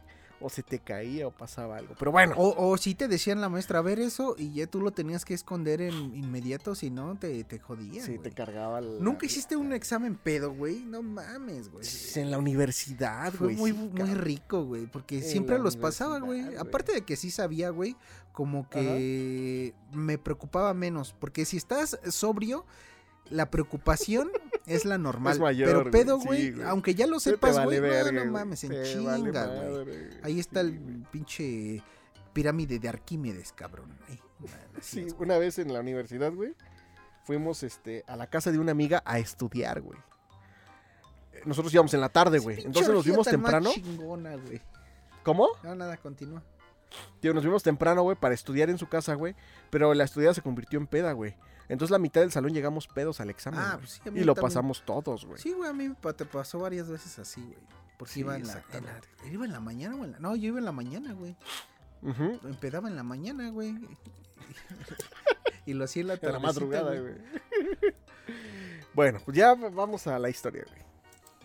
O 0.42 0.50
se 0.50 0.64
te 0.64 0.80
caía 0.80 1.28
o 1.28 1.32
pasaba 1.32 1.78
algo. 1.78 1.96
Pero 2.00 2.12
bueno. 2.12 2.34
O, 2.38 2.70
o 2.72 2.78
si 2.78 2.96
te 2.96 3.08
decían 3.08 3.42
la 3.42 3.50
maestra, 3.50 3.80
a 3.80 3.82
ver 3.82 4.00
eso, 4.00 4.36
y 4.38 4.54
ya 4.54 4.68
tú 4.68 4.82
lo 4.82 4.92
tenías 4.92 5.24
que 5.24 5.34
esconder 5.34 5.82
en 5.82 5.94
inmediato, 6.16 6.74
si 6.76 6.90
no, 6.90 7.16
te, 7.18 7.44
te 7.44 7.60
jodían, 7.60 8.06
sí, 8.06 8.18
te 8.18 8.32
cargaba 8.32 8.82
la- 8.82 9.00
Nunca 9.00 9.26
hiciste 9.26 9.56
un 9.56 9.72
examen 9.74 10.16
pedo, 10.16 10.52
güey. 10.54 10.80
No 10.80 11.02
mames, 11.04 11.70
güey. 11.70 11.86
En 12.16 12.32
la 12.32 12.38
universidad, 12.38 13.32
Fue 13.34 13.48
güey. 13.48 13.58
muy, 13.58 13.72
sí, 13.72 13.78
muy 13.78 13.90
cabrón. 14.00 14.18
rico, 14.20 14.64
güey. 14.66 14.86
Porque 14.88 15.18
En 15.20 15.24
siempre 15.24 15.60
los 15.60 15.78
pasaba, 15.78 16.20
güey. 16.20 16.56
Aparte 16.58 16.92
de 16.94 17.02
que 17.02 17.16
sí 17.16 17.30
sabía, 17.32 17.70
güey, 17.70 17.96
como 18.32 18.68
que 18.70 19.74
me 19.94 20.18
preocupaba 20.18 20.74
menos. 20.74 21.14
Porque 21.20 21.46
si 21.46 21.58
estás 21.58 22.00
sobrio, 22.10 22.66
la 23.32 23.50
preocupación 23.50 24.30
es 24.66 24.86
la 24.86 24.98
normal. 24.98 25.34
Es 25.34 25.40
mayor, 25.40 25.68
pero 25.68 25.92
pedo, 25.92 26.20
güey, 26.20 26.54
aunque 26.64 26.94
ya 26.94 27.08
lo 27.08 27.20
sepas, 27.20 27.56
vale 27.56 27.80
güey, 27.80 27.80
no, 27.80 27.88
verga, 27.88 28.26
no 28.26 28.32
mames, 28.32 28.64
en 28.64 28.72
vale 28.72 28.84
chinga, 28.84 29.18
güey. 29.18 29.98
Ahí 30.22 30.40
está 30.40 30.62
el 30.62 31.06
pinche 31.12 31.82
pirámide 32.34 32.80
de 32.80 32.90
Arquímedes, 32.90 33.54
cabrón. 33.54 33.98
Sí, 34.82 35.02
es, 35.02 35.16
una 35.20 35.38
vez 35.38 35.60
en 35.60 35.74
la 35.74 35.80
universidad, 35.80 36.34
güey, 36.34 36.56
fuimos 37.24 37.64
este, 37.64 38.04
a 38.08 38.16
la 38.16 38.28
casa 38.28 38.52
de 38.52 38.60
una 38.60 38.72
amiga 38.72 39.02
a 39.06 39.20
estudiar, 39.20 39.82
güey. 39.82 40.00
Nosotros 41.46 41.74
íbamos 41.74 41.94
en 41.94 42.02
la 42.02 42.10
tarde, 42.10 42.40
güey. 42.40 42.62
Entonces 42.64 42.94
nos 42.94 43.06
vimos 43.06 43.28
temprano. 43.28 43.72
chingona. 43.74 44.36
¿Cómo? 45.24 45.48
No, 45.64 45.74
nada, 45.76 45.98
continúa. 45.98 46.44
Tío, 47.20 47.34
nos 47.34 47.44
vimos 47.44 47.64
temprano, 47.64 48.04
güey, 48.04 48.18
para 48.18 48.36
estudiar 48.36 48.70
en 48.70 48.78
su 48.78 48.88
casa, 48.88 49.16
güey. 49.16 49.36
Pero 49.70 49.94
la 49.94 50.04
estudiada 50.04 50.34
se 50.34 50.42
convirtió 50.42 50.78
en 50.78 50.88
peda, 50.88 51.14
güey. 51.14 51.36
Entonces 51.72 51.92
la 51.92 52.00
mitad 52.00 52.22
del 52.22 52.32
salón 52.32 52.54
llegamos 52.54 52.88
pedos 52.88 53.22
al 53.22 53.30
examen. 53.30 53.60
Ah, 53.62 53.78
pues 53.80 53.92
sí, 53.92 54.02
a 54.06 54.12
mí 54.12 54.20
y 54.20 54.24
lo 54.24 54.34
también. 54.36 54.50
pasamos 54.50 54.84
todos, 54.86 55.26
güey. 55.26 55.40
Sí, 55.42 55.52
güey, 55.54 55.70
a 55.70 55.74
mí 55.74 55.94
te 56.18 56.26
pasó 56.26 56.60
varias 56.60 56.90
veces 56.90 57.18
así, 57.18 57.42
güey. 57.42 57.58
Porque 57.98 58.14
Sí, 58.14 58.20
iba 58.22 58.36
en 58.36 58.46
la, 58.48 58.64
en 58.74 58.86
la- 58.86 59.02
¿Iba 59.32 59.46
en 59.46 59.52
la 59.54 59.60
mañana 59.60 59.96
o 59.96 60.04
en 60.04 60.12
la.? 60.12 60.20
No, 60.20 60.36
yo 60.36 60.48
iba 60.48 60.60
en 60.60 60.66
la 60.66 60.72
mañana, 60.72 61.14
güey. 61.14 61.36
Ujú. 62.02 62.40
Empedaba 62.48 62.90
en 62.90 62.96
la 62.96 63.04
mañana, 63.04 63.50
güey. 63.52 63.76
y 65.66 65.74
lo 65.74 65.86
hacía 65.86 66.02
en 66.02 66.08
la 66.08 66.14
En 66.22 66.32
la 66.34 66.40
madrugada, 66.40 67.00
güey. 67.00 67.14
bueno, 68.94 69.20
pues 69.24 69.38
ya 69.38 69.54
vamos 69.56 70.08
a 70.08 70.20
la 70.20 70.30
historia, 70.30 70.64
güey. 70.68 70.82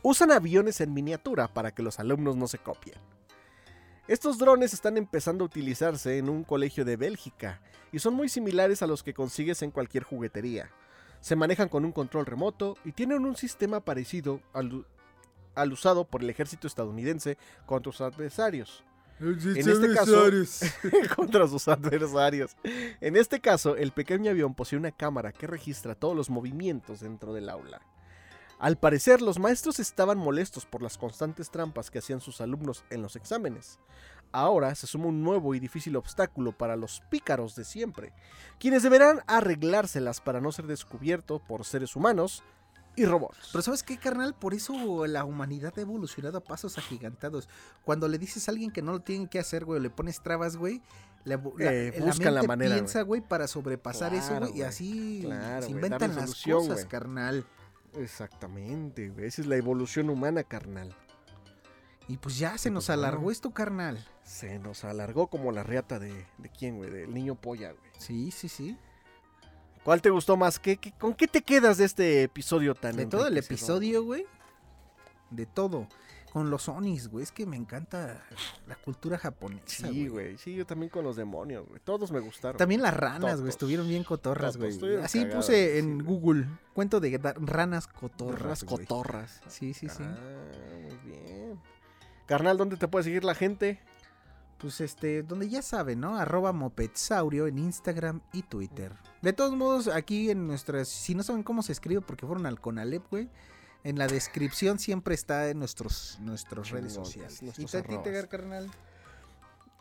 Usan 0.03 0.31
aviones 0.33 0.81
en 0.81 0.93
miniatura 0.93 1.49
para 1.49 1.73
que 1.73 1.83
los 1.83 1.99
alumnos 2.01 2.37
no 2.37 2.47
se 2.49 2.59
copien. 2.59 2.97
Estos 4.09 4.39
drones 4.39 4.73
están 4.73 4.97
empezando 4.97 5.45
a 5.45 5.47
utilizarse 5.47 6.19
en 6.19 6.29
un 6.29 6.45
colegio 6.45 6.85
de 6.85 6.97
Bélgica 6.97 7.61
y 7.93 7.99
son 7.99 8.15
muy 8.15 8.29
similares 8.29 8.83
a 8.83 8.87
los 8.87 9.03
que 9.03 9.15
consigues 9.15 9.63
en 9.63 9.71
cualquier 9.71 10.05
juguetería. 10.05 10.71
Se 11.21 11.37
manejan 11.37 11.69
con 11.69 11.85
un 11.85 11.93
control 11.93 12.27
remoto 12.27 12.77
y 12.85 12.93
tienen 12.93 13.25
un 13.25 13.37
sistema 13.37 13.81
parecido 13.81 14.41
al, 14.53 14.87
al 15.55 15.73
usado 15.73 16.05
por 16.05 16.23
el 16.23 16.31
ejército 16.31 16.67
estadounidense 16.67 17.39
contra 17.67 17.93
sus 17.93 18.01
adversarios. 18.01 18.85
En 19.19 19.69
este 19.69 19.95
caso, 19.95 20.25
contra 21.17 21.49
sus 21.49 21.69
adversarios. 21.69 22.55
En 23.01 23.17
este 23.17 23.41
caso, 23.41 23.77
el 23.77 23.93
pequeño 23.93 24.31
avión 24.31 24.55
posee 24.55 24.79
una 24.79 24.93
cámara 24.93 25.33
que 25.33 25.47
registra 25.47 25.95
todos 25.95 26.15
los 26.15 26.29
movimientos 26.29 27.01
dentro 27.01 27.33
del 27.33 27.49
aula. 27.49 27.81
Al 28.59 28.79
parecer, 28.79 29.21
los 29.21 29.39
maestros 29.39 29.81
estaban 29.81 30.17
molestos 30.17 30.65
por 30.65 30.83
las 30.83 30.97
constantes 30.97 31.51
trampas 31.51 31.91
que 31.91 31.99
hacían 31.99 32.21
sus 32.21 32.41
alumnos 32.41 32.85
en 32.89 33.03
los 33.03 33.17
exámenes. 33.17 33.79
Ahora 34.33 34.75
se 34.75 34.87
suma 34.87 35.07
un 35.07 35.23
nuevo 35.23 35.55
y 35.55 35.61
difícil 35.61 35.97
obstáculo 35.97 36.53
para 36.53 36.77
los 36.77 37.01
pícaros 37.11 37.55
de 37.57 37.65
siempre, 37.65 38.13
quienes 38.59 38.83
deberán 38.83 39.21
arreglárselas 39.27 40.21
para 40.21 40.41
no 40.41 40.53
ser 40.53 40.67
descubiertos 40.67 41.41
por 41.43 41.65
seres 41.65 41.97
humanos 41.97 42.43
y 42.97 43.05
robots. 43.05 43.51
Pero 43.53 43.63
¿sabes 43.63 43.83
qué, 43.83 43.99
carnal? 43.99 44.35
Por 44.35 44.55
eso 44.55 45.07
la 45.07 45.25
humanidad 45.25 45.73
ha 45.77 45.81
evolucionado 45.81 46.39
a 46.39 46.41
pasos 46.45 46.79
agigantados. 46.79 47.49
Cuando 47.85 48.09
le 48.09 48.19
dices 48.19 48.49
a 48.49 48.53
alguien 48.53 48.71
que 48.71 48.83
no 48.83 48.93
lo 48.93 49.01
tienen 49.01 49.29
que 49.29 49.39
hacer, 49.39 49.65
güey, 49.65 49.79
o 49.79 49.83
le 49.83 49.91
pones 49.91 50.23
trabas, 50.23 50.57
güey, 50.57 50.83
la, 51.25 51.37
la- 51.59 51.73
Eh, 51.73 51.95
la 51.99 52.31
la 52.31 52.43
manera, 52.45 52.75
piensa, 52.75 53.03
güey, 53.03 53.21
para 53.21 53.49
sobrepasar 53.49 54.15
eso, 54.15 54.39
güey, 54.39 54.59
y 54.59 54.63
así 54.63 55.21
Claro, 55.25 55.67
se 55.67 55.73
inventan 55.73 56.15
las 56.15 56.25
solución, 56.31 56.69
cosas, 56.69 56.87
carnal. 56.87 57.45
Exactamente, 57.95 59.09
güey. 59.11 59.27
Esa 59.27 59.43
es 59.43 59.47
la 59.47 59.57
evolución 59.57 60.09
humana, 60.11 60.43
carnal. 60.45 60.95
Y 62.09 62.19
pues 62.19 62.39
ya 62.39 62.57
se 62.59 62.71
nos 62.71 62.87
pues, 62.87 62.97
bueno. 62.97 63.09
alargó 63.09 63.31
esto, 63.31 63.51
carnal. 63.51 64.05
Se 64.23 64.59
nos 64.59 64.85
alargó 64.85 65.27
como 65.29 65.51
la 65.53 65.63
riata 65.63 65.99
de, 65.99 66.27
de 66.39 66.49
quién, 66.51 66.77
güey, 66.77 66.91
del 66.91 67.13
niño 67.13 67.35
polla, 67.35 67.73
güey. 67.73 67.91
Sí, 67.99 68.31
sí, 68.31 68.49
sí. 68.49 68.77
¿Cuál 69.85 70.03
te 70.03 70.11
gustó 70.11 70.37
más? 70.37 70.59
¿Qué, 70.59 70.77
qué- 70.79 70.93
con 70.93 71.15
qué 71.15 71.27
te 71.29 71.43
quedas 71.43 71.79
de 71.79 71.85
este 71.85 72.23
episodio 72.25 72.75
tan 72.75 72.97
De 72.97 73.07
todo 73.07 73.27
el 73.29 73.37
episodio, 73.39 74.03
güey. 74.05 74.27
De 75.31 75.47
todo. 75.47 75.87
Con 76.33 76.51
los 76.51 76.69
Onis, 76.69 77.09
güey. 77.09 77.23
Es 77.23 77.33
que 77.33 77.47
me 77.47 77.57
encanta 77.57 78.23
la 78.67 78.75
cultura 78.77 79.17
japonesa, 79.17 79.89
Sí, 79.89 80.09
güey. 80.09 80.37
Sí, 80.39 80.55
yo 80.55 80.67
también 80.67 80.91
con 80.91 81.03
los 81.05 81.17
demonios, 81.17 81.67
güey. 81.69 81.81
Todos 81.83 82.11
me 82.13 82.21
gustaron. 82.21 82.59
También 82.59 82.83
las 82.83 82.95
ranas, 82.95 83.39
güey, 83.41 83.49
estuvieron 83.49 83.89
bien 83.89 84.05
cotorras, 84.05 84.57
güey. 84.57 84.77
Así 85.03 85.25
puse 85.25 85.73
sí, 85.73 85.79
en. 85.79 86.05
Google, 86.05 86.47
cuento 86.75 87.01
de 87.01 87.19
ranas 87.41 87.87
cotorras, 87.87 88.39
Torras 88.61 88.65
güey. 88.65 88.87
cotorras. 88.87 89.41
Sí, 89.47 89.73
sí, 89.73 89.89
sí. 89.89 90.03
Ah, 90.03 90.19
muy 90.83 90.97
bien. 91.11 91.61
Carnal, 92.27 92.57
¿dónde 92.59 92.77
te 92.77 92.89
puede 92.89 93.05
seguir 93.05 93.25
la 93.25 93.35
gente? 93.35 93.81
Pues 94.59 94.81
este, 94.81 95.23
donde 95.23 95.49
ya 95.49 95.63
saben, 95.63 96.01
¿no? 96.01 96.17
Arroba 96.17 96.53
Mopetsaurio 96.53 97.47
en 97.47 97.59
Instagram 97.59 98.21
y 98.33 98.43
Twitter. 98.43 98.93
De 99.23 99.33
todos 99.33 99.55
modos, 99.55 99.89
aquí 99.89 100.31
en 100.31 100.47
nuestras, 100.47 100.89
si 100.89 101.15
no 101.15 101.23
saben 101.23 101.43
cómo 101.43 101.63
se 101.63 101.73
escribe 101.73 102.01
porque 102.01 102.27
fueron 102.27 102.47
al 102.47 102.61
Conalep, 102.61 103.05
güey. 103.11 103.29
En 103.85 103.99
la 103.99 104.09
descripción 104.09 104.79
siempre 104.79 105.15
está 105.15 105.49
en 105.49 105.61
nuestros, 105.61 106.19
nuestras 106.21 106.71
redes 106.71 106.93
sociales. 106.95 107.43
nuestros 107.43 107.73
¿Y. 107.89 107.99
Tegar, 108.03 108.29
carnal? 108.29 108.69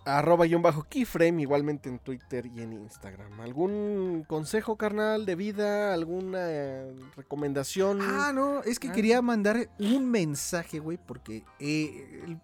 Arroba 0.05 0.45
guion 0.45 0.61
bajo 0.61 0.83
keyframe, 0.83 1.41
igualmente 1.41 1.89
en 1.89 1.97
Twitter 1.97 2.45
y 2.45 2.61
en 2.61 2.73
Instagram. 2.73 3.41
¿Algún 3.41 4.23
consejo, 4.27 4.75
carnal, 4.77 5.25
de 5.25 5.35
vida? 5.35 5.93
¿Alguna 5.95 6.39
eh, 6.41 6.93
recomendación? 7.15 7.99
Ah, 8.01 8.31
no, 8.31 8.61
es 8.61 8.77
que 8.77 8.89
Ah. 8.89 8.91
quería 8.91 9.21
mandar 9.23 9.67
un 9.79 10.09
mensaje, 10.11 10.77
güey, 10.77 10.97
porque 11.03 11.43
eh, 11.59 12.21
el- 12.23 12.39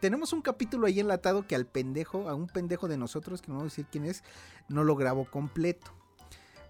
tenemos 0.00 0.34
un 0.34 0.42
capítulo 0.42 0.86
ahí 0.86 1.00
enlatado 1.00 1.46
que 1.46 1.54
al 1.54 1.64
pendejo, 1.66 2.28
a 2.28 2.34
un 2.34 2.48
pendejo 2.48 2.86
de 2.86 2.98
nosotros, 2.98 3.40
que 3.40 3.48
no 3.48 3.54
vamos 3.58 3.72
a 3.72 3.74
decir 3.76 3.86
quién 3.90 4.04
es, 4.04 4.22
no 4.68 4.84
lo 4.84 4.94
grabó 4.94 5.24
completo. 5.24 5.92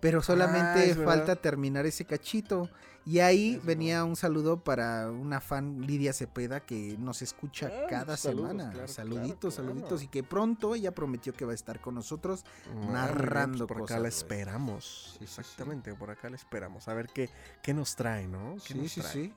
Pero 0.01 0.23
solamente 0.23 0.93
Ah, 0.93 1.05
falta 1.05 1.37
terminar 1.37 1.87
ese 1.87 2.05
cachito. 2.07 2.71
Y 3.07 3.21
ahí 3.21 3.59
venía 3.65 4.05
un 4.05 4.15
saludo 4.15 4.63
para 4.63 5.11
una 5.11 5.41
fan, 5.41 5.81
Lidia 5.87 6.13
Cepeda, 6.13 6.61
que 6.61 6.97
nos 6.99 7.23
escucha 7.23 7.69
Ah, 7.73 7.87
cada 7.89 8.17
saludos, 8.17 8.51
semana. 8.51 8.71
claro, 8.73 8.89
saluditos, 8.89 9.55
claro, 9.55 9.69
saluditos. 9.69 9.89
claro. 9.89 10.05
Y 10.05 10.09
que 10.09 10.23
pronto 10.23 10.75
ella 10.75 10.93
prometió 10.95 11.33
que 11.33 11.45
va 11.47 11.53
a 11.53 11.55
estar 11.55 11.81
con 11.81 11.95
nosotros. 11.95 12.45
Ah, 12.69 12.91
narrando 12.93 13.67
pues 13.67 13.69
por 13.69 13.79
cosas, 13.83 13.95
acá 13.97 14.03
la 14.03 14.09
esperamos. 14.09 14.85
Sí, 14.85 15.11
sí, 15.11 15.19
sí. 15.19 15.41
Exactamente, 15.41 15.95
por 15.95 16.11
acá 16.11 16.29
la 16.29 16.37
esperamos. 16.37 16.89
A 16.89 16.95
ver 16.95 17.09
qué, 17.09 17.31
qué 17.63 17.73
nos 17.73 17.97
trae, 17.97 18.29
¿no? 18.29 18.57
¿Qué 18.67 18.75
Sí, 18.75 18.79
nos 18.79 18.93
sí, 18.93 19.01
trae? 19.01 19.13
sí. 19.13 19.35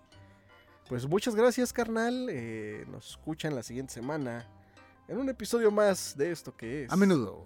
Pues 0.89 1.07
muchas 1.07 1.33
gracias, 1.33 1.71
carnal. 1.71 2.27
Eh, 2.29 2.85
nos 2.91 3.11
escuchan 3.11 3.55
la 3.55 3.63
siguiente 3.63 3.93
semana 3.93 4.45
en 5.07 5.17
un 5.17 5.29
episodio 5.29 5.71
más 5.71 6.15
de 6.17 6.31
esto 6.31 6.55
que 6.55 6.83
es 6.83 6.91
A 6.91 6.97
menudo. 6.97 7.45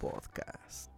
podcast. 0.00 0.90